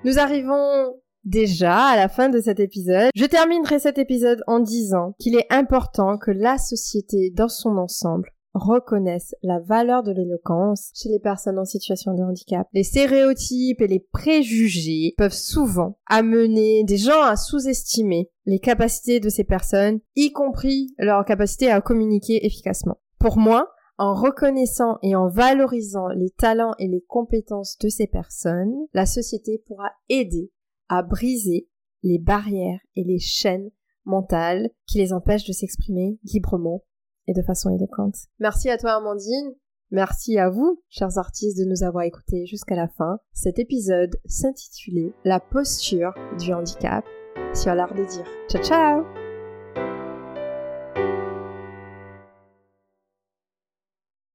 Nous 0.07 0.19
arrivons 0.19 1.01
déjà 1.25 1.87
à 1.87 1.97
la 1.97 2.07
fin 2.07 2.29
de 2.29 2.39
cet 2.39 2.61
épisode. 2.61 3.09
Je 3.13 3.25
terminerai 3.25 3.77
cet 3.77 3.97
épisode 3.97 4.41
en 4.47 4.61
disant 4.61 5.15
qu'il 5.19 5.35
est 5.35 5.47
important 5.49 6.17
que 6.17 6.31
la 6.31 6.57
société 6.57 7.29
dans 7.35 7.49
son 7.49 7.75
ensemble 7.77 8.29
reconnaisse 8.53 9.35
la 9.43 9.59
valeur 9.59 10.03
de 10.03 10.13
l'éloquence 10.13 10.91
chez 10.95 11.09
les 11.09 11.19
personnes 11.19 11.59
en 11.59 11.65
situation 11.65 12.13
de 12.13 12.23
handicap. 12.23 12.69
Les 12.71 12.83
stéréotypes 12.83 13.81
et 13.81 13.87
les 13.87 13.99
préjugés 14.13 15.13
peuvent 15.17 15.33
souvent 15.33 15.99
amener 16.05 16.85
des 16.85 16.97
gens 16.97 17.23
à 17.23 17.35
sous-estimer 17.35 18.31
les 18.45 18.59
capacités 18.59 19.19
de 19.19 19.27
ces 19.27 19.43
personnes, 19.43 19.99
y 20.15 20.31
compris 20.31 20.95
leur 20.99 21.25
capacité 21.25 21.69
à 21.69 21.81
communiquer 21.81 22.45
efficacement. 22.45 22.95
Pour 23.19 23.37
moi, 23.37 23.73
en 23.97 24.13
reconnaissant 24.13 24.97
et 25.01 25.15
en 25.15 25.27
valorisant 25.27 26.07
les 26.09 26.29
talents 26.29 26.75
et 26.79 26.87
les 26.87 27.01
compétences 27.01 27.77
de 27.79 27.89
ces 27.89 28.07
personnes, 28.07 28.75
la 28.93 29.05
société 29.05 29.63
pourra 29.65 29.91
aider 30.09 30.51
à 30.89 31.01
briser 31.01 31.67
les 32.03 32.19
barrières 32.19 32.79
et 32.95 33.03
les 33.03 33.19
chaînes 33.19 33.71
mentales 34.05 34.69
qui 34.85 34.99
les 34.99 35.13
empêchent 35.13 35.47
de 35.47 35.53
s'exprimer 35.53 36.19
librement 36.23 36.83
et 37.27 37.33
de 37.33 37.41
façon 37.41 37.75
éloquente. 37.75 38.15
Merci 38.39 38.69
à 38.69 38.77
toi 38.77 38.93
Amandine. 38.93 39.53
Merci 39.89 40.37
à 40.37 40.49
vous, 40.49 40.81
chers 40.89 41.17
artistes, 41.17 41.57
de 41.57 41.63
nous 41.63 41.83
avoir 41.83 42.03
écoutés 42.03 42.45
jusqu'à 42.45 42.75
la 42.75 42.89
fin. 42.89 43.19
Cet 43.31 43.57
épisode 43.57 44.17
s'intitulait 44.25 45.13
La 45.23 45.39
posture 45.39 46.13
du 46.39 46.53
handicap 46.53 47.05
sur 47.53 47.73
l'art 47.73 47.93
de 47.93 48.03
dire. 48.03 48.25
Ciao 48.49 48.61
ciao 48.61 49.26